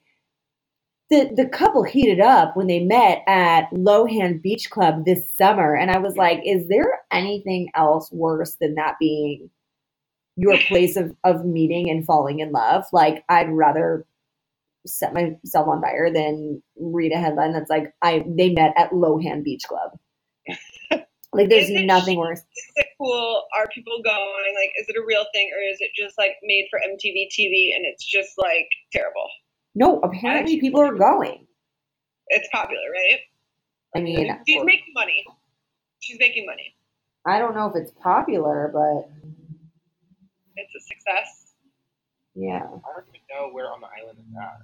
the 1.09 1.31
the 1.35 1.47
couple 1.49 1.83
heated 1.83 2.19
up 2.19 2.55
when 2.55 2.67
they 2.67 2.79
met 2.79 3.23
at 3.27 3.69
Lohan 3.71 4.41
Beach 4.41 4.69
Club 4.69 5.05
this 5.05 5.33
summer, 5.35 5.75
and 5.75 5.91
I 5.91 5.97
was 5.99 6.15
like, 6.15 6.41
is 6.45 6.67
there 6.67 7.01
anything 7.11 7.69
else 7.75 8.11
worse 8.11 8.55
than 8.61 8.75
that 8.75 8.95
being 8.99 9.49
your 10.35 10.57
place 10.59 10.95
of 10.95 11.15
of 11.23 11.45
meeting 11.45 11.89
and 11.89 12.05
falling 12.05 12.39
in 12.39 12.51
love? 12.51 12.85
Like, 12.93 13.23
I'd 13.29 13.49
rather 13.51 14.05
set 14.87 15.13
myself 15.13 15.67
on 15.67 15.81
fire 15.81 16.11
than 16.13 16.61
read 16.77 17.11
a 17.11 17.17
headline 17.17 17.53
that's 17.53 17.69
like, 17.69 17.93
I 18.01 18.23
they 18.27 18.51
met 18.53 18.73
at 18.77 18.91
Lohan 18.91 19.43
Beach 19.43 19.63
Club. 19.67 19.97
Like, 21.33 21.49
there's 21.49 21.69
Is 21.69 21.81
it 21.81 21.85
nothing 21.85 22.17
worse. 22.17 22.39
Is 22.39 22.71
it 22.77 22.87
cool? 22.97 23.43
Are 23.57 23.67
people 23.73 24.01
going? 24.03 24.55
Like, 24.55 24.71
is 24.79 24.87
it 24.89 24.95
a 24.97 25.03
real 25.05 25.25
thing, 25.33 25.49
or 25.55 25.61
is 25.71 25.77
it 25.79 25.91
just 25.95 26.17
like 26.17 26.31
made 26.43 26.67
for 26.71 26.79
MTV 26.79 27.27
TV 27.37 27.75
and 27.75 27.85
it's 27.85 28.03
just 28.05 28.31
like 28.37 28.67
terrible? 28.91 29.27
No, 29.75 29.99
apparently 30.01 30.59
people 30.59 30.81
are 30.81 30.93
going. 30.95 31.45
It's 32.27 32.47
popular, 32.51 32.81
right? 32.91 33.19
I 33.95 33.99
mean, 34.01 34.37
She's 34.47 34.63
making 34.63 34.93
money. 34.93 35.23
She's 35.99 36.17
making 36.19 36.45
money. 36.45 36.75
I 37.25 37.37
don't 37.39 37.55
know 37.55 37.67
if 37.67 37.75
it's 37.75 37.91
popular, 38.01 38.69
but 38.73 39.09
It's 40.55 40.73
a 40.75 40.79
success. 40.79 41.53
yeah. 42.35 42.57
I 42.57 42.61
don't 42.63 43.05
even 43.09 43.21
know 43.31 43.49
where 43.51 43.71
on 43.71 43.81
the 43.81 43.87
island 43.87 44.19
it's 44.19 44.37
at. 44.37 44.59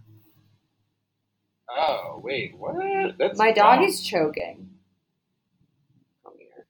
Oh 1.78 2.20
wait, 2.24 2.56
what? 2.58 2.76
That's 3.18 3.38
My 3.40 3.52
dog 3.52 3.80
dumb. 3.80 3.86
is 3.90 4.02
choking. 4.04 4.70
Come 6.24 6.34
here. 6.38 6.68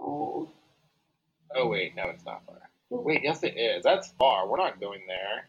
Oh. 0.00 0.48
Oh 1.54 1.68
wait, 1.68 1.94
no, 1.96 2.04
it's 2.08 2.24
not 2.24 2.44
far. 2.46 2.70
Wait, 2.90 3.20
yes, 3.22 3.42
it 3.42 3.56
is. 3.56 3.84
That's 3.84 4.12
far. 4.18 4.48
We're 4.48 4.56
not 4.56 4.80
going 4.80 5.00
there. 5.06 5.48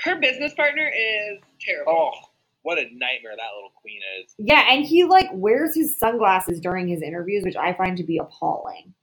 Her 0.00 0.20
business 0.20 0.54
partner 0.54 0.88
is 0.88 1.38
terrible. 1.60 1.92
Oh, 1.92 2.10
what 2.62 2.78
a 2.78 2.82
nightmare 2.82 3.34
that 3.36 3.54
little 3.54 3.72
queen 3.80 4.00
is. 4.20 4.34
Yeah, 4.38 4.64
and 4.70 4.84
he 4.84 5.04
like 5.04 5.28
wears 5.32 5.74
his 5.74 5.98
sunglasses 5.98 6.60
during 6.60 6.88
his 6.88 7.02
interviews, 7.02 7.44
which 7.44 7.56
I 7.56 7.72
find 7.72 7.96
to 7.96 8.04
be 8.04 8.18
appalling. 8.18 8.94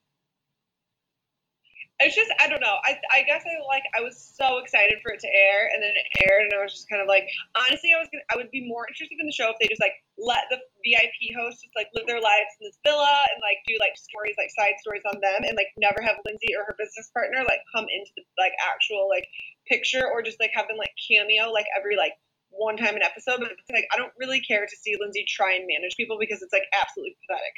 It's 1.99 2.15
just 2.15 2.31
I 2.39 2.47
don't 2.47 2.63
know. 2.63 2.79
I 2.87 2.95
I 3.11 3.27
guess 3.27 3.43
I 3.43 3.59
like 3.67 3.83
I 3.91 3.99
was 3.99 4.15
so 4.15 4.63
excited 4.63 5.03
for 5.03 5.11
it 5.11 5.19
to 5.19 5.27
air, 5.27 5.67
and 5.67 5.83
then 5.83 5.91
it 5.91 6.07
aired, 6.23 6.47
and 6.47 6.55
I 6.55 6.63
was 6.63 6.71
just 6.71 6.87
kind 6.87 7.03
of 7.03 7.11
like, 7.11 7.27
honestly, 7.59 7.91
I 7.91 7.99
was 7.99 8.07
gonna, 8.07 8.23
I 8.31 8.39
would 8.39 8.47
be 8.55 8.63
more 8.63 8.87
interested 8.87 9.19
in 9.19 9.27
the 9.27 9.35
show 9.35 9.51
if 9.51 9.59
they 9.59 9.67
just 9.67 9.83
like 9.83 9.99
let 10.15 10.47
the 10.47 10.63
VIP 10.79 11.35
hosts 11.35 11.59
just 11.59 11.75
like 11.75 11.91
live 11.91 12.07
their 12.07 12.23
lives 12.23 12.55
in 12.63 12.71
this 12.71 12.79
villa 12.87 13.27
and 13.35 13.43
like 13.43 13.59
do 13.67 13.75
like 13.83 13.99
stories 13.99 14.39
like 14.39 14.47
side 14.55 14.79
stories 14.79 15.03
on 15.11 15.19
them, 15.19 15.43
and 15.43 15.59
like 15.59 15.75
never 15.75 15.99
have 15.99 16.23
Lindsay 16.23 16.55
or 16.55 16.63
her 16.71 16.75
business 16.79 17.11
partner 17.11 17.43
like 17.43 17.59
come 17.75 17.87
into 17.91 18.15
the 18.15 18.23
like 18.39 18.55
actual 18.63 19.11
like 19.11 19.27
picture 19.67 20.07
or 20.07 20.23
just 20.23 20.39
like 20.39 20.55
have 20.55 20.71
them 20.71 20.79
like 20.79 20.95
cameo 20.95 21.51
like 21.51 21.67
every 21.75 21.99
like 21.99 22.15
one 22.47 22.79
time 22.79 22.95
an 22.95 23.03
episode. 23.03 23.43
But 23.43 23.51
it's 23.51 23.67
like 23.75 23.91
I 23.91 23.99
don't 23.99 24.15
really 24.15 24.39
care 24.39 24.63
to 24.63 24.77
see 24.79 24.95
Lindsay 24.95 25.27
try 25.27 25.59
and 25.59 25.67
manage 25.67 25.99
people 25.99 26.15
because 26.15 26.39
it's 26.39 26.55
like 26.55 26.67
absolutely 26.71 27.19
pathetic. 27.27 27.55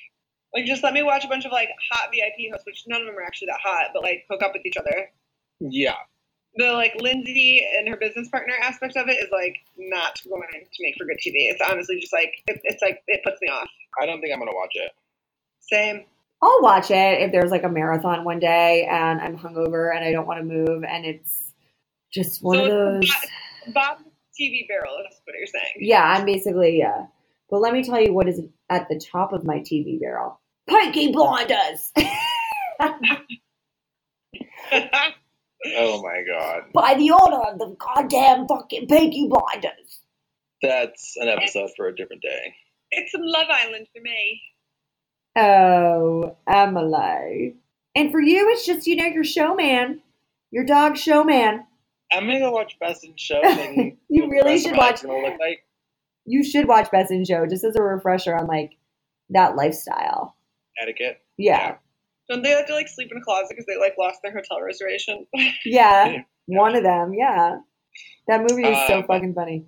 Like 0.54 0.66
just 0.66 0.84
let 0.84 0.93
me 0.93 1.04
watch 1.04 1.26
a 1.26 1.30
bunch 1.30 1.45
of 1.45 1.52
like 1.52 1.70
hot 1.91 2.10
VIP 2.12 2.52
hosts, 2.52 2.66
which 2.66 2.84
none 2.88 3.02
of 3.02 3.08
them 3.08 3.18
are 3.18 3.24
actually 3.24 3.47
that 3.47 3.62
hot, 3.64 3.91
but 3.93 4.04
like 4.04 4.26
hook 4.30 4.43
up 4.43 4.54
with 4.54 4.66
each 4.66 4.78
other. 4.78 5.12
Yeah, 5.60 5.95
The 6.56 6.74
like 6.74 6.93
Lindsay 6.99 7.66
and 7.78 7.88
her 7.89 7.97
business 7.97 8.30
partner 8.30 8.56
aspect 8.62 8.97
of 8.97 9.08
it 9.08 9.14
is 9.24 9.30
like 9.32 9.56
not 9.78 10.20
going 10.30 10.43
to 10.52 10.84
make 10.84 10.95
for 10.97 11.06
good 11.06 11.18
TV. 11.18 11.49
It's 11.49 11.62
honestly 11.62 11.99
just 11.99 12.14
like 12.14 12.34
it, 12.47 12.62
it's 12.66 12.82
like 12.82 13.02
it 13.08 13.22
puts 13.24 13.38
me 13.41 13.49
off. 13.49 13.70
I 14.02 14.06
don't 14.06 14.22
think 14.22 14.34
I'm 14.34 14.39
gonna 14.39 14.56
watch 14.56 14.72
it. 14.76 14.91
Same. 15.62 16.06
I'll 16.41 16.62
watch 16.62 16.91
it 16.91 17.22
if 17.22 17.32
there's 17.32 17.52
like 17.52 17.64
a 17.64 17.70
marathon 17.70 18.26
one 18.26 18.39
day 18.39 18.88
and 18.91 19.22
I'm 19.22 19.38
hungover 19.38 19.95
and 19.95 20.04
I 20.04 20.12
don't 20.12 20.28
want 20.28 20.39
to 20.41 20.45
move 20.45 20.84
and 20.84 21.06
it's 21.06 21.54
just 22.14 22.43
one 22.43 22.58
So 22.58 22.66
of 22.66 22.70
it's 23.04 23.12
those. 23.12 23.74
Bottom 23.74 24.06
TV 24.39 24.68
barrel 24.68 24.97
is 25.10 25.22
what 25.26 25.36
you're 25.38 25.47
saying. 25.47 25.74
Yeah, 25.80 26.04
I'm 26.04 26.26
basically 26.26 26.80
yeah. 26.80 27.06
But 27.49 27.62
let 27.62 27.74
me 27.74 27.84
tell 27.84 28.02
you 28.02 28.14
what 28.14 28.28
is 28.28 28.41
at 28.70 28.89
the 28.89 28.99
top 28.99 29.34
of 29.34 29.45
my 29.45 29.60
TV 29.60 29.99
barrel. 30.02 30.40
Peaky 30.72 31.11
Blinders. 31.11 31.91
Oh 35.63 36.01
my 36.01 36.24
god, 36.28 36.63
By 36.74 36.95
the 36.95 37.11
order 37.11 37.38
of 37.38 37.59
the 37.59 37.76
goddamn 37.78 38.47
fucking 38.47 38.88
Peaky 38.88 39.28
Blinders. 39.30 39.99
that's 40.61 41.13
an 41.17 41.28
episode 41.28 41.69
for 41.78 41.88
a 41.88 41.95
different 41.95 42.24
day. 42.24 42.55
it's 42.89 43.11
some 43.11 43.22
Love 43.24 43.45
Island 43.51 43.86
for 43.95 44.01
me. 44.01 44.41
Oh, 45.38 46.36
Emily. 46.47 47.55
And 47.95 48.11
for 48.11 48.19
you, 48.19 48.49
it's 48.49 48.65
just, 48.65 48.88
you 48.88 48.95
know, 48.95 49.05
your 49.05 49.24
showman. 49.24 50.01
Your 50.49 50.65
dog 50.65 50.97
showman. 50.97 51.65
I'm 52.11 52.26
gonna 52.26 52.39
go 52.39 52.51
watch 52.51 52.78
Best 52.80 53.03
in 53.03 53.13
Show. 53.15 53.39
And 53.43 53.97
You 54.09 54.22
see 54.22 54.22
what 54.22 54.30
the 54.30 54.36
really 54.43 54.59
should 54.59 54.72
watch- 54.72 54.80
life's 54.80 55.01
Gonna 55.03 55.22
look 55.30 55.39
like. 55.39 55.63
You 56.26 56.43
should 56.43 56.67
watch 56.67 56.89
Best 56.91 57.11
in 57.11 57.24
Show 57.24 57.45
just 57.45 57.63
as 57.63 57.76
a 57.76 57.84
refresher 57.84 58.36
on 58.36 58.47
like 58.47 58.72
that 59.30 59.55
lifestyle. 59.55 60.36
Etiquette. 60.82 61.22
Yeah. 61.38 61.78
Don't 62.30 62.43
they 62.43 62.49
have 62.51 62.67
to 62.67 62.74
like 62.76 62.88
sleep 62.88 63.09
in 63.11 63.17
a 63.17 63.22
closet 63.22 63.47
because 63.49 63.65
they 63.65 63.78
like 63.78 63.95
lost 63.97 64.19
their 64.24 64.32
hotel 64.34 64.61
reservation? 64.61 65.26
Yeah. 65.65 66.22
One 66.45 66.76
of 66.76 66.84
them. 66.84 67.13
Yeah. 67.13 67.57
That 68.28 68.41
movie 68.41 68.67
is 68.67 68.88
so 68.88 68.99
Uh, 68.99 69.07
fucking 69.07 69.34
funny. 69.34 69.65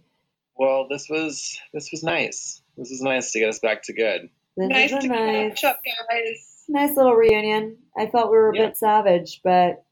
Well, 0.55 0.87
this 0.87 1.07
was 1.09 1.57
this 1.73 1.89
was 1.91 2.03
nice. 2.03 2.61
This 2.77 2.89
was 2.89 3.01
nice 3.01 3.31
to 3.31 3.39
get 3.39 3.49
us 3.49 3.59
back 3.59 3.83
to 3.83 3.93
good. 3.93 4.29
This 4.55 4.69
nice 4.69 4.91
is 4.91 4.97
a 4.97 5.01
to 5.01 5.07
nice, 5.07 5.59
catch 5.59 5.63
up, 5.63 5.79
guys. 6.09 6.63
nice 6.69 6.95
little 6.95 7.13
reunion. 7.15 7.77
I 7.97 8.05
felt 8.07 8.29
we 8.31 8.37
were 8.37 8.51
a 8.51 8.55
Yeah. 8.57 8.67
bit 8.67 8.77
savage, 8.77 9.41
but 9.43 9.83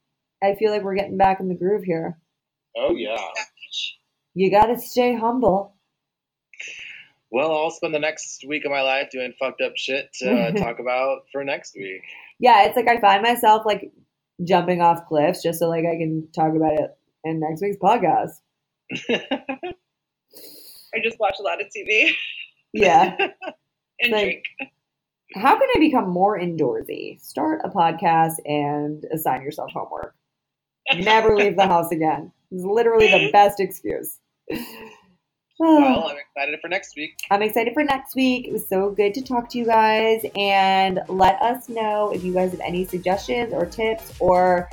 I 0.44 0.56
feel 0.56 0.72
like 0.72 0.84
we're 0.84 0.96
getting 0.96 1.18
back 1.18 1.40
in 1.40 1.50
the 1.50 1.56
groove 1.56 1.84
here. 1.84 2.18
Oh 2.78 2.96
yeah. 2.96 3.18
You 4.34 4.50
gotta 4.52 4.78
stay 4.80 5.16
humble. 5.16 5.76
Well, 7.32 7.52
I'll 7.56 7.72
spend 7.72 7.94
the 7.96 8.00
next 8.00 8.44
week 8.48 8.66
of 8.66 8.72
my 8.72 8.82
life 8.82 9.10
doing 9.12 9.34
fucked 9.40 9.62
up 9.62 9.74
shit 9.78 10.12
to 10.20 10.30
uh, 10.32 10.52
talk 10.64 10.80
about 10.80 11.20
for 11.32 11.44
next 11.44 11.76
week. 11.76 12.02
Yeah, 12.40 12.64
it's 12.66 12.76
like 12.76 12.88
I 12.90 13.00
find 13.00 13.24
myself 13.24 13.64
like 13.66 13.92
jumping 14.44 14.82
off 14.82 15.06
cliffs 15.08 15.42
just 15.44 15.60
so 15.60 15.70
like 15.70 15.86
I 15.86 15.96
can 15.98 16.28
talk 16.36 16.54
about 16.56 16.74
it 16.74 16.90
in 17.24 17.40
next 17.40 17.62
week's 17.62 17.78
podcast. 17.78 18.32
I 20.94 21.00
just 21.04 21.20
watch 21.20 21.36
a 21.40 21.44
lot 21.44 21.62
of 21.62 21.68
TV 21.68 22.12
Yeah. 22.74 23.16
and 24.02 24.12
Like- 24.12 24.24
drink. 24.24 24.44
How 25.34 25.58
can 25.58 25.70
I 25.74 25.80
become 25.80 26.10
more 26.10 26.38
indoorsy? 26.38 27.18
Start 27.22 27.62
a 27.64 27.70
podcast 27.70 28.34
and 28.44 29.06
assign 29.14 29.44
yourself 29.44 29.72
homework. 29.74 30.14
Never 30.94 31.38
leave 31.38 31.56
the 31.56 31.68
house 31.68 31.90
again. 31.90 32.34
It's 32.52 32.66
literally 32.66 33.08
the 33.10 33.32
best 33.32 33.62
excuse. 33.62 34.18
Hmm. 35.64 35.84
well, 35.84 36.08
I'm 36.08 36.18
excited 36.18 36.60
for 36.60 36.70
next 36.70 36.96
week. 36.96 37.20
I'm 37.30 37.44
excited 37.44 37.76
for 37.76 37.84
next 37.84 38.16
week. 38.16 38.48
It 38.48 38.52
was 38.52 38.68
so 38.68 38.90
good 38.90 39.14
to 39.14 39.22
talk 39.22 39.48
to 39.52 39.60
you 39.60 39.66
guys. 39.66 40.26
And 40.36 41.02
let 41.08 41.40
us 41.40 41.70
know 41.70 42.12
if 42.12 42.24
you 42.24 42.34
guys 42.34 42.50
have 42.52 42.62
any 42.62 42.84
suggestions 42.86 43.54
or 43.54 43.68
tips 43.68 44.12
or 44.20 44.68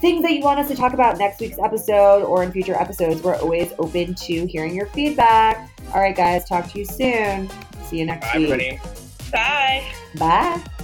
things 0.00 0.22
that 0.22 0.34
you 0.34 0.42
want 0.42 0.60
us 0.60 0.68
to 0.68 0.76
talk 0.76 0.92
about 0.92 1.18
next 1.18 1.40
week's 1.40 1.58
episode 1.58 2.22
or 2.22 2.44
in 2.44 2.52
future 2.52 2.76
episodes. 2.76 3.22
We're 3.22 3.34
always 3.40 3.72
open 3.80 4.14
to 4.14 4.46
hearing 4.46 4.72
your 4.72 4.86
feedback. 4.86 5.68
All 5.92 6.00
right, 6.00 6.14
guys, 6.14 6.48
talk 6.48 6.70
to 6.70 6.78
you 6.78 6.84
soon. 6.84 7.50
See 7.82 7.98
you 7.98 8.06
next 8.06 8.32
Bye, 8.32 8.38
week. 8.38 8.50
everybody. 8.50 8.80
Bye. 9.32 9.84
Bye. 10.16 10.77